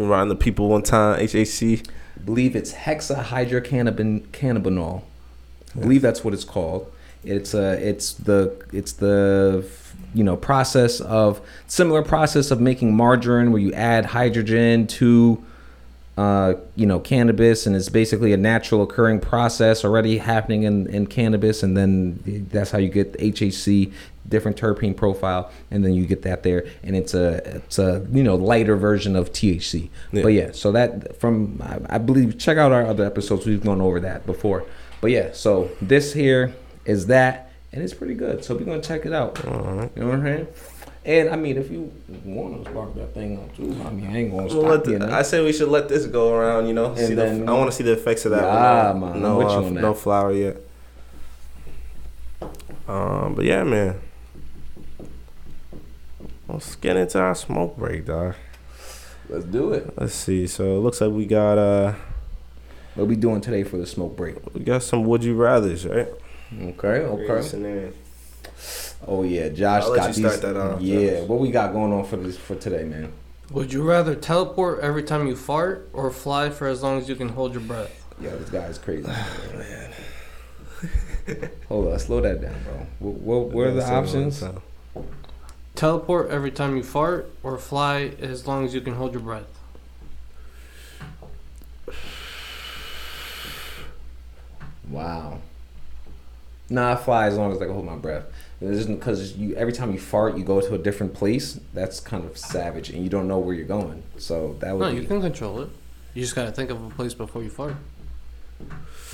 Remind 0.00 0.30
the 0.30 0.36
people 0.36 0.68
one 0.68 0.82
time. 0.82 1.20
HHC. 1.20 1.86
Believe 2.24 2.56
it's 2.56 2.72
hexahydrocannabin 2.72 4.28
cannabinol. 4.28 5.02
I 5.76 5.80
believe 5.80 6.02
that's 6.02 6.24
what 6.24 6.32
it's 6.32 6.44
called. 6.44 6.90
It's 7.22 7.54
uh 7.54 7.78
it's 7.80 8.14
the 8.14 8.64
it's 8.72 8.92
the 8.92 9.64
you 10.14 10.24
know 10.24 10.36
process 10.36 11.00
of 11.00 11.40
similar 11.66 12.02
process 12.02 12.50
of 12.50 12.60
making 12.60 12.96
margarine 12.96 13.52
where 13.52 13.60
you 13.60 13.74
add 13.74 14.06
hydrogen 14.06 14.86
to 14.86 15.44
uh, 16.16 16.54
you 16.76 16.86
know 16.86 16.98
cannabis 16.98 17.66
and 17.66 17.76
it's 17.76 17.88
basically 17.88 18.32
a 18.32 18.36
natural 18.36 18.82
occurring 18.82 19.20
process 19.20 19.84
already 19.84 20.18
happening 20.18 20.64
in, 20.64 20.86
in 20.88 21.06
cannabis 21.06 21.62
and 21.62 21.76
then 21.76 22.48
that's 22.50 22.70
how 22.70 22.78
you 22.78 22.88
get 22.88 23.12
the 23.12 23.32
HHC 23.32 23.92
different 24.30 24.56
terpene 24.56 24.96
profile 24.96 25.50
and 25.70 25.84
then 25.84 25.92
you 25.92 26.06
get 26.06 26.22
that 26.22 26.42
there 26.42 26.64
and 26.82 26.96
it's 26.96 27.12
a 27.14 27.34
it's 27.56 27.78
a 27.78 28.06
you 28.12 28.22
know 28.22 28.36
lighter 28.36 28.76
version 28.76 29.16
of 29.16 29.30
THC 29.32 29.90
Yeah. 30.12 30.22
but 30.22 30.28
yeah 30.32 30.52
so 30.52 30.72
that 30.72 31.18
from 31.20 31.60
I, 31.62 31.96
I 31.96 31.98
believe 31.98 32.38
check 32.38 32.56
out 32.56 32.72
our 32.72 32.86
other 32.86 33.04
episodes 33.04 33.44
we've 33.44 33.62
gone 33.64 33.80
over 33.80 34.00
that 34.00 34.24
before 34.26 34.64
but 35.00 35.10
yeah 35.10 35.32
so 35.32 35.70
this 35.82 36.12
here 36.12 36.54
is 36.86 37.06
that 37.08 37.50
and 37.72 37.82
it's 37.82 37.92
pretty 37.94 38.14
good 38.14 38.44
so 38.44 38.54
we're 38.54 38.64
gonna 38.64 38.80
check 38.80 39.04
it 39.04 39.12
out 39.12 39.44
All 39.46 39.52
right. 39.74 39.90
you 39.94 40.02
know 40.02 40.08
what 40.08 40.14
I'm 40.20 40.24
saying 40.24 40.46
and 41.04 41.28
I 41.30 41.36
mean 41.36 41.56
if 41.56 41.70
you 41.70 41.90
want 42.24 42.62
to 42.64 42.70
spark 42.70 42.94
that 42.96 43.14
thing 43.14 43.38
up 43.38 43.56
too 43.56 43.64
I 43.84 43.90
mean 43.90 44.06
I 44.06 44.16
ain't 44.18 44.30
gonna 44.30 44.42
We'll 44.54 44.74
stop 44.78 44.86
you 44.86 44.98
know? 44.98 45.10
I 45.10 45.22
say 45.22 45.42
we 45.44 45.52
should 45.52 45.68
let 45.68 45.88
this 45.88 46.06
go 46.06 46.32
around. 46.34 46.66
You 46.68 46.74
know, 46.74 46.86
And 46.90 46.98
see 46.98 47.14
then- 47.14 47.46
the, 47.46 47.50
I 47.52 47.54
want 47.56 47.70
to 47.70 47.76
see 47.76 47.82
the 47.84 47.92
effects 47.94 48.26
of 48.26 48.32
that. 48.32 48.44
One. 48.94 49.00
man, 49.12 49.22
No, 49.22 49.40
uh, 49.40 49.60
no 49.70 49.94
flower 49.94 50.30
yet. 50.32 50.58
Um, 52.88 53.34
but 53.34 53.44
yeah, 53.44 53.62
man. 53.64 54.00
Let's 56.52 56.76
get 56.76 56.96
into 56.96 57.20
our 57.20 57.34
smoke 57.34 57.76
break, 57.76 58.06
dog. 58.06 58.34
let's 59.28 59.44
do 59.44 59.72
it 59.72 59.92
Let's 59.98 60.14
see. 60.14 60.46
So 60.46 60.76
it 60.76 60.80
looks 60.80 61.00
like 61.00 61.10
we 61.12 61.26
got 61.26 61.58
uh 61.58 61.94
what 62.94 63.06
we 63.06 63.16
doing 63.16 63.40
today 63.40 63.62
for 63.62 63.76
the 63.76 63.86
smoke 63.86 64.16
break 64.16 64.36
we 64.54 64.60
got 64.62 64.82
some 64.82 65.04
would 65.04 65.22
you 65.24 65.34
rather's, 65.34 65.86
right? 65.86 66.08
okay 66.62 66.88
okay. 66.88 67.56
in. 67.56 67.94
Oh 69.06 69.22
yeah, 69.22 69.48
Josh 69.48 69.84
I'll 69.84 69.90
let 69.90 69.96
got 69.96 70.16
you 70.16 70.22
these. 70.22 70.34
start 70.34 70.54
that 70.54 70.60
off, 70.60 70.80
yeah, 70.80 71.20
Josh. 71.20 71.28
what 71.28 71.38
we 71.38 71.50
got 71.50 71.72
going 71.72 71.92
on 71.92 72.04
for 72.04 72.16
this 72.16 72.36
for 72.36 72.54
today, 72.56 72.84
man? 72.84 73.12
Would 73.52 73.72
you 73.72 73.82
rather 73.82 74.14
teleport 74.14 74.80
every 74.80 75.02
time 75.02 75.26
you 75.26 75.34
fart 75.36 75.88
or 75.92 76.10
fly 76.10 76.50
for 76.50 76.66
as 76.68 76.82
long 76.82 76.98
as 76.98 77.08
you 77.08 77.16
can 77.16 77.28
hold 77.30 77.52
your 77.52 77.62
breath? 77.62 77.90
Yo, 78.20 78.36
this 78.38 78.50
guy 78.50 78.64
is 78.66 78.78
crazy. 78.78 79.08
man. 79.54 79.90
Hold 81.68 81.92
on, 81.92 81.98
slow 81.98 82.20
that 82.20 82.40
down, 82.40 82.54
bro. 82.64 82.86
What, 82.98 83.14
what, 83.14 83.54
what 83.54 83.66
are 83.68 83.72
the 83.72 83.82
Say 83.82 83.92
it 83.92 83.96
options? 83.96 84.44
Time. 85.74 85.80
Teleport 85.80 86.30
every 86.30 86.50
time 86.50 86.76
you 86.76 86.82
fart 86.82 87.30
or 87.42 87.56
fly 87.58 88.12
as 88.20 88.46
long 88.46 88.64
as 88.64 88.74
you 88.74 88.80
can 88.80 88.94
hold 88.94 89.12
your 89.12 89.22
breath? 89.22 89.46
Wow. 94.88 95.38
Nah, 96.68 96.92
I 96.92 96.96
fly 96.96 97.26
as 97.26 97.36
long 97.36 97.52
as 97.52 97.60
I 97.60 97.64
can 97.64 97.74
hold 97.74 97.86
my 97.86 97.96
breath. 97.96 98.24
Because 98.60 99.36
you 99.36 99.54
every 99.56 99.72
time 99.72 99.92
you 99.92 99.98
fart, 99.98 100.36
you 100.36 100.44
go 100.44 100.60
to 100.60 100.74
a 100.74 100.78
different 100.78 101.14
place. 101.14 101.58
That's 101.72 101.98
kind 101.98 102.24
of 102.24 102.36
savage, 102.36 102.90
and 102.90 103.02
you 103.02 103.08
don't 103.08 103.26
know 103.26 103.38
where 103.38 103.54
you're 103.54 103.64
going. 103.66 104.02
So 104.18 104.56
that 104.60 104.72
would 104.76 104.80
No, 104.80 104.90
be. 104.90 105.00
you 105.00 105.06
can 105.08 105.20
control 105.20 105.60
it. 105.62 105.70
You 106.14 106.22
just 106.22 106.34
gotta 106.34 106.52
think 106.52 106.70
of 106.70 106.84
a 106.84 106.90
place 106.90 107.14
before 107.14 107.42
you 107.42 107.48
fart. 107.48 107.74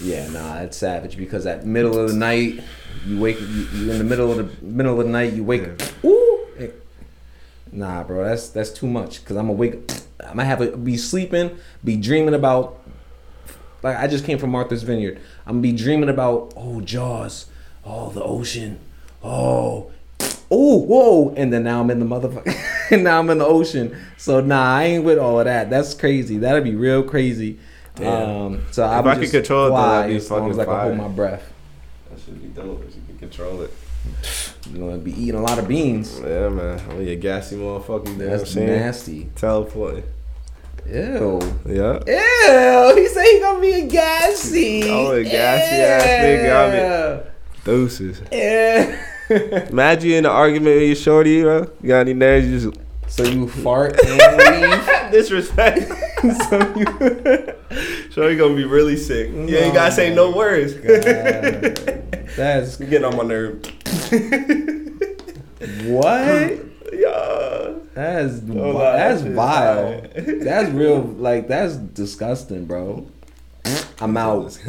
Yeah, 0.02 0.28
nah, 0.30 0.54
that's 0.56 0.76
savage 0.76 1.16
because 1.16 1.46
at 1.46 1.64
middle 1.64 1.96
of 1.98 2.08
the 2.10 2.16
night, 2.16 2.60
you 3.06 3.20
wake 3.20 3.40
you, 3.40 3.46
you 3.46 3.90
in 3.92 3.98
the 3.98 4.04
middle 4.04 4.32
of 4.32 4.60
the 4.60 4.66
middle 4.66 4.98
of 5.00 5.06
the 5.06 5.12
night, 5.12 5.32
you 5.32 5.44
wake. 5.44 5.62
Ooh, 6.04 6.40
eh. 6.42 6.45
Nah, 7.72 8.02
bro, 8.04 8.24
that's 8.24 8.48
that's 8.48 8.70
too 8.70 8.86
much. 8.86 9.24
Cause 9.24 9.36
I'm 9.36 9.46
gonna 9.46 9.52
wake. 9.58 9.90
I'm 10.20 10.36
gonna 10.36 10.44
have 10.44 10.58
to 10.60 10.76
be 10.76 10.96
sleeping, 10.96 11.56
be 11.84 11.96
dreaming 11.96 12.34
about. 12.34 12.80
Like 13.82 13.96
I 13.98 14.06
just 14.06 14.24
came 14.24 14.38
from 14.38 14.50
Martha's 14.50 14.82
Vineyard. 14.82 15.20
I'm 15.46 15.54
gonna 15.54 15.62
be 15.62 15.72
dreaming 15.72 16.08
about 16.08 16.52
oh 16.56 16.80
Jaws, 16.80 17.46
oh 17.84 18.10
the 18.10 18.22
ocean, 18.22 18.80
oh. 19.22 19.90
Oh, 20.48 20.76
whoa! 20.78 21.34
And 21.36 21.52
then 21.52 21.64
now 21.64 21.80
I'm 21.80 21.90
in 21.90 21.98
the 21.98 22.06
motherfucker. 22.06 22.56
and 22.92 23.02
now 23.02 23.18
I'm 23.18 23.28
in 23.30 23.38
the 23.38 23.44
ocean. 23.44 23.96
So 24.16 24.40
nah, 24.40 24.76
I 24.76 24.84
ain't 24.84 25.04
with 25.04 25.18
all 25.18 25.40
of 25.40 25.46
that. 25.46 25.70
That's 25.70 25.92
crazy. 25.92 26.38
That'd 26.38 26.62
be 26.62 26.76
real 26.76 27.02
crazy. 27.02 27.58
Damn. 27.96 28.28
Um, 28.28 28.66
so 28.70 28.84
I 28.84 29.00
If 29.00 29.04
would 29.04 29.10
I 29.10 29.14
could 29.14 29.20
just 29.22 29.32
control 29.32 29.66
it, 29.66 29.70
though, 29.70 29.88
that'd 29.88 30.08
be 30.08 30.16
as 30.16 30.30
long 30.30 30.50
as 30.50 30.58
I 30.58 30.64
fucking 30.64 30.72
can 30.72 30.80
hold 30.80 30.96
fire. 30.98 31.08
my 31.08 31.14
breath. 31.14 31.52
That 32.10 32.20
should 32.20 32.40
be 32.40 32.48
dope 32.48 32.84
if 32.86 32.94
you 32.94 33.02
can 33.08 33.18
control 33.18 33.62
it. 33.62 33.72
You're 34.70 34.88
gonna 34.88 34.98
be 34.98 35.12
eating 35.12 35.36
a 35.36 35.42
lot 35.42 35.58
of 35.58 35.68
beans. 35.68 36.18
Yeah, 36.20 36.48
man. 36.48 36.80
Oh, 36.90 37.00
you 37.00 37.16
gassy 37.16 37.56
motherfucker. 37.56 38.08
You 38.08 38.14
know 38.16 38.24
I'm 38.24 38.30
That's 38.38 38.56
nasty. 38.56 39.28
Teleporting. 39.36 40.04
Ew. 40.88 41.40
Yeah. 41.66 41.98
Ew. 42.06 42.96
He 42.96 43.08
said 43.08 43.24
he 43.24 43.40
gonna 43.40 43.60
be 43.60 43.72
a 43.72 43.86
gassy. 43.86 44.90
Oh, 44.90 45.12
a 45.12 45.22
gassy 45.24 45.76
ass 45.76 46.04
nigga, 46.04 47.26
Deuces. 47.64 48.22
Yeah. 48.30 48.96
Imagine 49.70 50.10
you 50.10 50.16
in 50.18 50.26
an 50.26 50.30
argument 50.30 50.76
with 50.76 50.84
your 50.84 50.94
shorty, 50.94 51.42
bro. 51.42 51.68
You 51.82 51.88
got 51.88 52.00
any 52.00 52.14
nerves? 52.14 52.46
You 52.46 52.70
just 52.70 52.80
So 53.08 53.24
you 53.24 53.48
fart 53.64 53.98
and 54.04 54.18
leave. 54.18 55.10
disrespect. 55.12 55.88
so 56.48 56.74
you. 56.76 56.86
Shorty 58.10 58.36
gonna 58.36 58.54
be 58.54 58.64
really 58.64 58.96
sick. 58.96 59.30
Yeah, 59.32 59.40
you 59.42 59.56
ain't 59.56 59.74
gotta 59.74 59.92
say 59.92 60.14
no 60.14 60.32
oh 60.32 60.36
words. 60.36 60.74
That's 62.36 62.78
you 62.78 62.86
getting 62.86 63.04
on 63.04 63.16
my 63.16 63.24
nerve. 63.24 63.62
what? 65.86 66.58
Yeah. 66.92 67.72
That's 67.94 68.40
Oh, 68.50 68.72
nah, 68.72 68.92
that's 68.92 69.22
vile. 69.22 70.00
fire. 70.02 70.08
That's 70.42 70.70
real. 70.70 71.00
Like 71.02 71.48
that's 71.48 71.76
disgusting, 71.76 72.66
bro. 72.66 73.06
I'm 74.00 74.16
out. 74.16 74.52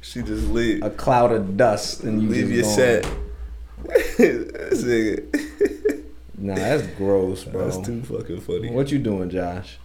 she 0.00 0.22
just 0.22 0.48
leave. 0.48 0.82
A 0.82 0.90
cloud 0.90 1.32
of 1.32 1.56
dust 1.56 2.04
and 2.04 2.22
you 2.22 2.28
Leave 2.28 2.48
just 2.48 2.78
your 2.78 3.00
gone. 3.02 3.12
set. 3.12 4.18
This 4.18 4.82
nigga. 4.84 6.04
Nah, 6.38 6.54
that's 6.54 6.86
gross, 6.96 7.44
bro. 7.44 7.64
That's 7.68 7.84
too 7.86 8.02
fucking 8.02 8.40
funny. 8.40 8.70
What 8.70 8.90
you 8.92 8.98
doing, 8.98 9.28
Josh? 9.30 9.78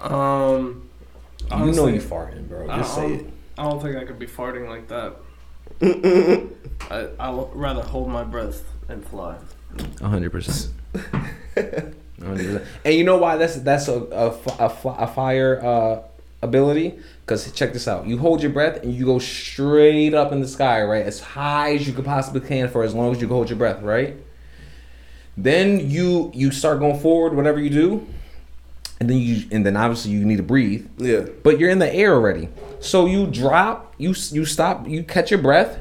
Um, 0.00 0.88
you 1.42 1.48
know 1.50 1.56
honestly, 1.56 1.94
you 1.94 2.00
farting, 2.00 2.48
bro. 2.48 2.68
I 2.68 2.78
Just 2.78 2.94
say 2.94 3.00
don't- 3.02 3.12
it. 3.20 3.26
I 3.60 3.64
don't 3.64 3.82
think 3.82 3.94
I 3.94 4.04
could 4.04 4.18
be 4.18 4.26
farting 4.26 4.66
like 4.70 4.88
that. 4.88 5.16
I 6.90 7.08
I 7.20 7.28
would 7.28 7.54
rather 7.54 7.82
hold 7.82 8.08
my 8.08 8.24
breath 8.24 8.64
and 8.88 9.06
fly. 9.06 9.36
hundred 10.00 10.32
percent. 10.32 10.72
And 10.96 12.94
you 12.94 13.04
know 13.04 13.18
why 13.18 13.36
that's 13.36 13.56
that's 13.56 13.88
a 13.88 14.00
a, 14.00 14.64
a, 14.64 14.72
a 14.84 15.06
fire 15.06 15.62
uh, 15.62 16.02
ability? 16.40 16.98
Because 17.20 17.52
check 17.52 17.74
this 17.74 17.86
out: 17.86 18.06
you 18.06 18.16
hold 18.16 18.42
your 18.42 18.50
breath 18.50 18.82
and 18.82 18.94
you 18.94 19.04
go 19.04 19.18
straight 19.18 20.14
up 20.14 20.32
in 20.32 20.40
the 20.40 20.48
sky, 20.48 20.82
right, 20.82 21.04
as 21.04 21.20
high 21.20 21.74
as 21.74 21.86
you 21.86 21.92
could 21.92 22.06
possibly 22.06 22.40
can 22.40 22.66
for 22.70 22.82
as 22.82 22.94
long 22.94 23.12
as 23.12 23.20
you 23.20 23.26
can 23.26 23.36
hold 23.36 23.50
your 23.50 23.58
breath, 23.58 23.82
right. 23.82 24.16
Then 25.36 25.90
you 25.90 26.30
you 26.32 26.50
start 26.50 26.78
going 26.78 26.98
forward, 26.98 27.34
whatever 27.34 27.60
you 27.60 27.68
do, 27.68 28.06
and 29.00 29.10
then 29.10 29.18
you 29.18 29.46
and 29.50 29.66
then 29.66 29.76
obviously 29.76 30.12
you 30.12 30.24
need 30.24 30.38
to 30.38 30.42
breathe. 30.42 30.88
Yeah. 30.96 31.26
But 31.42 31.58
you're 31.58 31.70
in 31.70 31.78
the 31.78 31.92
air 31.92 32.14
already, 32.14 32.48
so 32.80 33.06
you 33.06 33.26
drop, 33.26 33.94
you 33.98 34.14
you 34.32 34.44
stop, 34.44 34.88
you 34.88 35.02
catch 35.04 35.30
your 35.30 35.40
breath, 35.40 35.78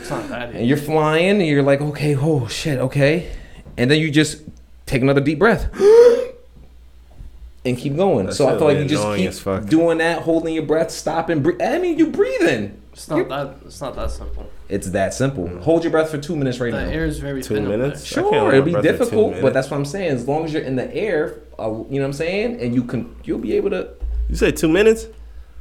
It's 0.00 0.10
not 0.10 0.28
that 0.28 0.54
and 0.54 0.66
you're 0.66 0.76
flying 0.76 1.40
and 1.40 1.46
you're 1.46 1.62
like 1.62 1.80
okay 1.80 2.14
oh 2.16 2.46
shit 2.48 2.78
okay. 2.78 3.30
And 3.76 3.90
then 3.90 3.98
you 4.00 4.10
just 4.10 4.42
take 4.86 5.02
another 5.02 5.20
deep 5.20 5.38
breath. 5.38 5.68
And 7.64 7.76
keep 7.76 7.96
going. 7.96 8.26
That 8.26 8.34
so 8.34 8.46
i 8.46 8.52
shit 8.52 8.58
feel 8.60 8.68
like 8.68 8.78
you 8.78 8.84
just 8.86 9.44
keep 9.44 9.68
doing 9.68 9.98
that 9.98 10.22
holding 10.22 10.54
your 10.54 10.62
breath 10.64 10.90
stopping 10.90 11.42
breathe 11.42 11.60
i 11.60 11.78
mean 11.78 11.98
you're 11.98 12.10
breathing. 12.10 12.80
It's 12.92 13.08
not 13.08 13.28
that. 13.28 13.56
It's 13.66 13.80
not 13.80 13.94
that 13.96 14.10
simple. 14.10 14.48
it's 14.68 14.90
that 14.90 15.12
simple. 15.12 15.48
Hold 15.60 15.84
your 15.84 15.90
breath 15.90 16.10
for 16.10 16.18
two 16.18 16.34
minutes 16.34 16.58
right 16.60 16.72
The 16.72 16.84
now. 16.86 16.90
air 16.90 17.04
is 17.04 17.18
very 17.18 17.42
Two 17.42 17.54
thin 17.54 17.64
up 17.64 17.70
minutes? 17.70 18.08
there. 18.10 18.24
I 18.24 18.30
can't 18.30 18.42
sure 18.42 18.52
it'll 18.54 18.64
be 18.64 18.70
breath 18.72 18.84
for 18.84 18.90
two 18.90 18.98
difficult 19.00 19.42
but 19.42 19.52
that's 19.54 19.70
what 19.70 19.76
i'm 19.76 19.84
saying. 19.84 20.10
As 20.12 20.26
long 20.26 20.44
as 20.44 20.52
you're 20.52 20.62
in 20.62 20.76
the 20.76 20.92
air 20.94 21.40
uh, 21.58 21.64
you 21.64 21.68
know 21.70 21.84
what 21.90 22.04
i'm 22.06 22.12
saying? 22.14 22.60
And 22.60 22.74
you 22.74 22.84
can 22.84 23.14
you'll 23.24 23.38
be 23.40 23.54
able 23.54 23.70
to 23.70 23.90
You 24.30 24.36
said 24.36 24.56
two 24.56 24.68
minutes? 24.68 25.06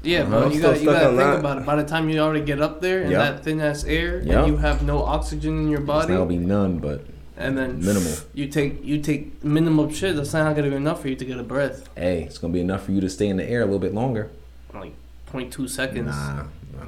Yeah, 0.07 0.23
I'm 0.23 0.31
but 0.31 0.53
you 0.53 0.61
got 0.61 0.79
you 0.79 0.85
got 0.85 0.99
to 1.01 1.05
think 1.07 1.17
that. 1.19 1.39
about 1.39 1.57
it. 1.59 1.65
By 1.65 1.75
the 1.75 1.83
time 1.83 2.09
you 2.09 2.19
already 2.19 2.45
get 2.45 2.61
up 2.61 2.79
there 2.81 3.01
in 3.03 3.11
Yep. 3.11 3.19
that 3.19 3.43
thin 3.43 3.59
ass 3.61 3.83
air, 3.83 4.21
Yep. 4.23 4.37
and 4.37 4.47
you 4.47 4.57
have 4.57 4.81
no 4.83 5.03
oxygen 5.03 5.57
in 5.59 5.67
your 5.69 5.81
body, 5.81 6.07
that'll 6.13 6.25
be 6.25 6.37
none 6.37 6.79
but 6.79 7.05
and 7.39 7.55
then 7.57 7.79
minimal 7.85 8.13
you 8.33 8.47
take 8.47 8.83
you 8.83 8.99
take 8.99 9.43
minimum 9.43 9.91
shit. 9.93 10.15
That's 10.15 10.33
not 10.33 10.55
gonna 10.55 10.69
be 10.69 10.75
enough 10.75 11.01
for 11.01 11.09
you 11.09 11.15
to 11.15 11.25
get 11.25 11.37
a 11.37 11.43
breath. 11.43 11.87
hey 11.95 12.23
it's 12.23 12.37
gonna 12.37 12.53
be 12.53 12.61
enough 12.61 12.83
for 12.85 12.91
you 12.93 13.01
to 13.01 13.09
stay 13.09 13.27
in 13.27 13.37
the 13.37 13.47
air 13.47 13.61
a 13.61 13.65
little 13.65 13.79
bit 13.79 13.93
longer 13.93 14.29
Like 14.73 14.93
0.2 15.31 15.67
seconds. 15.69 16.07
nah, 16.15 16.43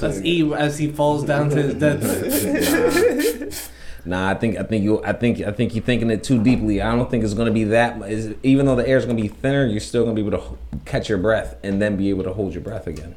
That's 0.00 0.20
E 0.22 0.52
as 0.54 0.78
he 0.78 0.88
falls 0.90 1.24
down 1.24 1.48
to 1.50 1.62
his 1.62 1.74
death. 1.74 3.70
Nah, 4.06 4.28
I 4.28 4.34
think 4.34 4.58
I 4.58 4.62
think 4.62 4.84
you 4.84 5.02
I 5.02 5.12
think 5.12 5.40
I 5.40 5.50
think 5.50 5.74
you're 5.74 5.84
thinking 5.84 6.10
it 6.10 6.22
too 6.22 6.42
deeply. 6.42 6.82
I 6.82 6.94
don't 6.94 7.10
think 7.10 7.24
it's 7.24 7.32
gonna 7.34 7.50
be 7.50 7.64
that. 7.64 7.96
Even 8.42 8.66
though 8.66 8.76
the 8.76 8.86
air 8.86 8.98
is 8.98 9.06
gonna 9.06 9.20
be 9.20 9.28
thinner, 9.28 9.66
you're 9.66 9.80
still 9.80 10.04
gonna 10.04 10.14
be 10.14 10.26
able 10.26 10.38
to 10.38 10.58
catch 10.84 11.08
your 11.08 11.18
breath 11.18 11.56
and 11.62 11.80
then 11.80 11.96
be 11.96 12.10
able 12.10 12.24
to 12.24 12.32
hold 12.32 12.52
your 12.52 12.62
breath 12.62 12.86
again. 12.86 13.14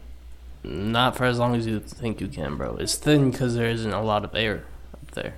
Not 0.64 1.18
for 1.18 1.26
as 1.26 1.40
long 1.40 1.56
as 1.56 1.68
you 1.68 1.80
think 1.80 2.22
you 2.22 2.28
can, 2.28 2.56
bro. 2.56 2.78
It's 2.78 2.96
thin 2.96 3.32
because 3.32 3.56
there 3.56 3.68
isn't 3.68 3.94
a 3.94 4.02
lot 4.02 4.24
of 4.24 4.34
air 4.34 4.64
up 4.94 5.12
there. 5.12 5.34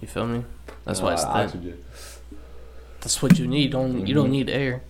You 0.00 0.08
feel 0.08 0.26
me? 0.26 0.44
That's 0.84 1.00
why 1.00 1.14
it's 1.14 1.24
thin. 1.24 1.78
That's 3.00 3.22
what 3.22 3.38
you 3.38 3.46
need. 3.46 3.70
Don't 3.70 4.06
you 4.06 4.14
don't 4.14 4.26
mm-hmm. 4.26 4.32
need 4.32 4.50
air. 4.50 4.82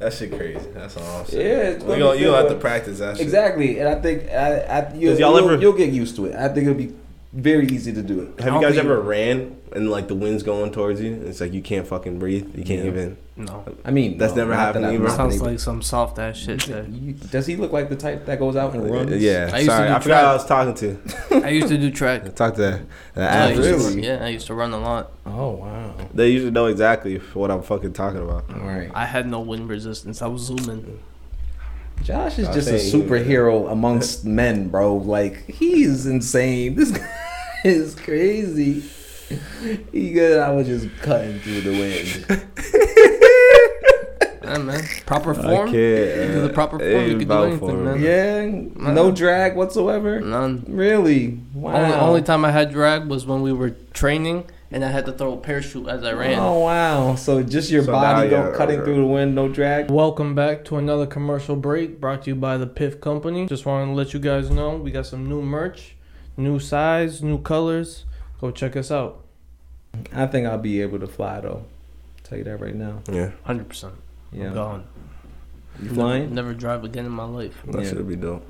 That 0.00 0.12
shit 0.12 0.32
crazy. 0.36 0.58
That's 0.74 0.96
all 0.96 1.02
I'm 1.04 1.20
Yeah, 1.20 1.24
saying. 1.26 1.60
it's 1.76 1.82
you 1.82 1.88
gonna 1.88 1.98
gonna, 2.00 2.18
you 2.18 2.24
gonna 2.26 2.36
have 2.38 2.48
to 2.48 2.56
practice 2.56 2.98
that 2.98 3.16
shit. 3.16 3.22
Exactly, 3.24 3.78
and 3.78 3.88
I 3.88 4.00
think 4.00 4.28
I, 4.30 4.58
I 4.60 4.94
you, 4.94 5.10
y'all 5.10 5.18
you'll, 5.40 5.50
ever- 5.50 5.60
you'll 5.62 5.72
get 5.72 5.90
used 5.92 6.16
to 6.16 6.26
it. 6.26 6.34
I 6.34 6.48
think 6.48 6.66
it'll 6.66 6.74
be 6.74 6.92
very 7.34 7.66
easy 7.66 7.92
to 7.92 8.02
do 8.02 8.20
it. 8.20 8.40
Have 8.40 8.52
I 8.54 8.56
you 8.56 8.62
guys 8.62 8.74
think- 8.74 8.84
ever 8.84 9.00
ran 9.00 9.56
and 9.72 9.90
like 9.90 10.06
the 10.08 10.14
wind's 10.14 10.42
going 10.44 10.70
towards 10.72 11.00
you? 11.00 11.14
It's 11.26 11.40
like 11.40 11.52
you 11.52 11.62
can't 11.62 11.86
fucking 11.86 12.18
breathe. 12.18 12.54
You 12.56 12.62
can't 12.64 12.84
Yeah. 12.84 12.90
even. 12.90 13.16
No. 13.36 13.64
I 13.84 13.90
mean, 13.90 14.16
That's 14.16 14.36
never 14.36 14.50
not 14.52 14.60
happened 14.60 14.84
that 14.84 14.94
I've 14.94 15.00
either. 15.00 15.10
Sounds 15.10 15.34
able- 15.34 15.46
like 15.46 15.58
some 15.58 15.82
soft 15.82 16.20
ass 16.20 16.36
shit. 16.36 16.60
That 16.66 16.88
You- 16.88 17.14
Does 17.14 17.46
he 17.46 17.56
look 17.56 17.72
like 17.72 17.88
the 17.88 17.96
type 17.96 18.26
that 18.26 18.38
goes 18.38 18.54
out 18.54 18.72
and 18.74 18.88
runs? 18.88 19.10
Yeah. 19.20 19.50
I 19.52 19.56
used 19.58 19.70
to 19.70 19.76
Sorry, 19.76 19.88
I 19.90 19.98
forgot 19.98 20.20
who 20.22 20.28
I 20.28 20.32
was 20.34 20.46
talking 20.46 20.74
to. 20.74 21.44
I 21.44 21.48
used 21.48 21.66
to 21.68 21.76
do 21.78 21.90
track. 21.90 22.32
Talk 22.36 22.54
to 22.54 22.60
that. 22.60 22.80
the 23.14 23.22
I 23.22 23.24
athletes. 23.24 23.66
used 23.68 23.92
to- 23.94 24.00
yeah, 24.00 24.24
I 24.24 24.28
used 24.28 24.46
to 24.46 24.54
run 24.54 24.72
a 24.72 24.78
lot. 24.78 25.10
Oh 25.26 25.50
wow. 25.50 25.94
They 26.14 26.28
usually 26.30 26.52
know 26.52 26.66
exactly 26.66 27.16
what 27.34 27.50
I'm 27.50 27.62
fucking 27.62 27.94
talking 27.94 28.20
about. 28.22 28.44
All 28.54 28.60
right. 28.68 28.90
I 28.94 29.06
had 29.06 29.26
no 29.26 29.40
wind 29.40 29.68
resistance. 29.68 30.22
I 30.22 30.28
was 30.28 30.42
zooming. 30.42 31.00
Josh 32.02 32.38
is 32.38 32.48
I 32.48 32.52
just 32.52 32.68
a 32.68 32.78
think- 32.78 33.08
superhero 33.08 33.70
amongst 33.70 34.24
men, 34.26 34.68
bro. 34.68 34.96
Like 34.96 35.46
he's 35.48 36.06
insane. 36.06 36.74
This 36.74 36.90
guy 36.90 37.08
is 37.64 37.94
crazy. 37.94 38.82
He 39.90 40.12
good. 40.12 40.38
I 40.38 40.50
was 40.52 40.66
just 40.66 40.88
cutting 40.98 41.40
through 41.40 41.60
the 41.62 41.70
wind. 41.70 42.40
Yeah, 44.44 44.58
man. 44.58 44.84
Proper 45.06 45.30
I 45.30 45.42
form. 45.42 45.66
can't. 45.72 45.76
You 45.76 46.28
do 46.34 46.40
the 46.42 46.50
proper 46.52 46.78
form. 46.78 46.90
ain't 46.90 47.10
You 47.12 47.18
can 47.18 47.28
do 47.28 47.42
anything, 47.44 47.58
form. 47.60 47.84
man. 47.86 48.00
Yeah, 48.00 48.92
no 48.92 49.10
drag 49.10 49.56
whatsoever. 49.56 50.20
None. 50.20 50.66
Really? 50.68 51.40
Wow. 51.54 51.74
Only, 51.74 51.94
only 51.96 52.22
time 52.22 52.44
I 52.44 52.50
had 52.52 52.70
drag 52.70 53.06
was 53.08 53.24
when 53.24 53.40
we 53.40 53.52
were 53.54 53.70
training 53.94 54.44
and 54.74 54.84
I 54.84 54.88
had 54.90 55.06
to 55.06 55.12
throw 55.12 55.34
a 55.34 55.36
parachute 55.36 55.86
as 55.86 56.02
I 56.02 56.12
ran. 56.14 56.36
Oh 56.36 56.58
wow! 56.58 57.14
So 57.14 57.44
just 57.44 57.70
your 57.70 57.84
So 57.84 57.92
body 57.92 58.24
now 58.28 58.30
go 58.36 58.44
you're- 58.46 58.56
cutting 58.56 58.82
through 58.82 58.96
the 58.96 59.06
wind, 59.06 59.32
no 59.32 59.48
drag. 59.48 59.88
Welcome 59.88 60.34
back 60.34 60.64
to 60.64 60.76
another 60.78 61.06
commercial 61.06 61.54
break 61.54 62.00
brought 62.00 62.24
to 62.24 62.30
you 62.30 62.34
by 62.34 62.56
the 62.56 62.66
Piff 62.66 63.00
Company. 63.00 63.46
Just 63.46 63.64
wanted 63.66 63.86
to 63.86 63.92
let 63.92 64.12
you 64.12 64.18
guys 64.18 64.50
know 64.50 64.74
we 64.76 64.90
got 64.90 65.06
some 65.06 65.28
new 65.28 65.40
merch, 65.42 65.94
new 66.36 66.58
size, 66.58 67.22
new 67.22 67.38
colors. 67.40 68.04
Go 68.40 68.50
check 68.50 68.74
us 68.76 68.90
out. 68.90 69.24
I 70.12 70.26
think 70.26 70.44
I'll 70.48 70.58
be 70.58 70.80
able 70.82 70.98
to 70.98 71.06
fly 71.06 71.38
though. 71.40 71.66
Tell 72.24 72.36
you 72.38 72.42
that 72.44 72.56
right 72.60 72.74
now. 72.74 73.02
Yeah, 73.08 73.30
100%. 73.46 73.92
Yeah. 74.32 74.46
I'm 74.48 74.54
gone. 74.54 74.84
You 75.80 75.90
flying? 75.90 76.34
Never 76.34 76.52
drive 76.52 76.82
again 76.82 77.06
in 77.06 77.12
my 77.12 77.24
life. 77.26 77.62
that 77.66 77.80
Yeah. 77.80 77.88
should 77.90 78.08
be 78.08 78.16
dope. 78.16 78.44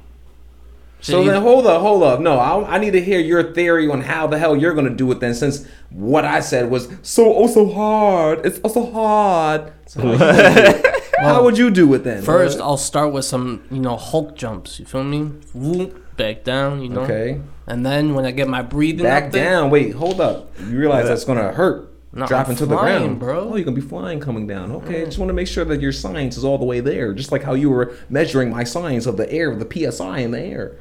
So 1.05 1.23
Shit, 1.23 1.33
then 1.33 1.43
hold 1.43 1.67
up, 1.67 1.83
hold 1.83 2.03
up. 2.03 2.19
No, 2.19 2.39
I, 2.39 2.77
I 2.77 2.79
need 2.79 2.93
to 2.93 3.01
hear 3.01 3.21
your 3.21 3.53
theory 3.53 3.91
on 3.91 4.01
how 4.01 4.27
the 4.27 4.39
hell 4.39 4.57
you're 4.57 4.73
gonna 4.73 4.89
do 4.89 5.13
it 5.13 5.21
then, 5.21 5.35
since 5.35 5.67
what 5.91 6.25
I 6.25 6.41
said 6.41 6.71
was 6.71 6.89
so 7.03 7.35
oh 7.37 7.47
so 7.47 7.69
hard. 7.71 8.47
It's 8.47 8.59
oh 8.65 8.69
so 8.69 8.91
hard. 8.91 9.71
So 9.85 10.01
how, 10.01 10.13
you 10.13 10.19
gonna 10.19 10.43
do 10.55 10.89
it? 10.89 10.91
How 11.21 11.45
would 11.45 11.59
you 11.59 11.71
do 11.71 11.93
it 11.93 12.05
then? 12.05 12.23
First, 12.23 12.59
I'll 12.59 12.79
start 12.79 13.13
with 13.13 13.27
some, 13.27 13.63
you 13.71 13.81
know, 13.81 13.97
Hulk 13.97 14.35
jumps. 14.35 14.81
You 14.81 14.87
feel 14.87 15.05
me? 15.05 15.25
Whoop, 15.53 16.17
back 16.17 16.43
down, 16.43 16.83
you 16.83 16.89
know. 16.89 17.03
okay, 17.03 17.41
And 17.67 17.85
then 17.85 18.15
when 18.15 18.25
I 18.25 18.31
get 18.31 18.49
my 18.49 18.63
breathing 18.63 19.05
back 19.05 19.25
up 19.25 19.33
there, 19.33 19.51
down. 19.51 19.71
Wait, 19.71 19.95
hold 19.95 20.23
up. 20.23 20.51
You 20.59 20.79
realize 20.79 21.07
that's 21.07 21.25
gonna 21.25 21.53
hurt. 21.53 21.91
No, 22.15 22.27
dropping 22.27 22.53
I'm 22.53 22.59
to 22.59 22.67
the 22.67 22.77
ground, 22.77 23.19
bro. 23.19 23.51
Oh, 23.51 23.57
you're 23.57 23.65
gonna 23.65 23.75
be 23.75 23.81
flying 23.81 24.21
coming 24.21 24.47
down. 24.47 24.73
Okay, 24.73 25.03
I 25.03 25.05
just 25.05 25.19
want 25.19 25.29
to 25.29 25.35
make 25.35 25.49
sure 25.49 25.65
that 25.67 25.81
your 25.81 25.93
science 25.93 26.37
is 26.39 26.45
all 26.45 26.57
the 26.59 26.65
way 26.65 26.81
there, 26.81 27.13
just 27.13 27.31
like 27.31 27.43
how 27.43 27.55
you 27.55 27.69
were 27.69 27.95
measuring 28.09 28.51
my 28.51 28.65
science 28.65 29.07
of 29.07 29.17
the 29.17 29.31
air, 29.31 29.55
the 29.55 29.91
psi 29.93 30.19
in 30.21 30.31
the 30.31 30.41
air. 30.41 30.79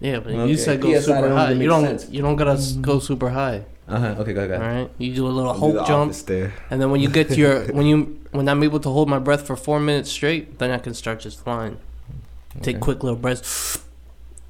Yeah, 0.00 0.20
but 0.20 0.32
Okay, 0.34 0.48
you 0.50 0.56
said 0.56 0.80
go 0.80 0.92
PSI 0.92 1.00
super 1.00 1.30
high. 1.34 1.52
You 1.52 1.68
don't. 1.68 1.84
sense. 1.84 2.08
You 2.10 2.22
don't 2.22 2.36
gotta 2.36 2.52
s 2.52 2.72
go 2.72 2.98
super 2.98 3.30
high. 3.30 3.64
Uh 3.88 3.98
huh. 4.00 4.14
Okay, 4.20 4.32
go 4.34 4.46
go. 4.48 4.54
All 4.54 4.60
right. 4.60 4.90
You 4.98 5.14
do 5.14 5.26
a 5.26 5.28
little 5.28 5.50
I'll 5.52 5.72
do 5.72 5.86
jump, 5.86 6.12
there. 6.26 6.52
and 6.70 6.80
then 6.80 6.90
when 6.90 7.00
you 7.00 7.08
get 7.08 7.28
to 7.30 7.36
your 7.36 7.60
when 7.78 7.86
you 7.86 8.20
when 8.32 8.48
I'm 8.48 8.62
able 8.62 8.80
to 8.80 8.90
hold 8.90 9.08
my 9.08 9.18
breath 9.18 9.46
for 9.46 9.56
four 9.56 9.80
minutes 9.80 10.10
straight, 10.10 10.58
then 10.58 10.70
I 10.70 10.78
can 10.78 10.92
start 10.94 11.20
just 11.20 11.42
flying. 11.42 11.78
Take 12.62 12.80
quick 12.80 13.02
little 13.02 13.18
breaths. 13.18 13.82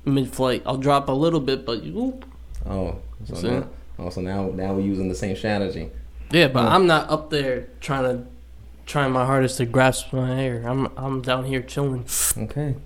Mid 0.05 0.33
flight, 0.33 0.63
I'll 0.65 0.79
drop 0.79 1.09
a 1.09 1.13
little 1.13 1.41
bit, 1.41 1.67
but 1.67 1.83
you, 1.83 1.93
whoop. 1.93 2.25
Oh, 2.65 2.99
so 3.25 3.35
See? 3.35 3.49
now, 3.51 3.69
oh, 3.99 4.11
so 4.11 4.21
now 4.21 4.51
now 4.55 4.73
we're 4.75 4.81
using 4.87 5.09
the 5.09 5.15
same 5.17 5.35
strategy. 5.37 5.91
yeah, 6.31 6.47
but 6.49 6.63
Mm. 6.65 6.71
I'm 6.75 6.87
not 6.87 7.11
up 7.11 7.31
there 7.31 7.69
trying 7.81 8.05
to 8.05 8.25
trying 8.87 9.11
my 9.13 9.25
hardest 9.27 9.57
to 9.59 9.67
grasp 9.67 10.13
my 10.13 10.41
air. 10.41 10.63
I'm 10.67 10.87
I'm 10.97 11.23
down 11.23 11.45
here 11.45 11.61
chilling. 11.61 12.05
Okay. 12.39 12.77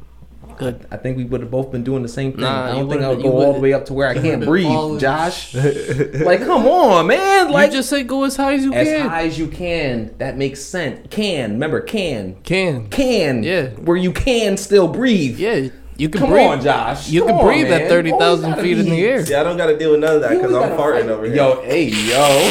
Good. 0.60 0.86
I 0.90 0.96
think 0.98 1.16
we 1.16 1.24
would 1.24 1.40
have 1.40 1.50
both 1.50 1.72
been 1.72 1.82
doing 1.82 2.02
the 2.02 2.08
same 2.08 2.32
thing. 2.32 2.42
Nah, 2.42 2.66
I 2.66 2.72
don't 2.72 2.88
think 2.88 3.02
I 3.02 3.08
would've- 3.08 3.22
would 3.22 3.24
you 3.24 3.30
go 3.32 3.44
all 3.46 3.52
the 3.54 3.60
way 3.60 3.72
up 3.72 3.86
to 3.86 3.94
where 3.94 4.06
I 4.08 4.14
can't 4.20 4.44
breathe, 4.44 4.66
fallen. 4.66 4.98
Josh. 5.00 5.54
like, 5.54 6.40
come 6.40 6.66
on, 6.66 7.06
man. 7.06 7.50
Like, 7.50 7.70
you 7.72 7.78
just 7.78 7.88
say 7.88 8.02
go 8.04 8.24
as 8.24 8.36
high 8.36 8.54
as 8.54 8.64
you 8.64 8.72
as 8.74 8.86
can. 8.86 9.00
As 9.06 9.08
high 9.08 9.26
as 9.26 9.38
you 9.38 9.48
can. 9.48 10.14
That 10.18 10.36
makes 10.36 10.60
sense. 10.60 11.06
Can 11.10 11.52
remember 11.52 11.80
can 11.80 12.36
Can. 12.44 12.88
can 12.88 13.42
Yeah. 13.42 13.68
where 13.70 13.96
you 13.96 14.12
can 14.12 14.56
still 14.58 14.86
breathe. 14.86 15.38
Yeah, 15.38 15.68
you 15.96 16.08
can 16.10 16.20
Come 16.20 16.30
breathe. 16.30 16.46
on, 16.46 16.60
Josh. 16.62 17.08
You 17.08 17.20
Come 17.20 17.28
can 17.30 17.38
on, 17.38 17.44
breathe 17.46 17.68
man. 17.70 17.80
at 17.82 17.88
thirty 17.88 18.10
thousand 18.10 18.50
Always 18.52 18.62
feet 18.64 18.78
in 18.78 18.86
the 18.90 19.02
air. 19.04 19.24
See, 19.24 19.34
I 19.34 19.42
don't 19.42 19.56
got 19.56 19.66
to 19.66 19.78
deal 19.78 19.92
with 19.92 20.00
none 20.00 20.16
of 20.16 20.20
that 20.22 20.30
because 20.30 20.54
I'm 20.54 20.70
farting 20.78 21.00
fight. 21.02 21.10
over 21.10 21.24
here. 21.26 21.36
Yo, 21.36 21.62
hey, 21.62 21.84
yo. 21.84 22.50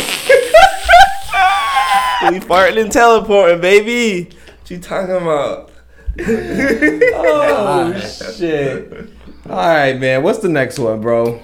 we 2.31 2.39
farting 2.39 2.81
and 2.81 2.91
teleporting, 2.91 3.61
baby. 3.61 4.25
What 4.25 4.71
you 4.71 4.77
talking 4.79 5.15
about? 5.15 5.68
Oh 7.21 7.99
shit. 7.99 9.09
All 9.49 9.55
right, 9.55 9.97
man. 9.99 10.23
What's 10.23 10.39
the 10.39 10.49
next 10.49 10.77
one, 10.79 11.01
bro? 11.01 11.41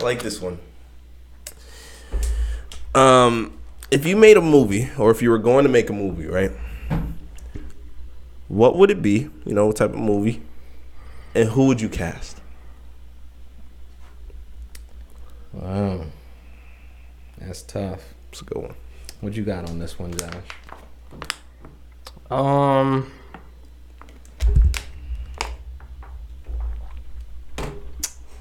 I 0.00 0.04
like 0.04 0.22
this 0.22 0.40
one. 0.40 0.58
Um, 2.94 3.58
if 3.90 4.06
you 4.06 4.16
made 4.16 4.36
a 4.36 4.40
movie, 4.40 4.90
or 4.98 5.10
if 5.10 5.22
you 5.22 5.30
were 5.30 5.38
going 5.38 5.64
to 5.64 5.70
make 5.70 5.90
a 5.90 5.92
movie, 5.92 6.26
right? 6.26 6.52
What 8.48 8.76
would 8.76 8.90
it 8.90 9.02
be? 9.02 9.28
You 9.44 9.54
know, 9.54 9.66
what 9.66 9.76
type 9.76 9.90
of 9.90 9.98
movie? 9.98 10.42
And 11.34 11.50
who 11.50 11.66
would 11.66 11.80
you 11.80 11.88
cast? 11.88 12.40
Wow. 15.52 16.04
That's 17.38 17.62
tough. 17.62 18.14
It's 18.30 18.40
a 18.40 18.44
good 18.44 18.62
one. 18.62 18.74
What 19.20 19.34
you 19.34 19.44
got 19.44 19.68
on 19.68 19.78
this 19.78 19.98
one, 19.98 20.14
Josh? 20.16 20.34
Um, 22.30 23.10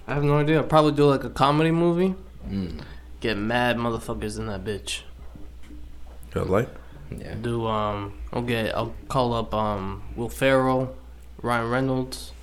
I 0.07 0.13
have 0.13 0.23
no 0.23 0.37
idea. 0.37 0.57
I'll 0.57 0.67
probably 0.67 0.91
do 0.91 1.05
like 1.05 1.23
a 1.23 1.29
comedy 1.29 1.71
movie. 1.71 2.13
Mm. 2.47 2.81
Get 3.21 3.37
mad 3.37 3.77
motherfuckers 3.77 4.37
in 4.37 4.45
that 4.47 4.63
bitch. 4.63 5.01
You 6.35 6.43
like? 6.43 6.69
Yeah. 7.09 7.33
Do 7.35 7.65
um 7.65 8.13
I'll 8.31 8.41
get 8.41 8.75
I'll 8.75 8.93
call 9.07 9.33
up 9.33 9.53
um 9.53 10.03
Will 10.15 10.29
Ferrell, 10.29 10.95
Ryan 11.41 11.69
Reynolds, 11.69 12.33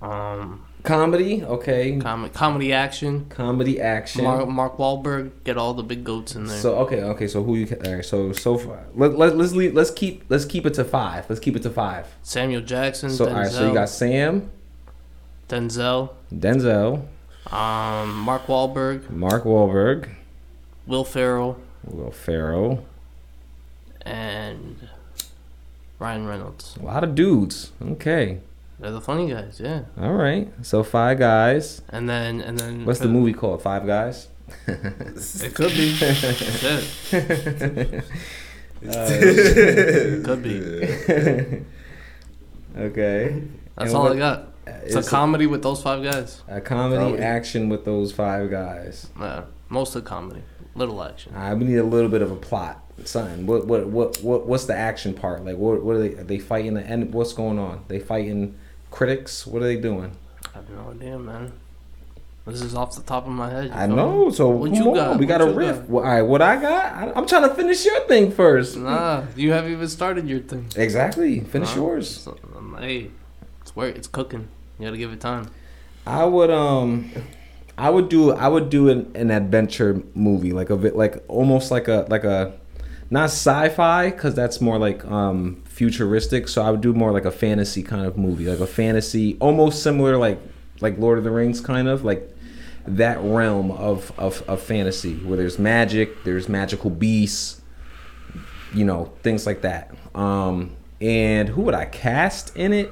um 0.00 0.67
Comedy, 0.88 1.44
okay. 1.44 1.98
com- 1.98 2.30
comedy 2.30 2.72
action. 2.72 3.26
Comedy 3.28 3.78
action. 3.80 4.24
Mark, 4.24 4.48
Mark 4.48 4.76
Wahlberg, 4.78 5.30
get 5.44 5.58
all 5.58 5.74
the 5.74 5.82
big 5.82 6.02
goats 6.02 6.34
in 6.34 6.46
there. 6.46 6.58
So 6.58 6.76
okay, 6.78 7.02
okay. 7.02 7.28
So 7.28 7.42
who 7.44 7.56
you? 7.56 7.66
All 7.84 7.94
right, 7.96 8.04
so 8.04 8.32
so 8.32 8.56
far, 8.56 8.86
let, 8.94 9.18
let 9.18 9.36
let's 9.36 9.52
leave, 9.52 9.74
let's 9.74 9.90
keep 9.90 10.24
let's 10.30 10.46
keep 10.46 10.64
it 10.64 10.74
to 10.74 10.84
five. 10.84 11.26
Let's 11.28 11.40
keep 11.40 11.56
it 11.56 11.62
to 11.64 11.70
five. 11.70 12.06
Samuel 12.22 12.62
Jackson, 12.62 13.10
So 13.10 13.26
Denzel, 13.26 13.30
all 13.30 13.40
right, 13.42 13.50
so 13.50 13.68
you 13.68 13.74
got 13.74 13.90
Sam, 13.90 14.50
Denzel, 15.48 16.10
Denzel, 16.32 17.02
um, 17.52 18.18
Mark 18.20 18.46
Wahlberg, 18.46 19.10
Mark 19.10 19.44
Wahlberg, 19.44 20.08
Will 20.86 21.04
Ferrell, 21.04 21.60
Will 21.84 22.10
Ferrell. 22.10 22.86
and 24.02 24.88
Ryan 25.98 26.26
Reynolds. 26.26 26.76
A 26.80 26.84
lot 26.84 27.04
of 27.04 27.14
dudes. 27.14 27.72
Okay, 27.82 28.40
They're 28.80 28.92
the 28.92 29.00
funny 29.00 29.28
guys, 29.30 29.60
yeah. 29.62 29.82
all 30.00 30.12
right. 30.14 30.48
So 30.62 30.82
five 30.84 31.18
guys. 31.18 31.82
And 31.88 32.08
then 32.08 32.40
and 32.40 32.56
then 32.58 32.84
What's 32.84 33.00
the 33.00 33.08
movie 33.08 33.32
called? 33.32 33.62
Five 33.62 33.86
Guys. 33.86 34.28
It 34.68 35.54
could 35.54 35.70
be. 35.72 35.94
Shit. 35.94 38.04
Uh, 38.80 39.08
it 39.10 40.24
could 40.24 40.40
be. 40.40 41.64
okay. 42.76 43.42
That's 43.76 43.88
And 43.90 43.96
all 43.96 44.04
what- 44.04 44.12
I 44.12 44.16
got. 44.18 44.48
It's 44.84 44.94
a 44.94 44.98
It's 44.98 45.08
comedy 45.08 45.46
with 45.46 45.62
those 45.62 45.82
five 45.82 46.02
guys. 46.04 46.42
a 46.46 46.60
comedy 46.60 47.02
Comedy. 47.02 47.22
action 47.22 47.70
with 47.70 47.84
those 47.86 48.12
five 48.12 48.50
guys. 48.50 49.08
Yeah, 49.18 49.44
mostly 49.70 50.02
comedy, 50.02 50.42
little 50.74 51.02
action. 51.02 51.34
I 51.34 51.54
we 51.54 51.64
need 51.64 51.76
a 51.78 51.82
little 51.82 52.10
bit 52.10 52.20
of 52.22 52.30
a 52.30 52.36
plot. 52.36 52.84
Something. 53.04 53.46
What 53.46 53.66
what 53.66 53.86
what 53.88 54.18
what 54.22 54.46
what's 54.46 54.66
the 54.66 54.76
action 54.76 55.14
part? 55.14 55.42
Like 55.44 55.56
what 55.56 55.82
what 55.82 55.96
are 55.96 56.00
they 56.00 56.14
are 56.16 56.22
they 56.24 56.38
fighting 56.38 56.74
the 56.74 56.86
end 56.86 57.12
what's 57.14 57.32
going 57.32 57.58
on? 57.58 57.82
They 57.88 57.98
fighting 57.98 58.56
critics? 58.90 59.46
What 59.46 59.62
are 59.62 59.66
they 59.66 59.76
doing? 59.76 60.12
I 60.54 60.58
have 60.58 60.70
no 60.70 60.90
idea, 60.90 61.18
man. 61.18 61.52
This 62.46 62.62
is 62.62 62.74
off 62.74 62.96
the 62.96 63.02
top 63.02 63.26
of 63.26 63.32
my 63.32 63.50
head. 63.50 63.70
I 63.72 63.86
me? 63.86 63.94
know. 63.94 64.30
So 64.30 64.48
What 64.48 64.72
you 64.74 64.88
on, 64.88 64.94
got? 64.94 65.18
we 65.18 65.26
got 65.26 65.40
What 65.42 65.50
a 65.50 65.52
riff. 65.54 65.76
got? 65.80 65.90
Well, 65.90 66.04
all 66.04 66.10
right, 66.10 66.22
what 66.22 66.40
I 66.40 66.56
got? 66.60 66.94
I, 66.94 67.12
I'm 67.14 67.26
trying 67.26 67.46
to 67.46 67.54
finish 67.54 67.84
your 67.84 68.00
thing 68.06 68.32
first. 68.32 68.76
Nah, 68.78 69.24
you 69.36 69.52
haven't 69.52 69.72
even 69.72 69.86
started 69.88 70.26
your 70.26 70.40
thing. 70.40 70.66
Exactly. 70.74 71.40
Finish 71.40 71.76
Nah. 71.76 71.82
yours. 71.82 72.08
So, 72.08 72.38
um, 72.56 72.74
hey, 72.80 73.10
it's 73.60 73.76
work. 73.76 73.96
It's 73.96 74.08
cooking. 74.08 74.48
You 74.78 74.86
gotta 74.86 74.96
give 74.96 75.12
it 75.12 75.20
time. 75.20 75.50
I 76.06 76.24
would 76.24 76.50
um 76.50 77.10
I 77.76 77.90
would 77.90 78.08
do 78.08 78.32
I 78.32 78.48
would 78.48 78.70
do 78.70 78.88
an, 78.88 79.12
an 79.14 79.30
adventure 79.30 80.02
movie 80.14 80.52
like 80.54 80.70
a 80.70 80.76
bit 80.78 80.96
like 80.96 81.22
almost 81.28 81.70
like 81.70 81.86
a 81.86 82.06
like 82.08 82.24
a 82.24 82.54
not 83.10 83.24
sci-fi 83.24 84.10
cuz 84.12 84.34
that's 84.34 84.58
more 84.62 84.78
like 84.78 85.04
um 85.04 85.62
futuristic 85.78 86.48
so 86.48 86.60
I 86.60 86.72
would 86.72 86.80
do 86.80 86.92
more 86.92 87.12
like 87.12 87.24
a 87.24 87.30
fantasy 87.30 87.84
kind 87.84 88.04
of 88.04 88.18
movie 88.18 88.48
like 88.48 88.58
a 88.58 88.66
fantasy 88.66 89.36
almost 89.38 89.80
similar 89.80 90.16
like 90.16 90.40
like 90.80 90.98
Lord 90.98 91.18
of 91.18 91.24
the 91.24 91.30
Rings 91.30 91.60
kind 91.60 91.86
of 91.86 92.04
like 92.04 92.34
that 92.84 93.20
realm 93.20 93.70
of 93.70 94.10
of, 94.18 94.42
of 94.48 94.60
fantasy 94.60 95.14
where 95.18 95.36
there's 95.36 95.56
magic 95.56 96.24
there's 96.24 96.48
magical 96.48 96.90
beasts 96.90 97.60
you 98.74 98.84
know 98.84 99.12
things 99.22 99.46
like 99.46 99.60
that. 99.60 99.94
Um 100.16 100.74
and 101.00 101.48
who 101.48 101.62
would 101.62 101.74
I 101.74 101.84
cast 101.84 102.56
in 102.56 102.72
it? 102.72 102.90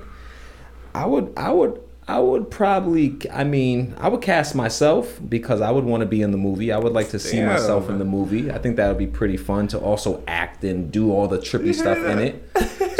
I 0.95 1.07
would 1.07 1.33
I 1.37 1.51
would 1.51 1.81
I 2.09 2.21
would 2.21 2.51
probably 2.53 3.17
I 3.33 3.43
mean 3.43 3.95
I 3.99 4.09
would 4.09 4.23
cast 4.23 4.55
myself 4.55 5.19
because 5.29 5.61
I 5.61 5.73
would 5.73 5.83
want 5.85 6.03
to 6.03 6.07
be 6.07 6.23
in 6.23 6.31
the 6.31 6.37
movie. 6.39 6.71
I 6.73 6.79
would 6.79 6.93
like 6.93 7.09
to 7.11 7.19
see 7.19 7.39
Damn. 7.39 7.49
myself 7.49 7.89
in 7.91 7.99
the 7.99 8.05
movie. 8.05 8.51
I 8.53 8.59
think 8.59 8.77
that 8.77 8.87
would 8.89 8.99
be 8.99 9.09
pretty 9.09 9.37
fun 9.37 9.67
to 9.69 9.79
also 9.79 10.23
act 10.29 10.63
and 10.63 10.93
do 10.93 11.11
all 11.11 11.27
the 11.27 11.39
trippy 11.39 11.75
stuff 11.75 11.99
in 11.99 12.19
it. 12.21 12.49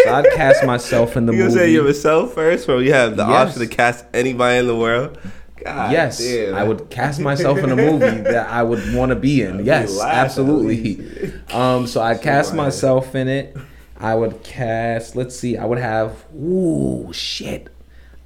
So 0.05 0.13
I'd 0.13 0.27
cast 0.35 0.65
myself 0.65 1.17
in 1.17 1.27
the 1.27 1.33
movie. 1.39 1.45
You 1.45 1.51
say 1.51 1.71
yourself 1.71 2.35
first, 2.35 2.69
or 2.69 2.83
you 2.83 2.93
have 2.93 3.17
the 3.17 3.25
Yes. 3.27 3.49
option 3.49 3.61
to 3.69 3.69
cast 3.69 4.05
anybody 4.13 4.59
in 4.59 4.67
the 4.67 4.77
world? 4.77 5.19
God 5.65 5.91
yes, 5.93 6.19
damn. 6.19 6.55
I 6.55 6.63
would 6.65 6.91
cast 6.91 7.21
myself 7.21 7.59
in 7.59 7.71
a 7.71 7.77
movie 7.89 8.21
that 8.23 8.49
I 8.51 8.63
would 8.63 8.93
want 8.95 9.11
to 9.11 9.17
be 9.17 9.43
in. 9.43 9.65
Yes, 9.65 10.01
absolutely. 10.01 11.33
Um, 11.53 11.87
so 11.87 12.03
I'd 12.03 12.23
cast 12.23 12.55
myself 12.55 13.15
in 13.15 13.29
it. 13.29 13.57
I 13.99 14.15
would 14.15 14.43
cast. 14.43 15.17
Let's 15.17 15.37
see. 15.39 15.57
I 15.57 15.65
would 15.65 15.79
have. 15.79 16.25
Ooh, 16.35 17.11
shit. 17.13 17.69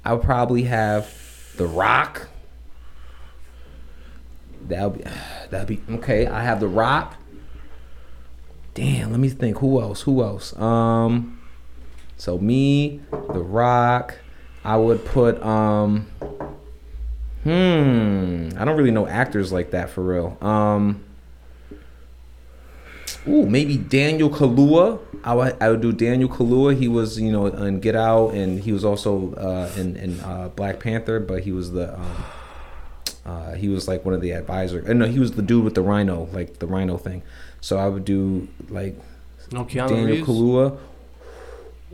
I 0.03 0.13
would 0.13 0.23
probably 0.23 0.63
have 0.63 1.13
The 1.57 1.65
Rock. 1.67 2.29
That'll 4.67 4.91
be. 4.91 5.03
That'd 5.49 5.67
be 5.67 5.81
okay. 5.95 6.27
I 6.27 6.43
have 6.43 6.59
The 6.59 6.67
Rock. 6.67 7.15
Damn. 8.73 9.11
Let 9.11 9.19
me 9.19 9.29
think. 9.29 9.59
Who 9.59 9.81
else? 9.81 10.01
Who 10.03 10.23
else? 10.23 10.57
Um. 10.57 11.39
So 12.17 12.37
me, 12.37 13.01
The 13.11 13.41
Rock. 13.41 14.17
I 14.63 14.77
would 14.77 15.05
put. 15.05 15.41
Um. 15.43 16.07
Hmm. 17.43 18.49
I 18.57 18.65
don't 18.65 18.77
really 18.77 18.91
know 18.91 19.07
actors 19.07 19.51
like 19.51 19.71
that 19.71 19.89
for 19.89 20.01
real. 20.01 20.37
Um. 20.41 21.03
Ooh, 23.27 23.45
maybe 23.45 23.77
Daniel 23.77 24.29
Kaluuya. 24.29 24.99
I 25.23 25.33
would, 25.33 25.57
I 25.61 25.69
would 25.69 25.81
do 25.81 25.91
Daniel 25.91 26.29
Kaluuya. 26.29 26.77
He 26.77 26.87
was, 26.87 27.19
you 27.19 27.31
know, 27.31 27.45
in 27.47 27.79
Get 27.79 27.95
Out, 27.95 28.33
and 28.33 28.59
he 28.59 28.71
was 28.71 28.83
also 28.83 29.33
uh, 29.35 29.71
in 29.77 29.95
in 29.95 30.19
uh, 30.21 30.49
Black 30.55 30.79
Panther. 30.79 31.19
But 31.19 31.43
he 31.43 31.51
was 31.51 31.71
the, 31.71 31.93
um, 31.93 32.25
uh, 33.25 33.53
he 33.53 33.69
was 33.69 33.87
like 33.87 34.03
one 34.05 34.13
of 34.13 34.21
the 34.21 34.31
advisors. 34.31 34.87
Uh, 34.89 34.93
no, 34.93 35.05
he 35.05 35.19
was 35.19 35.33
the 35.33 35.41
dude 35.41 35.63
with 35.63 35.75
the 35.75 35.81
rhino, 35.81 36.27
like 36.33 36.59
the 36.59 36.67
rhino 36.67 36.97
thing. 36.97 37.23
So 37.59 37.77
I 37.77 37.87
would 37.87 38.05
do 38.05 38.47
like 38.69 38.95
No 39.51 39.65
Keanu 39.65 39.89
Daniel 39.89 40.07
Reeves. 40.07 40.27
Kaluuya. 40.27 40.77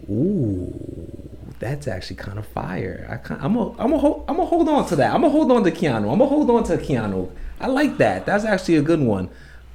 Ooh, 0.09 1.11
that's 1.59 1.87
actually 1.87 2.17
kind 2.17 2.37
of 2.37 2.45
fire. 2.47 3.07
I 3.09 3.17
kind, 3.17 3.41
I'm 3.43 3.55
a, 3.57 3.71
I'm 3.77 3.91
a, 3.91 3.97
hold, 3.97 4.25
I'm 4.27 4.37
gonna 4.37 4.47
hold 4.47 4.69
on 4.69 4.87
to 4.89 4.95
that. 4.97 5.13
I'm 5.13 5.21
gonna 5.21 5.33
hold 5.33 5.51
on 5.51 5.63
to 5.63 5.71
Keanu. 5.71 6.11
I'm 6.11 6.19
gonna 6.19 6.27
hold 6.27 6.49
on 6.51 6.63
to 6.65 6.77
Keanu. 6.77 7.31
I 7.59 7.67
like 7.67 7.97
that. 7.97 8.25
That's 8.25 8.45
actually 8.45 8.75
a 8.75 8.81
good 8.83 9.01
one. 9.01 9.29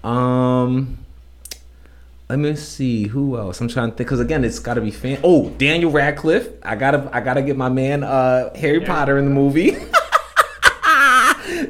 Um, 0.04 1.01
let 2.32 2.38
me 2.38 2.56
see 2.56 3.08
who 3.08 3.36
else. 3.36 3.60
I'm 3.60 3.68
trying 3.68 3.90
to 3.90 3.94
think 3.94 4.08
because 4.08 4.18
again, 4.18 4.42
it's 4.42 4.58
got 4.58 4.74
to 4.74 4.80
be 4.80 4.90
fan. 4.90 5.20
Oh, 5.22 5.50
Daniel 5.50 5.90
Radcliffe. 5.90 6.48
I 6.62 6.76
gotta, 6.76 7.10
I 7.12 7.20
gotta 7.20 7.42
get 7.42 7.58
my 7.58 7.68
man 7.68 8.02
uh 8.02 8.54
Harry 8.54 8.80
Potter 8.80 9.18
in 9.18 9.26
the 9.26 9.30
movie. 9.30 9.72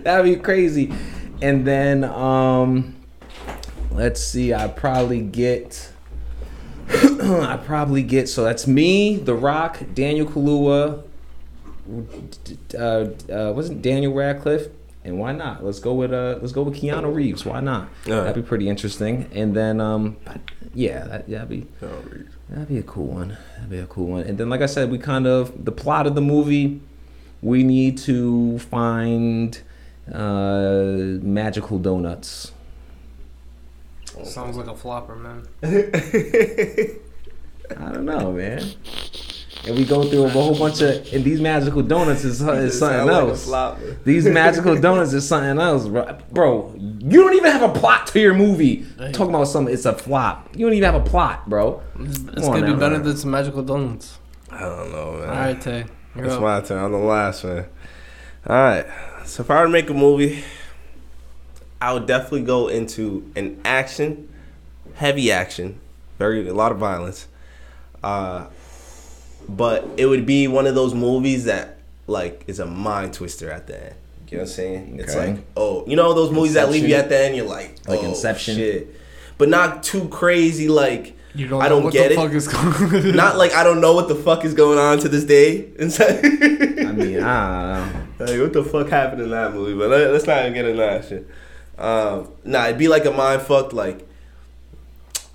That'd 0.05 0.25
be 0.25 0.37
crazy. 0.37 0.95
And 1.41 1.67
then 1.67 2.05
um, 2.05 2.95
let's 3.91 4.23
see. 4.23 4.55
I 4.55 4.69
probably 4.69 5.21
get. 5.21 5.91
I 6.89 7.59
probably 7.65 8.05
get 8.05 8.29
so 8.29 8.45
that's 8.45 8.69
me, 8.69 9.17
The 9.17 9.35
Rock, 9.35 9.81
Daniel 9.95 10.29
Kaluuya, 10.29 11.03
uh, 12.79 12.79
uh, 12.79 13.53
wasn't 13.53 13.83
Daniel 13.83 14.15
Radcliffe, 14.15 14.69
and 15.05 15.19
why 15.19 15.33
not? 15.33 15.65
Let's 15.65 15.81
go 15.81 15.95
with 15.95 16.13
uh, 16.13 16.39
let's 16.41 16.53
go 16.53 16.63
with 16.63 16.81
Keanu 16.81 17.15
Reeves. 17.15 17.45
Why 17.45 17.61
not? 17.61 17.89
Yeah. 18.07 18.21
That'd 18.21 18.43
be 18.45 18.49
pretty 18.49 18.69
interesting. 18.69 19.29
And 19.33 19.55
then 19.55 19.81
um, 19.81 20.17
yeah, 20.75 21.05
that, 21.05 21.29
that'd 21.29 21.49
be 21.49 21.67
Oh, 21.83 22.03
that'd 22.49 22.69
be 22.69 22.79
a 22.79 22.83
cool 22.83 23.07
one. 23.07 23.37
That'd 23.57 23.71
be 23.71 23.79
a 23.79 23.87
cool 23.87 24.07
one. 24.07 24.23
And 24.23 24.39
then 24.39 24.49
like 24.49 24.61
I 24.63 24.67
said, 24.67 24.91
we 24.91 24.99
kind 24.99 25.27
of 25.27 25.65
the 25.65 25.73
plot 25.73 26.07
of 26.07 26.15
the 26.15 26.21
movie. 26.21 26.81
We 27.41 27.65
need 27.65 27.99
to 27.99 28.61
find 28.61 29.61
uh, 30.13 30.83
magical 31.23 31.79
donuts. 31.79 32.53
Sounds 34.25 34.57
like 34.57 34.67
a 34.69 34.77
flopper, 34.77 35.17
man. 35.17 35.49
I 37.77 37.93
don't 37.93 38.05
know, 38.05 38.31
man. 38.33 38.63
And 39.65 39.77
we 39.77 39.85
go 39.85 40.03
through 40.03 40.25
a 40.25 40.29
whole 40.29 40.59
bunch 40.59 40.81
of 40.81 41.13
and 41.13 41.23
these 41.23 41.41
magical 41.41 41.83
donuts 41.83 42.25
is, 42.25 42.41
is 42.43 42.79
something 42.79 43.07
Sound 43.07 43.47
like 43.47 43.49
else. 43.49 43.79
These 44.05 44.27
magical 44.27 44.75
donuts 44.81 45.13
is 45.13 45.27
something 45.27 45.59
else, 45.59 45.87
bro. 45.87 46.19
Bro, 46.33 46.75
you 46.79 47.23
don't 47.23 47.35
even 47.35 47.53
have 47.53 47.63
a 47.63 47.79
plot 47.79 48.09
to 48.09 48.21
your 48.21 48.35
movie. 48.35 48.85
Hey. 48.99 49.13
Talking 49.13 49.35
about 49.35 49.45
something, 49.45 49.73
it's 49.73 49.85
a 49.85 49.95
flop. 49.95 50.49
You 50.57 50.67
don't 50.67 50.75
even 50.75 50.93
have 50.93 51.01
a 51.01 51.09
plot, 51.09 51.49
bro. 51.49 51.81
It's, 52.01 52.19
it's 52.19 52.41
gonna 52.49 52.67
be 52.67 52.73
now. 52.73 52.79
better 52.79 52.99
than 52.99 53.17
some 53.17 53.31
magical 53.31 53.63
donuts. 53.63 54.19
I 54.51 54.61
don't 54.61 54.91
know, 54.91 55.13
man. 55.13 55.29
All 55.29 55.35
right, 55.35 55.61
Tay. 55.61 55.85
You're 56.17 56.25
It's 56.27 56.35
up. 56.35 56.43
my 56.43 56.61
turn. 56.61 56.85
I'm 56.85 56.93
the 56.93 56.99
last 56.99 57.45
one. 57.45 57.65
All 58.47 58.57
right. 58.57 58.87
So 59.25 59.43
if 59.45 59.51
I 59.51 59.61
were 59.61 59.67
to 59.67 59.73
make 59.73 59.89
a 59.89 59.95
movie, 59.95 60.43
I 61.81 61.93
would 61.93 62.07
definitely 62.07 62.43
go 62.43 62.67
into 62.69 63.31
an 63.37 63.61
action, 63.65 64.29
heavy 64.95 65.31
action, 65.31 65.81
very 66.19 66.47
a 66.49 66.53
lot 66.53 66.73
of 66.73 66.79
violence. 66.79 67.29
Uh, 68.03 68.47
but 69.49 69.87
it 69.97 70.07
would 70.07 70.27
be 70.27 70.49
one 70.49 70.67
of 70.67 70.75
those 70.75 70.95
movies 70.95 71.45
that 71.45 71.79
like 72.07 72.45
is 72.47 72.59
a 72.59 72.67
mind 72.67 73.15
twister 73.15 73.51
at 73.51 73.67
the 73.67 73.83
end. 73.87 73.95
You 74.29 74.39
know 74.39 74.45
what 74.45 74.49
I'm 74.51 74.55
saying? 74.55 74.99
It's 74.99 75.15
like, 75.15 75.37
oh, 75.59 75.85
you 75.87 75.95
know 75.95 76.15
those 76.15 76.31
movies 76.31 76.55
that 76.55 76.71
leave 76.71 76.89
you 76.89 76.95
at 76.95 77.11
the 77.11 77.19
end. 77.19 77.37
You're 77.37 77.45
like, 77.47 77.87
Like 77.87 78.01
oh, 78.01 78.09
Inception? 78.09 78.57
shit. 78.57 78.89
but 79.37 79.51
not 79.51 79.83
too 79.83 80.09
crazy. 80.09 80.69
Like 80.69 81.19
You 81.35 81.49
don't 81.49 81.61
I 81.63 81.69
don't 81.69 81.85
what 81.85 81.93
get 81.93 82.09
the 82.09 82.15
it. 82.15 82.17
fuck 82.17 82.33
is 82.33 82.49
going 82.49 83.15
not 83.15 83.37
like 83.37 83.53
I 83.53 83.63
don't 83.63 83.83
know 83.83 83.93
what 83.95 84.09
the 84.09 84.15
fuck 84.15 84.45
is 84.47 84.55
going 84.55 84.79
on 84.79 84.99
to 85.01 85.09
this 85.11 85.25
day. 85.25 85.69
Inside. 85.79 86.25
I 86.25 86.93
mean, 86.93 87.23
I 87.23 87.79
don't 87.79 87.93
know. 87.93 88.07
Like, 88.27 88.41
what 88.41 88.53
the 88.55 88.65
fuck 88.65 88.89
happened 88.89 89.21
in 89.23 89.31
that 89.31 89.53
movie? 89.53 89.75
But 89.79 89.91
let, 89.91 90.11
us 90.15 90.27
not 90.27 90.41
even 90.41 90.55
get 90.55 90.65
into 90.65 90.79
that 90.79 91.05
shit. 91.07 91.29
Um, 91.77 92.29
nah, 92.45 92.67
it'd 92.67 92.79
be 92.79 92.89
like 92.89 93.05
a 93.05 93.11
mind 93.11 93.43
fucked. 93.43 93.73
Like, 93.75 94.09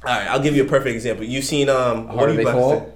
all 0.04 0.14
right, 0.14 0.28
I'll 0.28 0.40
give 0.42 0.56
you 0.56 0.64
a 0.64 0.68
perfect 0.68 0.96
example. 0.96 1.26
You 1.26 1.42
seen 1.42 1.70
um, 1.70 2.08
Harder 2.08 2.26
are 2.26 2.30
you 2.32 2.36
They 2.38 2.42
about 2.44 2.80
to 2.80 2.86
say? 2.86 2.92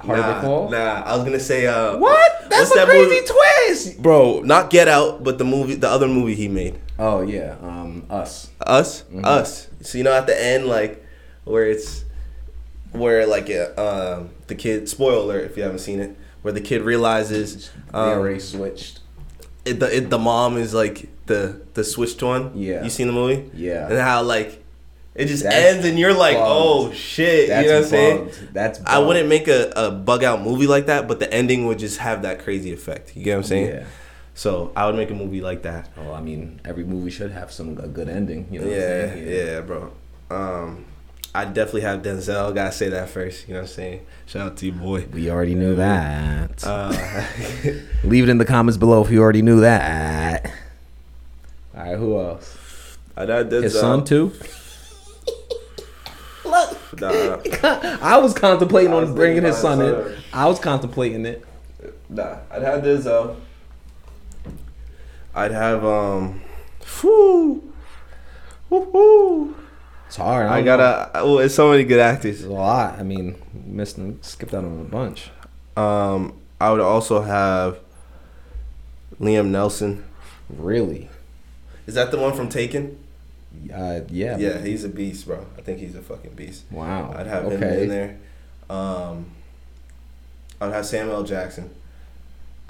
Harder 0.00 0.22
nah, 0.22 0.40
They? 0.40 0.70
Nah, 0.70 1.02
I 1.04 1.14
was 1.16 1.24
gonna 1.24 1.40
say 1.40 1.66
uh, 1.66 1.96
What? 1.98 2.48
That's 2.50 2.70
a 2.72 2.74
that 2.74 2.88
crazy 2.88 3.14
movie? 3.20 3.26
twist. 3.26 4.02
bro. 4.02 4.40
Not 4.40 4.70
Get 4.70 4.88
Out, 4.88 5.22
but 5.22 5.38
the 5.38 5.44
movie, 5.44 5.74
the 5.74 5.88
other 5.88 6.08
movie 6.08 6.34
he 6.34 6.48
made, 6.48 6.78
Oh 6.98 7.20
yeah, 7.22 7.56
um, 7.62 8.04
us. 8.10 8.50
Us, 8.66 9.02
Mm-hmm. 9.04 9.24
Us. 9.24 9.68
So 9.82 9.98
you 9.98 10.04
know 10.04 10.12
at 10.12 10.26
the 10.26 10.40
end, 10.42 10.66
like 10.66 11.04
where 11.44 11.64
it's 11.66 12.04
where 12.92 13.26
like 13.26 13.48
uh, 13.50 13.80
um, 14.20 14.30
the 14.48 14.54
kid. 14.54 14.88
Spoiler 14.88 15.18
alert 15.18 15.44
if 15.50 15.56
you 15.56 15.62
haven't 15.62 15.78
seen 15.78 16.00
it, 16.00 16.16
where 16.42 16.52
the 16.52 16.60
kid 16.60 16.82
realizes 16.82 17.70
they 17.92 17.98
um, 17.98 18.18
already 18.18 18.40
switched. 18.40 19.00
it, 19.64 19.80
the 19.80 19.96
it, 19.96 20.10
the 20.10 20.18
mom 20.18 20.56
is 20.56 20.74
like 20.74 21.08
the 21.26 21.60
the 21.74 21.84
switched 21.84 22.22
one. 22.22 22.52
Yeah. 22.54 22.82
you 22.82 22.90
seen 22.90 23.06
the 23.06 23.12
movie? 23.12 23.50
Yeah. 23.54 23.88
and 23.88 23.98
how 23.98 24.22
like 24.22 24.59
it 25.20 25.26
just 25.26 25.42
That's 25.42 25.54
ends 25.54 25.84
and 25.84 25.98
you're 25.98 26.14
like, 26.14 26.36
bugged. 26.36 26.48
oh 26.48 26.92
shit, 26.92 27.48
That's 27.48 27.64
you 27.64 27.68
know 27.70 27.76
what 27.76 27.84
I'm 27.84 27.90
saying? 27.90 28.24
bugged. 28.24 28.54
That's 28.54 28.80
I 28.86 28.98
wouldn't 28.98 29.28
make 29.28 29.48
a, 29.48 29.70
a 29.76 29.90
bug 29.90 30.24
out 30.24 30.40
movie 30.40 30.66
like 30.66 30.86
that, 30.86 31.06
but 31.06 31.20
the 31.20 31.32
ending 31.32 31.66
would 31.66 31.78
just 31.78 31.98
have 31.98 32.22
that 32.22 32.40
crazy 32.40 32.72
effect. 32.72 33.14
You 33.14 33.22
get 33.22 33.32
what 33.32 33.38
I'm 33.38 33.44
saying? 33.44 33.66
Yeah. 33.66 33.84
So 34.34 34.72
I 34.74 34.86
would 34.86 34.94
make 34.94 35.10
a 35.10 35.14
movie 35.14 35.42
like 35.42 35.62
that. 35.62 35.90
Oh, 35.98 36.12
I 36.12 36.22
mean, 36.22 36.60
every 36.64 36.84
movie 36.84 37.10
should 37.10 37.32
have 37.32 37.52
some 37.52 37.76
a 37.78 37.86
good 37.86 38.08
ending. 38.08 38.48
You 38.50 38.60
know. 38.60 38.66
I'm 38.66 38.72
Yeah, 38.72 39.14
yeah, 39.14 39.60
bro. 39.60 39.92
Um, 40.30 40.86
I 41.34 41.44
definitely 41.44 41.82
have 41.82 42.00
Denzel. 42.00 42.54
Gotta 42.54 42.72
say 42.72 42.88
that 42.88 43.10
first. 43.10 43.46
You 43.46 43.54
know 43.54 43.60
what 43.60 43.68
I'm 43.68 43.74
saying? 43.74 44.06
Shout 44.24 44.52
out 44.52 44.56
to 44.58 44.66
you, 44.66 44.72
boy. 44.72 45.06
We 45.12 45.30
already 45.30 45.54
knew 45.54 45.74
that. 45.74 46.64
Uh, 46.64 47.26
Leave 48.04 48.24
it 48.24 48.30
in 48.30 48.38
the 48.38 48.46
comments 48.46 48.78
below 48.78 49.04
if 49.04 49.10
you 49.10 49.20
already 49.20 49.42
knew 49.42 49.60
that. 49.60 50.50
All 51.76 51.84
right, 51.84 51.98
who 51.98 52.18
else? 52.18 52.56
I 53.16 53.26
Denzel. 53.26 53.62
His 53.62 53.78
son 53.78 54.04
too. 54.04 54.32
Nah, 56.98 57.38
I 58.02 58.18
was 58.18 58.34
contemplating 58.34 58.92
I 58.92 58.96
was 58.96 59.10
on 59.10 59.14
bringing 59.14 59.44
his 59.44 59.56
son 59.56 59.80
in. 59.80 60.16
I 60.32 60.46
was 60.46 60.58
contemplating 60.58 61.24
it. 61.24 61.44
nah. 62.08 62.38
I'd 62.50 62.62
have 62.62 62.82
Denzel. 62.82 63.36
I'd 65.34 65.52
have 65.52 65.84
um. 65.84 66.42
Whoo. 67.02 67.72
It's 70.06 70.16
hard. 70.16 70.46
I 70.48 70.56
don't 70.56 70.64
gotta. 70.64 71.10
Oh, 71.14 71.38
it's 71.38 71.54
so 71.54 71.70
many 71.70 71.84
good 71.84 72.00
actors. 72.00 72.40
There's 72.40 72.50
a 72.50 72.52
lot. 72.52 72.98
I 72.98 73.02
mean, 73.04 73.40
missed 73.52 73.96
and 73.98 74.24
skipped 74.24 74.54
out 74.54 74.64
on 74.64 74.80
a 74.80 74.84
bunch. 74.84 75.30
Um, 75.76 76.40
I 76.60 76.70
would 76.70 76.80
also 76.80 77.22
have 77.22 77.78
Liam 79.20 79.50
Neeson. 79.50 80.02
Really? 80.48 81.08
Is 81.86 81.94
that 81.94 82.10
the 82.10 82.18
one 82.18 82.34
from 82.34 82.48
Taken? 82.48 82.98
Uh, 83.72 84.00
yeah. 84.08 84.38
Yeah, 84.38 84.58
he's 84.58 84.84
a 84.84 84.88
beast, 84.88 85.26
bro. 85.26 85.46
I 85.58 85.60
think 85.60 85.80
he's 85.80 85.94
a 85.94 86.02
fucking 86.02 86.32
beast. 86.32 86.64
Wow. 86.70 87.14
I'd 87.16 87.26
have 87.26 87.44
him 87.44 87.62
in 87.62 87.88
there. 87.88 88.18
Um, 88.68 89.26
I'd 90.60 90.72
have 90.72 90.86
Samuel 90.86 91.24
Jackson. 91.24 91.70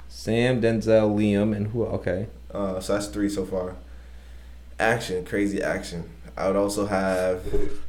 Sam, 0.09 0.61
Denzel, 0.61 1.15
Liam, 1.15 1.55
and 1.55 1.67
who? 1.67 1.85
Okay. 1.85 2.27
Uh, 2.53 2.79
so 2.79 2.93
that's 2.93 3.07
three 3.07 3.29
so 3.29 3.45
far. 3.45 3.75
Action, 4.79 5.25
crazy 5.25 5.61
action. 5.61 6.09
I 6.35 6.47
would 6.47 6.57
also 6.57 6.87
have 6.87 7.45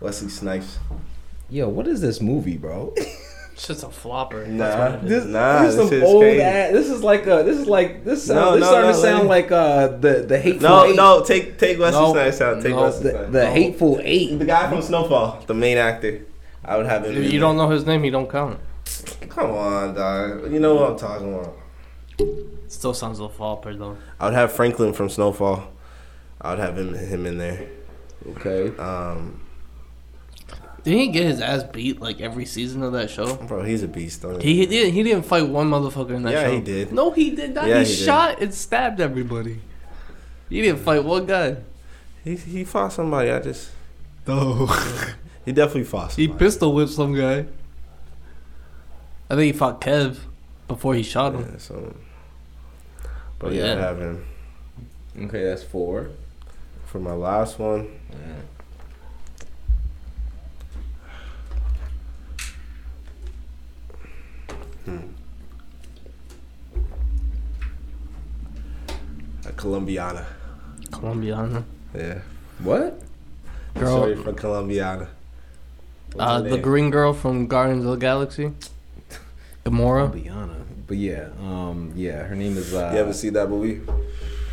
Wesley 0.00 0.28
Snipes. 0.28 0.78
Yo, 1.48 1.68
what 1.68 1.86
is 1.86 2.00
this 2.00 2.20
movie, 2.20 2.56
bro? 2.56 2.94
It's 3.56 3.68
just 3.68 3.84
a 3.84 3.88
flopper. 3.88 4.44
Nah, 4.46 4.64
That's 4.68 4.92
what 4.92 5.02
it 5.04 5.08
This, 5.08 5.24
is. 5.24 5.30
Nah, 5.30 5.62
this 5.62 5.70
is 5.70 5.76
this 5.76 5.82
some 5.88 5.88
shit's 5.90 6.06
old 6.06 6.22
crazy. 6.22 6.42
ass. 6.42 6.72
This 6.72 6.90
is 6.90 7.02
like 7.02 7.26
a. 7.26 7.42
This 7.42 7.56
is 7.56 7.66
like 7.66 8.04
this. 8.04 8.24
Sound, 8.26 8.38
No, 8.38 8.52
this 8.52 8.60
no, 8.60 8.66
starting 8.66 8.90
no, 8.90 8.96
to 8.96 9.00
sound 9.02 9.28
like- 9.28 9.50
like 9.50 9.52
uh 9.52 9.86
the 9.96 10.24
the 10.28 10.38
hateful 10.38 10.68
No, 10.68 10.84
eight. 10.84 10.94
no, 10.96 11.24
take 11.24 11.56
take 11.58 11.78
Wesley 11.78 12.00
No, 12.02 12.12
Snipes 12.12 12.40
out. 12.42 12.62
Take 12.62 12.72
no. 12.72 12.82
Wesley 12.82 13.12
The, 13.12 13.18
the 13.30 13.44
No. 13.44 13.50
hateful 13.52 14.00
eight. 14.02 14.38
The 14.38 14.44
guy 14.44 14.68
from 14.68 14.82
Snowfall, 14.82 15.42
the 15.46 15.54
main 15.54 15.78
actor. 15.78 16.20
I 16.66 16.76
would 16.76 16.84
have 16.84 17.06
him. 17.06 17.16
If 17.16 17.32
you 17.32 17.40
don't 17.40 17.56
know 17.56 17.70
his 17.70 17.86
name, 17.86 18.02
he 18.02 18.10
don't 18.10 18.28
count. 18.30 18.58
Come 19.30 19.50
on, 19.52 19.94
dog. 19.94 20.52
You 20.52 20.60
know 20.60 20.74
what 20.74 20.90
I'm 20.90 20.98
talking 20.98 21.32
about. 21.34 21.56
Still 22.68 22.92
sounds 22.92 23.20
a 23.20 23.28
flopper 23.30 23.74
though. 23.74 23.96
I 24.20 24.26
would 24.26 24.34
have 24.34 24.52
Franklin 24.52 24.92
from 24.92 25.08
Snowfall. 25.08 25.64
I 26.42 26.50
would 26.50 26.58
have 26.58 26.76
him 26.76 26.92
him 26.92 27.24
in 27.24 27.38
there. 27.38 27.66
Okay. 28.36 28.76
Um, 28.76 29.40
Didn't 30.86 31.00
he 31.00 31.08
get 31.08 31.24
his 31.26 31.40
ass 31.40 31.64
beat 31.64 32.00
like 32.00 32.20
every 32.20 32.44
season 32.46 32.82
of 32.84 32.92
that 32.92 33.10
show? 33.10 33.34
bro, 33.34 33.62
he's 33.64 33.82
a 33.82 33.88
beast. 33.88 34.22
Don't 34.22 34.40
He, 34.40 34.54
he 34.58 34.66
didn't. 34.66 34.92
He 34.94 35.02
didn't 35.02 35.24
fight 35.24 35.48
one 35.48 35.68
motherfucker 35.68 36.10
in 36.14 36.22
that 36.22 36.32
Yeah, 36.32 36.42
show. 36.44 36.48
Yeah, 36.50 36.54
he 36.54 36.60
did. 36.60 36.92
No, 36.92 37.10
he 37.10 37.30
did 37.30 37.54
not. 37.54 37.66
Yeah, 37.66 37.80
he, 37.80 37.84
he 37.90 37.96
did. 37.96 38.04
shot 38.04 38.40
and 38.40 38.54
stabbed 38.54 39.00
everybody. 39.00 39.58
He 40.48 40.62
didn't 40.62 40.80
fight 40.80 41.02
one 41.02 41.26
guy. 41.26 41.56
He 42.22 42.36
he 42.36 42.62
fought 42.64 42.92
somebody. 42.92 43.30
I 43.32 43.40
just 43.40 43.70
No. 44.28 44.66
he 45.44 45.50
definitely 45.50 45.84
fought. 45.84 46.12
Somebody. 46.12 46.32
he 46.32 46.38
pistol 46.38 46.72
whipped 46.72 46.92
some 46.92 47.14
guy. 47.14 47.46
I 49.28 49.34
think 49.34 49.52
he 49.52 49.58
fought 49.58 49.80
Kev 49.80 50.18
before 50.68 50.94
he 50.94 51.02
shot 51.02 51.34
him. 51.34 51.48
Yeah, 51.50 51.58
so, 51.58 51.96
but 53.40 53.52
Yeah. 53.52 53.64
yeah, 53.64 53.72
I'd 53.72 53.78
have 53.78 53.98
him 54.00 54.24
Okay, 55.22 55.42
that's 55.42 55.64
four. 55.64 56.10
for 56.84 57.00
my 57.00 57.12
last 57.14 57.58
one. 57.58 57.88
A 69.46 69.52
Colombiana. 69.52 70.24
Colombiana. 70.90 71.64
Yeah, 71.94 72.20
What? 72.62 73.00
Girl, 73.74 73.98
Sorry 74.00 74.16
for 74.16 74.32
Colombiana. 74.32 75.08
What's 76.14 76.30
uh, 76.30 76.40
the 76.40 76.58
green 76.58 76.90
girl 76.90 77.12
from 77.12 77.46
Guardians 77.46 77.84
of 77.84 77.90
the 77.92 77.96
Galaxy. 77.96 78.52
Gamora. 79.64 80.12
Liana. 80.14 80.54
But 80.86 80.96
yeah, 80.96 81.28
um, 81.42 81.92
yeah, 81.96 82.22
her 82.22 82.34
name 82.34 82.56
is. 82.56 82.72
Uh, 82.72 82.90
You 82.92 82.98
haven't 82.98 83.14
seen 83.14 83.32
that 83.34 83.50
movie? 83.50 83.80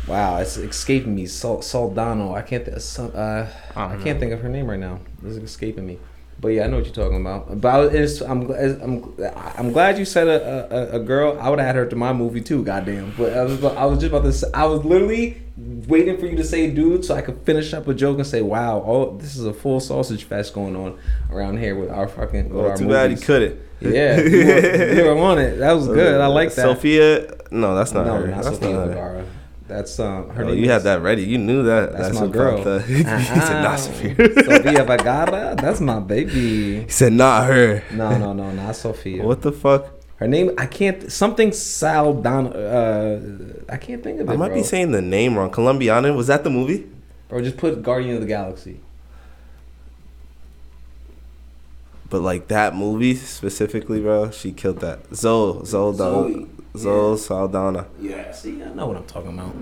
Wow, 0.08 0.38
it's 0.38 0.56
escaping 0.58 1.14
me. 1.14 1.26
Sol- 1.26 1.60
Soldano. 1.62 2.34
I 2.34 2.42
can't. 2.42 2.64
Th- 2.66 2.76
uh, 2.98 3.46
I 3.76 3.84
I 3.84 3.92
don't 3.94 4.02
can't 4.02 4.20
think 4.20 4.32
of 4.32 4.40
her 4.40 4.48
name 4.48 4.68
right 4.68 4.78
now. 4.78 4.98
It's 5.24 5.36
escaping 5.36 5.86
me. 5.86 5.98
But 6.44 6.50
yeah, 6.50 6.64
I 6.64 6.66
know 6.66 6.76
what 6.76 6.84
you're 6.84 6.94
talking 6.94 7.22
about. 7.22 7.58
But 7.58 7.74
I 7.74 7.78
was, 7.78 7.94
it's, 7.94 8.20
I'm, 8.20 8.50
I'm, 8.52 9.14
I'm 9.56 9.72
glad 9.72 9.98
you 9.98 10.04
said 10.04 10.28
a, 10.28 10.92
a, 10.94 10.96
a 10.96 11.00
girl. 11.00 11.38
I 11.40 11.48
would 11.48 11.58
have 11.58 11.66
had 11.68 11.76
her 11.76 11.86
to 11.86 11.96
my 11.96 12.12
movie 12.12 12.42
too. 12.42 12.62
Goddamn. 12.62 13.14
But 13.16 13.32
I 13.32 13.44
was, 13.44 13.64
I 13.64 13.84
was 13.86 13.98
just 13.98 14.10
about 14.10 14.24
to. 14.24 14.32
Say, 14.34 14.48
I 14.52 14.66
was 14.66 14.84
literally 14.84 15.40
waiting 15.56 16.18
for 16.18 16.26
you 16.26 16.36
to 16.36 16.44
say 16.44 16.70
dude, 16.70 17.02
so 17.06 17.14
I 17.14 17.22
could 17.22 17.38
finish 17.46 17.72
up 17.72 17.88
a 17.88 17.94
joke 17.94 18.18
and 18.18 18.26
say, 18.26 18.42
wow, 18.42 18.84
oh, 18.86 19.16
this 19.16 19.36
is 19.36 19.46
a 19.46 19.54
full 19.54 19.80
sausage 19.80 20.24
fest 20.24 20.52
going 20.52 20.76
on 20.76 20.98
around 21.30 21.60
here 21.60 21.76
with 21.80 21.88
our 21.90 22.08
fucking. 22.08 22.50
With 22.50 22.58
Well, 22.58 22.70
our 22.72 22.76
too 22.76 22.88
bad 22.88 23.04
he 23.08 23.14
movies. 23.14 23.24
couldn't. 23.24 23.60
Yeah, 23.80 24.20
you 24.20 24.46
were, 24.46 24.92
you 24.96 25.04
were 25.04 25.18
on 25.18 25.38
it. 25.38 25.56
That 25.56 25.72
was 25.72 25.88
uh, 25.88 25.94
good. 25.94 26.20
I 26.20 26.26
like 26.26 26.50
that. 26.50 26.62
Sophia? 26.62 27.36
No, 27.50 27.74
that's 27.74 27.92
not 27.92 28.04
no, 28.04 28.16
her. 28.16 28.26
not 28.28 28.44
that's 28.44 28.58
Sophia 28.58 28.72
not 28.74 28.80
her. 28.80 28.86
Vergara. 28.88 29.24
That's 29.66 29.98
um. 29.98 30.28
Her 30.30 30.44
Oh, 30.44 30.48
name 30.48 30.58
you 30.62 30.68
had 30.70 30.82
that 30.82 31.00
ready. 31.02 31.22
You 31.22 31.38
knew 31.38 31.62
that. 31.62 31.92
That's, 31.92 32.14
my 32.14 32.22
about 32.24 32.32
girl. 32.32 32.62
The, 32.64 32.80
he 32.86 33.02
said 33.02 33.62
not 33.62 33.64
Uh-uh. 33.66 33.76
Sophia. 33.78 34.14
Sophia 34.44 34.84
Vergara. 34.84 35.54
That's 35.58 35.80
my 35.80 36.00
baby. 36.00 36.82
he 36.82 36.88
said 36.88 37.14
not 37.14 37.46
her. 37.46 37.82
No, 37.90 38.16
no, 38.18 38.32
no, 38.34 38.50
not 38.52 38.76
Sophia. 38.76 39.22
What 39.24 39.40
the 39.42 39.52
fuck? 39.52 39.86
Her 40.16 40.28
name? 40.28 40.52
I 40.58 40.66
can't. 40.66 41.10
Something 41.10 41.50
Saldana. 41.52 42.50
Uh, 42.50 43.20
I 43.68 43.78
can't 43.78 44.02
think 44.02 44.20
of 44.20 44.28
it. 44.28 44.32
I 44.32 44.36
might 44.36 44.48
bro. 44.48 44.56
be 44.56 44.62
saying 44.62 44.92
the 44.92 45.02
name 45.02 45.36
wrong. 45.36 45.50
Colombiana. 45.50 46.12
Was 46.14 46.26
that 46.26 46.44
the 46.44 46.50
movie? 46.50 46.86
Bro, 47.28 47.40
just 47.42 47.56
put 47.56 47.82
Guardian 47.82 48.16
of 48.16 48.20
the 48.20 48.28
Galaxy. 48.28 48.80
But 52.10 52.20
like 52.20 52.48
that 52.48 52.76
movie 52.76 53.14
specifically, 53.14 54.00
bro, 54.00 54.30
she 54.30 54.52
killed 54.52 54.80
that. 54.80 55.00
Zoe, 55.14 55.64
Zoe, 55.64 55.94
Zoe, 55.96 56.46
Zoe, 56.76 57.16
Saldana. 57.16 57.86
Yeah, 58.00 58.32
see, 58.32 58.62
I 58.62 58.68
know 58.74 58.86
what 58.86 58.96
I'm 58.96 59.06
talking 59.06 59.38
about. 59.38 59.54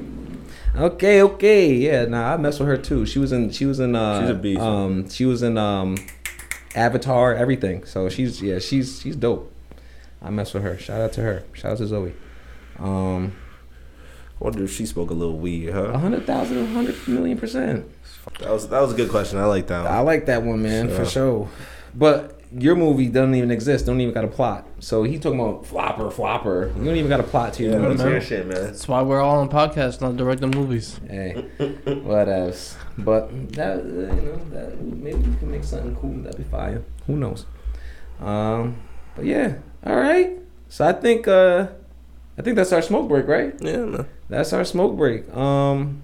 Okay, 0.74 1.22
okay, 1.22 1.72
yeah. 1.74 2.06
Nah, 2.06 2.34
I 2.34 2.36
mess 2.38 2.58
with 2.58 2.68
her 2.68 2.78
too. 2.78 3.04
She 3.04 3.18
was 3.18 3.32
in. 3.32 3.50
She 3.50 3.66
was 3.66 3.80
in. 3.80 3.94
Uh, 3.94 4.20
She's 4.22 4.30
a 4.30 4.34
beast. 4.34 4.60
Um, 4.60 5.08
she 5.10 5.26
was 5.26 5.42
in 5.42 5.58
um, 5.58 5.96
Avatar, 6.74 7.34
everything. 7.34 7.84
So 7.84 8.08
she's 8.08 8.40
yeah, 8.40 8.58
she's 8.58 9.00
she's 9.00 9.16
dope. 9.16 9.52
I 10.22 10.30
mess 10.30 10.54
with 10.54 10.62
her. 10.62 10.78
Shout 10.78 11.00
out 11.00 11.12
to 11.14 11.20
her. 11.22 11.44
Shout 11.52 11.72
out 11.72 11.78
to 11.78 11.86
Zoe. 11.86 12.14
Um, 12.78 13.36
Wonder 14.42 14.64
if 14.64 14.72
she 14.72 14.86
spoke 14.86 15.10
a 15.10 15.14
little 15.14 15.38
weird, 15.38 15.72
a 15.72 15.92
huh? 15.92 15.98
hundred 15.98 16.26
thousand, 16.26 16.58
a 16.58 16.66
hundred 16.66 16.96
million 17.06 17.38
percent. 17.38 17.86
That 18.40 18.50
was 18.50 18.68
that 18.68 18.80
was 18.80 18.92
a 18.92 18.96
good 18.96 19.08
question. 19.08 19.38
I 19.38 19.44
like 19.44 19.68
that 19.68 19.84
One. 19.84 19.92
I 19.92 20.00
like 20.00 20.26
that 20.26 20.42
one, 20.42 20.62
man, 20.62 20.88
for 20.88 21.04
sure. 21.04 21.48
But 21.94 22.40
your 22.58 22.74
movie 22.76 23.08
doesn't 23.08 23.34
even 23.34 23.50
exist. 23.50 23.86
Don't 23.86 24.00
even 24.00 24.12
got 24.14 24.24
a 24.24 24.28
plot. 24.28 24.66
So 24.80 25.02
he's 25.04 25.20
talking 25.20 25.40
about 25.40 25.66
flopper, 25.66 26.10
flopper. 26.10 26.72
You 26.76 26.84
don't 26.84 26.96
even 26.96 27.08
got 27.08 27.20
a 27.20 27.24
plot 27.24 27.54
to 27.54 27.62
your 27.62 27.72
Yeah, 27.72 27.78
movie. 27.78 27.88
what's 27.90 28.02
man. 28.02 28.12
your 28.12 28.20
shit, 28.20 28.46
man? 28.46 28.62
That's 28.64 28.86
why 28.88 29.02
we're 29.02 29.20
all 29.20 29.38
on 29.38 29.48
podcasts, 29.48 30.00
not 30.00 30.16
directing 30.16 30.50
movies. 30.50 31.00
Hey, 31.08 31.32
what 32.02 32.28
else? 32.28 32.76
But 32.98 33.52
that 33.54 33.78
uh, 33.78 33.82
you 33.82 34.22
know 34.22 34.40
that 34.50 34.80
maybe 34.80 35.18
we 35.28 35.36
can 35.36 35.50
make 35.50 35.64
something 35.64 35.96
cool. 35.96 36.14
That'd 36.22 36.36
be 36.38 36.44
fire. 36.44 36.82
Who 37.06 37.16
knows? 37.16 37.46
Um, 38.20 38.76
but 39.16 39.24
yeah, 39.24 39.56
all 39.84 39.96
right. 39.96 40.38
So 40.68 40.86
I 40.86 40.92
think 40.92 41.26
uh 41.28 41.68
I 42.38 42.42
think 42.42 42.56
that's 42.56 42.72
our 42.72 42.82
smoke 42.82 43.08
break, 43.08 43.26
right? 43.28 43.54
Yeah, 43.60 43.78
man. 43.84 44.06
That's 44.28 44.52
our 44.52 44.64
smoke 44.64 44.96
break. 44.96 45.28
Um, 45.36 46.02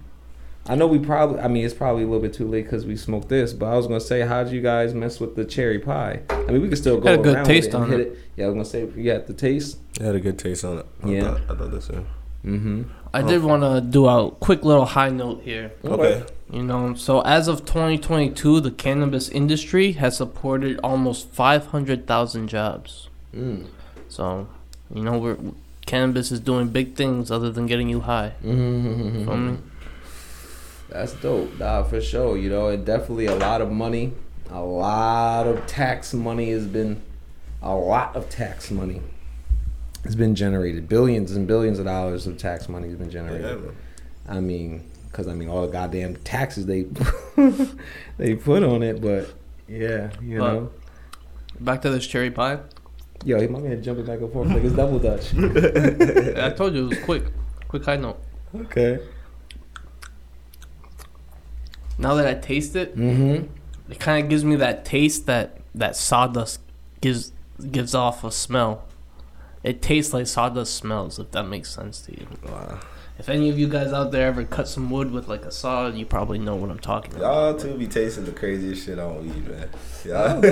I 0.68 0.74
know 0.74 0.86
we 0.86 0.98
probably. 0.98 1.40
I 1.40 1.48
mean, 1.48 1.64
it's 1.64 1.74
probably 1.74 2.02
a 2.02 2.06
little 2.06 2.20
bit 2.20 2.34
too 2.34 2.46
late 2.46 2.64
because 2.64 2.84
we 2.84 2.96
smoked 2.96 3.28
this. 3.28 3.52
But 3.52 3.66
I 3.66 3.76
was 3.76 3.86
gonna 3.86 4.00
say, 4.00 4.20
how'd 4.20 4.50
you 4.50 4.60
guys 4.60 4.94
mess 4.94 5.20
with 5.20 5.36
the 5.36 5.44
cherry 5.44 5.78
pie? 5.78 6.20
I 6.30 6.52
mean, 6.52 6.62
we 6.62 6.68
could 6.68 6.78
still 6.78 7.00
go 7.00 7.10
Had 7.10 7.20
a 7.20 7.22
good 7.22 7.36
around 7.36 7.44
taste 7.46 7.72
with 7.72 7.74
it 7.74 7.76
and 7.76 7.84
on 7.92 7.98
hit 7.98 8.00
it. 8.00 8.18
Yeah, 8.36 8.44
I 8.44 8.48
was 8.48 8.54
gonna 8.54 8.64
say, 8.64 9.00
you 9.00 9.12
got 9.12 9.26
the 9.26 9.34
taste. 9.34 9.78
It 9.98 10.02
had 10.02 10.14
a 10.14 10.20
good 10.20 10.38
taste 10.38 10.64
on 10.64 10.78
it. 10.78 10.86
I 11.02 11.08
Yeah. 11.08 11.22
Thought, 11.22 11.40
I 11.48 11.54
thought 11.54 11.70
this. 11.70 11.90
Yeah. 11.92 12.00
Mm-hmm. 12.44 12.82
I 13.12 13.22
did 13.22 13.42
want 13.42 13.62
to 13.62 13.80
do 13.80 14.06
a 14.06 14.30
quick 14.30 14.64
little 14.64 14.84
high 14.84 15.08
note 15.08 15.42
here. 15.42 15.72
Okay. 15.84 16.24
You 16.50 16.62
know, 16.62 16.94
so 16.94 17.20
as 17.22 17.48
of 17.48 17.64
2022, 17.64 18.60
the 18.60 18.70
cannabis 18.70 19.28
industry 19.28 19.92
has 19.92 20.16
supported 20.16 20.78
almost 20.82 21.30
500,000 21.30 22.48
jobs. 22.48 23.08
Mm. 23.34 23.66
So, 24.08 24.48
you 24.94 25.02
know, 25.02 25.18
we're 25.18 25.36
cannabis 25.88 26.30
is 26.30 26.38
doing 26.40 26.68
big 26.68 26.94
things 26.94 27.30
other 27.30 27.50
than 27.50 27.66
getting 27.66 27.88
you 27.88 28.00
high. 28.00 28.34
Mm-hmm. 28.44 29.54
Feel 30.88 30.98
me? 30.98 31.00
That's 31.00 31.12
dope, 31.20 31.58
nah, 31.58 31.82
for 31.82 32.00
sure. 32.00 32.36
You 32.36 32.50
know, 32.50 32.68
and 32.68 32.84
definitely 32.84 33.26
a 33.26 33.34
lot 33.36 33.60
of 33.60 33.70
money, 33.70 34.12
a 34.50 34.60
lot 34.60 35.46
of 35.46 35.66
tax 35.66 36.12
money 36.14 36.50
has 36.50 36.66
been, 36.66 37.02
a 37.62 37.74
lot 37.74 38.16
of 38.16 38.28
tax 38.30 38.70
money 38.70 39.00
has 40.04 40.14
been 40.16 40.34
generated. 40.34 40.88
Billions 40.88 41.32
and 41.32 41.46
billions 41.46 41.78
of 41.78 41.84
dollars 41.84 42.26
of 42.26 42.38
tax 42.38 42.68
money 42.68 42.88
has 42.88 42.96
been 42.96 43.10
generated. 43.10 43.62
man. 43.62 43.76
I 44.28 44.40
mean, 44.40 44.88
because 45.06 45.26
I 45.28 45.34
mean, 45.34 45.48
all 45.48 45.62
the 45.62 45.72
goddamn 45.72 46.16
taxes 46.16 46.66
they 46.66 46.86
they 48.18 48.34
put 48.34 48.62
on 48.62 48.82
it, 48.82 49.00
but 49.00 49.32
yeah, 49.66 50.10
you 50.22 50.38
But- 50.38 50.52
know. 50.52 50.70
Back 51.60 51.82
to 51.82 51.90
this 51.90 52.06
cherry 52.06 52.30
pie. 52.30 52.60
Yo, 53.24 53.40
he 53.40 53.48
my 53.48 53.58
man 53.58 53.82
jumping 53.82 54.04
back 54.06 54.20
and 54.20 54.32
forth 54.32 54.46
like 54.48 54.62
it's 54.62 54.76
double 54.76 55.00
dutch. 55.00 55.34
I 55.34 56.50
told 56.50 56.72
you 56.74 56.84
it 56.84 56.88
was 56.90 56.98
quick. 57.00 57.24
Quick 57.66 57.84
high 57.84 57.96
note. 57.96 58.20
okay. 58.54 59.00
Now 61.98 62.14
that 62.14 62.26
I 62.26 62.34
taste 62.34 62.76
it, 62.76 62.96
Mm-hmm. 62.96 63.46
it 63.92 63.98
kind 64.00 64.22
of 64.24 64.30
gives 64.30 64.44
me 64.44 64.56
that 64.56 64.84
taste 64.84 65.26
that 65.26 65.58
that 65.74 65.96
sawdust 65.96 66.60
gives 67.00 67.32
gives 67.70 67.94
off 67.94 68.24
a 68.24 68.30
smell. 68.30 68.84
It 69.64 69.82
tastes 69.82 70.14
like 70.14 70.26
sawdust 70.28 70.74
smells, 70.74 71.18
if 71.18 71.32
that 71.32 71.44
makes 71.44 71.70
sense 71.70 72.00
to 72.02 72.12
you. 72.12 72.26
Wow. 72.46 72.78
If 73.18 73.28
any 73.28 73.50
of 73.50 73.58
you 73.58 73.66
guys 73.68 73.92
out 73.92 74.12
there 74.12 74.28
ever 74.28 74.44
cut 74.44 74.68
some 74.68 74.90
wood 74.90 75.10
with 75.10 75.26
like 75.26 75.44
a 75.44 75.50
saw, 75.50 75.88
you 75.88 76.06
probably 76.06 76.38
know 76.38 76.54
what 76.54 76.70
I'm 76.70 76.78
talking 76.78 77.16
about. 77.16 77.22
Y'all 77.22 77.56
two 77.58 77.76
be 77.76 77.88
tasting 77.88 78.24
the 78.24 78.30
craziest 78.30 78.86
shit 78.86 79.00
on 79.00 79.20
weed, 79.22 79.48
man. 79.48 79.68
Y'all. 80.04 80.38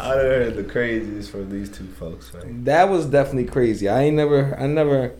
I 0.00 0.14
done 0.14 0.24
heard 0.24 0.56
the 0.56 0.64
craziest 0.64 1.30
from 1.30 1.48
these 1.50 1.68
two 1.70 1.86
folks, 1.86 2.32
man. 2.34 2.64
That 2.64 2.88
was 2.88 3.06
definitely 3.06 3.44
crazy. 3.50 3.88
I 3.88 4.02
ain't 4.02 4.16
never, 4.16 4.56
I 4.58 4.66
never. 4.66 5.12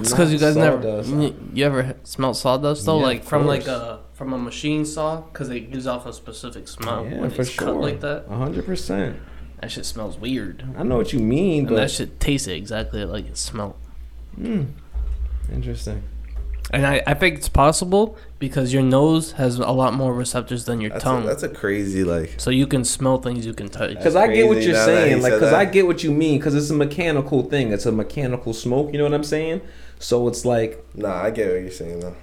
It's 0.00 0.10
because 0.10 0.32
you 0.32 0.38
guys 0.38 0.56
never 0.56 1.02
you, 1.02 1.34
you 1.52 1.64
ever 1.64 1.94
smelled 2.04 2.36
sawdust 2.36 2.86
though, 2.86 2.98
Yeah, 2.98 3.06
like 3.06 3.20
of 3.20 3.26
from 3.28 3.46
like 3.46 3.66
a 3.66 4.00
from 4.14 4.32
a 4.32 4.38
machine 4.38 4.84
saw, 4.84 5.20
because 5.20 5.48
it 5.50 5.70
gives 5.70 5.86
off 5.86 6.06
a 6.06 6.12
specific 6.12 6.68
smell 6.68 7.04
Yeah, 7.04 7.18
when 7.20 7.30
for 7.30 7.42
it's 7.42 7.50
sure. 7.50 7.66
cut 7.66 7.76
like 7.76 8.00
that. 8.00 8.24
A 8.28 8.36
hundred 8.36 8.64
percent. 8.66 9.16
That 9.60 9.70
shit 9.70 9.86
smells 9.86 10.18
weird, 10.18 10.64
I 10.76 10.82
know 10.82 10.96
what 10.96 11.12
you 11.12 11.18
mean, 11.18 11.66
and 11.68 11.76
that 11.76 11.82
but 11.82 11.90
shit 11.90 12.20
tastes 12.20 12.46
exactly 12.48 13.04
like 13.04 13.26
it 13.26 13.36
smelled. 13.38 13.74
mm, 14.38 14.66
interesting. 15.52 16.02
And 16.72 16.84
I, 16.84 17.00
I 17.06 17.14
think 17.14 17.36
it's 17.38 17.48
possible 17.48 18.16
because 18.40 18.72
your 18.72 18.82
nose 18.82 19.32
has 19.32 19.58
a 19.58 19.70
lot 19.70 19.94
more 19.94 20.12
receptors 20.12 20.64
than 20.64 20.80
your 20.80 20.90
That's 20.90 21.04
tongue, 21.04 21.22
a, 21.22 21.26
that's 21.26 21.44
a 21.44 21.48
crazy 21.48 22.02
like. 22.02 22.34
so 22.38 22.50
you 22.50 22.66
can 22.66 22.84
smell 22.84 23.18
things 23.18 23.46
you 23.46 23.54
can 23.54 23.68
touch. 23.68 23.90
Because 23.90 24.16
I 24.16 24.26
get 24.34 24.48
what 24.48 24.60
you're 24.62 24.74
saying, 24.74 25.22
like, 25.22 25.32
because. 25.34 25.52
I 25.52 25.64
get 25.64 25.86
what 25.86 26.02
you 26.02 26.10
mean, 26.10 26.38
because 26.38 26.54
it's 26.56 26.70
a 26.70 26.74
mechanical 26.74 27.44
thing. 27.44 27.72
It's 27.72 27.86
a 27.86 27.92
mechanical 27.92 28.52
smoke. 28.52 28.92
You 28.92 28.98
know 28.98 29.04
what 29.04 29.14
I'm 29.14 29.22
saying? 29.24 29.60
So 30.00 30.26
it's 30.26 30.44
like, 30.44 30.84
Nah, 30.94 31.22
I 31.22 31.30
get 31.30 31.46
what 31.52 31.60
you're 31.60 31.70
saying 31.70 32.00
though. 32.00 32.16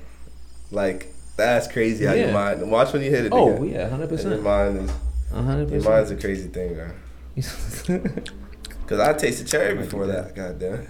Like 0.72 1.08
that's 1.38 1.68
crazy 1.72 2.06
how 2.06 2.14
Yeah. 2.14 2.26
your 2.26 2.34
mind. 2.34 2.70
Watch 2.70 2.92
when 2.94 3.02
you 3.02 3.10
hit 3.12 3.26
it. 3.26 3.32
oh 3.34 3.48
nigga. 3.60 3.72
yeah, 3.72 3.90
hundred 3.90 4.12
And 4.12 4.20
Your 4.24 4.32
percent, 4.38 4.44
mind 4.44 4.78
is 4.78 4.92
hundred 5.32 5.66
percent. 5.70 5.84
your 5.84 5.92
mind's 5.94 6.12
a 6.12 6.16
crazy 6.18 6.48
thing, 6.50 6.74
bro. 6.76 6.88
Cause 8.88 9.00
I 9.00 9.14
tasted 9.14 9.48
cherry 9.48 9.76
before 9.76 10.06
that. 10.08 10.36
God 10.36 10.60
damn. 10.60 10.74
it. 10.76 10.90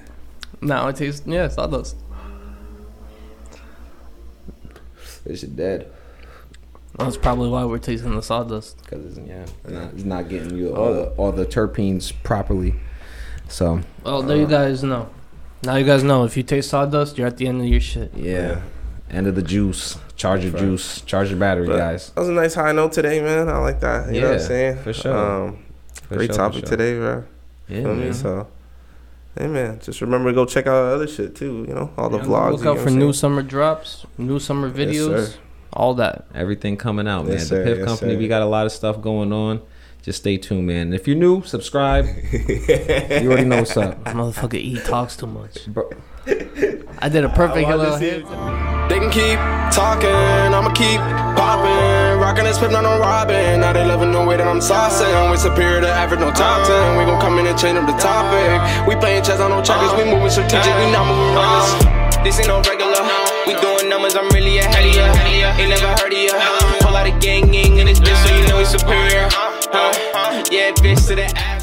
now 0.62 0.88
it 0.88 0.95
tastes 0.95 1.22
yeah 1.28 1.47
sawdust. 1.47 1.95
This 5.26 5.39
shit 5.41 5.55
dead 5.55 5.91
That's 6.97 7.17
probably 7.17 7.49
why 7.49 7.63
we're 7.65 7.80
tasting 7.80 8.15
the 8.15 8.21
sawdust. 8.21 8.78
because 8.84 9.05
it's 9.17 9.28
yeah, 9.28 9.43
it's 9.63 9.74
not, 9.74 9.93
it's 9.93 10.03
not 10.03 10.30
getting 10.30 10.55
you 10.57 10.76
all 10.76 10.93
the 10.93 11.05
all 11.17 11.32
the 11.32 11.45
terpenes 11.45 12.11
properly. 12.24 12.76
So 13.47 13.82
Well, 14.03 14.21
there 14.21 14.38
you 14.38 14.47
guys 14.47 14.84
know. 14.84 15.09
Now 15.63 15.76
you 15.76 15.86
guys 15.86 16.03
know 16.03 16.24
if 16.26 16.36
you 16.38 16.43
taste 16.43 16.69
sawdust, 16.69 17.17
you're 17.17 17.28
at 17.28 17.38
the 17.38 17.47
end 17.47 17.61
of 17.61 17.67
your 17.67 17.80
shit. 17.82 18.11
yeah, 18.15 18.61
end 19.09 19.28
of 19.28 19.36
the 19.36 19.41
juice. 19.41 19.97
Charge 20.15 20.43
your 20.43 20.53
Right. 20.53 20.61
juice. 20.61 21.01
Charge 21.01 21.30
your 21.30 21.39
battery, 21.39 21.67
But 21.67 21.78
guys. 21.78 22.11
That 22.11 22.19
was 22.21 22.30
a 22.30 22.34
nice 22.34 22.53
high 22.53 22.71
note 22.71 22.91
today, 22.91 23.21
man. 23.21 23.49
I 23.49 23.57
like 23.57 23.80
that. 23.80 24.13
You 24.13 24.21
know 24.21 24.28
what 24.28 24.39
I'm 24.41 24.45
saying? 24.47 24.78
for 24.78 24.93
sure. 24.93 25.17
Um, 25.17 25.57
For 26.07 26.15
great 26.17 26.28
sure, 26.30 26.36
topic 26.38 26.59
sure. 26.59 26.69
today, 26.69 26.97
bro. 26.97 27.24
Yeah, 27.67 27.82
Feel 27.82 27.95
me? 27.95 28.03
man. 28.05 28.13
So, 28.13 28.47
hey, 29.38 29.47
man, 29.47 29.79
just 29.81 30.01
remember 30.01 30.29
to 30.29 30.36
go 30.36 30.45
check 30.45 30.67
out 30.67 30.73
our 30.75 30.93
other 30.93 31.07
shit 31.07 31.36
too. 31.36 31.65
You 31.67 31.73
know, 31.73 31.91
all 31.97 32.09
the 32.09 32.17
Yeah, 32.19 32.23
vlogs. 32.25 32.51
Look 32.51 32.59
you 32.59 32.65
know 32.65 32.71
out 32.73 32.79
for 32.79 32.89
new 32.89 32.99
saying? 32.99 33.13
summer 33.13 33.41
drops, 33.43 34.05
new 34.17 34.39
summer 34.39 34.69
videos, 34.71 35.27
sir. 35.27 35.34
all 35.73 35.93
that. 35.95 36.25
Everything 36.36 36.77
coming 36.77 37.07
out, 37.07 37.23
man. 37.25 37.34
Yes, 37.34 37.43
the 37.49 37.55
sir, 37.55 37.63
Piff 37.65 37.77
yes, 37.79 37.88
Company, 37.88 38.13
sir. 38.13 38.19
we 38.19 38.27
got 38.27 38.41
a 38.41 38.45
lot 38.45 38.65
of 38.65 38.71
stuff 38.71 39.01
going 39.01 39.31
on. 39.34 39.61
Just 40.01 40.19
stay 40.19 40.38
tuned, 40.38 40.67
man. 40.67 40.88
And 40.88 40.93
if 40.95 41.07
you're 41.07 41.15
new, 41.15 41.43
subscribe. 41.43 42.05
you 42.34 43.27
already 43.31 43.45
know 43.45 43.59
what's 43.59 43.77
up. 43.77 44.03
This 44.03 44.13
motherfucker 44.13 44.55
E 44.55 44.77
talks 44.81 45.15
too 45.15 45.27
much. 45.27 45.65
Bro, 45.67 45.91
I 46.26 47.09
did 47.09 47.24
a 47.26 47.30
perfect 47.30 47.67
hello. 47.67 47.97
They 47.97 48.99
can 48.99 49.11
keep 49.11 49.39
talking, 49.76 50.07
I'ma 50.07 50.71
keep 50.71 50.99
popping. 51.36 52.19
Rockin' 52.19 52.45
this 52.45 52.57
pip, 52.57 52.71
not 52.71 52.86
on 52.86 52.99
robbing. 52.99 53.59
Now 53.59 53.74
they 53.74 53.84
loving 53.84 54.11
the 54.11 54.24
way 54.24 54.38
that 54.38 54.47
I'm 54.47 54.59
saucing. 54.59 55.32
We 55.32 55.38
superior 55.38 55.82
to 55.82 55.88
average, 55.88 56.19
no 56.19 56.32
top 56.32 56.67
10. 56.67 56.97
We 56.97 57.05
gon' 57.05 57.19
come 57.19 57.39
in 57.39 57.47
and 57.47 57.57
change 57.59 57.78
up 57.78 57.88
the 57.88 57.97
topic. 57.99 58.88
We 58.88 58.95
playin' 58.95 59.24
chess 59.24 59.39
on 59.39 59.51
no 59.51 59.61
checkers, 59.61 59.91
we 59.99 60.05
movin' 60.05 60.30
strategic, 60.30 60.71
we 60.80 60.91
not 60.91 61.07
movin' 61.07 61.36
reckless. 61.36 62.24
This 62.24 62.39
ain't 62.39 62.47
no 62.47 62.61
regular. 62.63 63.03
We 63.47 63.59
doin' 63.59 63.89
numbers, 63.89 64.15
I'm 64.15 64.30
really 64.30 64.59
a 64.59 64.67
of 64.67 64.95
ya. 64.95 65.11
Ain't 65.59 65.76
never 65.76 65.91
heard 65.99 66.13
of 66.13 66.19
ya. 66.19 66.39
Whole 66.84 66.93
lot 66.93 67.07
of 67.07 67.19
gang 67.19 67.51
gang 67.51 67.78
in 67.78 67.88
this 67.88 67.99
bitch, 67.99 68.15
so 68.24 68.32
you 68.32 68.47
know 68.47 68.57
we 68.59 68.65
superior. 68.65 69.28
Huh? 69.28 70.43
Yeah, 70.51 70.71
bitch 70.80 71.07
to 71.07 71.15
the 71.15 71.28
average. 71.36 71.62